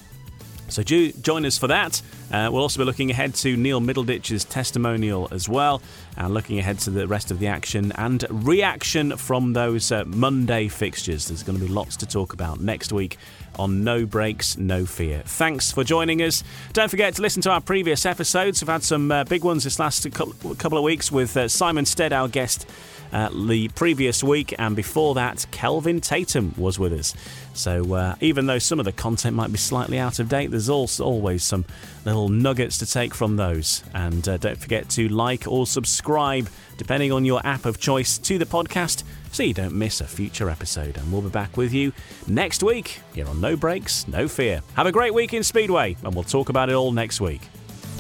So 0.72 0.84
do 0.84 1.12
join 1.12 1.46
us 1.46 1.58
for 1.58 1.68
that. 1.68 2.02
Uh, 2.32 2.50
we'll 2.52 2.62
also 2.62 2.80
be 2.80 2.86
looking 2.86 3.12
ahead 3.12 3.36
to 3.36 3.58
Neil 3.58 3.82
Middleditch's 3.82 4.46
testimonial 4.46 5.28
as 5.32 5.50
well, 5.50 5.82
and 6.16 6.34
looking 6.34 6.60
ahead 6.60 6.80
to 6.80 6.90
the 6.90 7.08
rest 7.08 7.30
of 7.30 7.40
the 7.40 7.48
action 7.48 7.92
and 7.96 8.26
reaction 8.30 9.18
from 9.18 9.54
those 9.54 9.92
uh, 9.92 10.06
Monday 10.06 10.70
fixtures. 10.70 11.28
There's 11.28 11.44
going 11.44 11.60
to 11.60 11.66
be 11.66 11.72
lots 11.72 11.98
to 11.98 12.06
talk 12.06 12.32
about 12.32 12.62
next 12.62 12.94
week 12.94 13.18
on 13.60 13.84
No 13.84 14.06
Brakes, 14.06 14.58
No 14.58 14.86
Fear. 14.86 15.24
Thanks 15.26 15.72
for 15.72 15.84
joining 15.84 16.22
us. 16.22 16.42
Don't 16.72 16.90
forget 16.90 17.16
to 17.16 17.22
listen 17.22 17.42
to 17.42 17.50
our 17.52 17.62
previous 17.62 18.06
episodes. 18.06 18.62
We've 18.62 18.70
had 18.70 18.84
some 18.84 19.12
uh, 19.12 19.26
big 19.26 19.44
ones 19.44 19.66
this 19.66 19.78
last 19.78 20.10
couple 20.14 20.78
of 20.78 20.84
weeks 20.86 21.12
with 21.12 21.36
uh, 21.36 21.50
Simon 21.50 21.86
Stead, 21.86 22.14
our 22.14 22.30
guest 22.30 22.66
uh, 23.12 23.30
the 23.30 23.68
previous 23.70 24.24
week, 24.24 24.54
and 24.58 24.76
before 24.76 25.16
that, 25.16 25.46
Kelvin 25.52 26.02
Tatum 26.02 26.54
was 26.58 26.80
with 26.80 26.94
us. 26.94 27.14
So 27.54 27.94
uh, 27.94 28.16
even 28.22 28.46
though 28.46 28.60
some 28.60 28.80
of 28.80 28.86
the 28.86 28.92
content 28.92 29.36
might 29.36 29.52
be 29.52 29.58
slightly 29.58 30.00
out 30.00 30.20
of 30.20 30.30
date, 30.30 30.52
there's 30.52 30.70
also 30.70 31.04
always 31.04 31.44
some 31.44 31.66
little 32.06 32.30
nuggets 32.30 32.78
to 32.80 32.86
take 32.86 33.14
from 33.14 33.36
those. 33.36 33.84
And 33.94 34.28
uh, 34.28 34.38
don't 34.38 34.58
forget 34.58 34.90
to 34.92 35.10
like 35.10 35.48
or 35.48 35.68
subscribe, 35.68 36.50
depending 36.78 37.12
on 37.12 37.26
your 37.26 37.46
app 37.46 37.66
of 37.66 37.80
choice, 37.80 38.18
to 38.20 38.38
the 38.38 38.46
podcast 38.46 39.04
so 39.32 39.44
you 39.44 39.54
don't 39.54 39.74
miss 39.74 40.02
a 40.02 40.08
future 40.08 40.50
episode. 40.50 40.98
And 40.98 41.12
we'll 41.12 41.22
be 41.22 41.30
back 41.30 41.58
with 41.58 41.74
you 41.74 41.92
next 42.28 42.64
week 42.64 43.02
here 43.14 43.28
on 43.28 43.42
No 43.42 43.56
Brakes, 43.56 44.08
No 44.08 44.28
Fear. 44.28 44.62
Have 44.76 44.88
a 44.88 44.92
great 44.92 45.14
week 45.14 45.34
in 45.34 45.44
Speedway, 45.44 45.98
and 46.04 46.16
we'll 46.16 46.24
talk 46.24 46.50
about 46.50 46.70
it 46.70 46.74
all 46.74 46.92
next 46.92 47.22
week. 47.22 47.42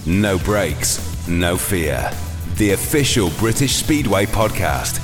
No 0.05 0.39
Brakes, 0.39 1.27
No 1.27 1.57
Fear 1.57 2.11
the 2.57 2.71
official 2.71 3.29
British 3.39 3.75
Speedway 3.75 4.25
podcast. 4.25 4.99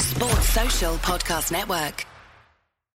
Sports 0.00 0.48
Social 0.48 0.94
Podcast 0.96 1.52
Network. 1.52 2.04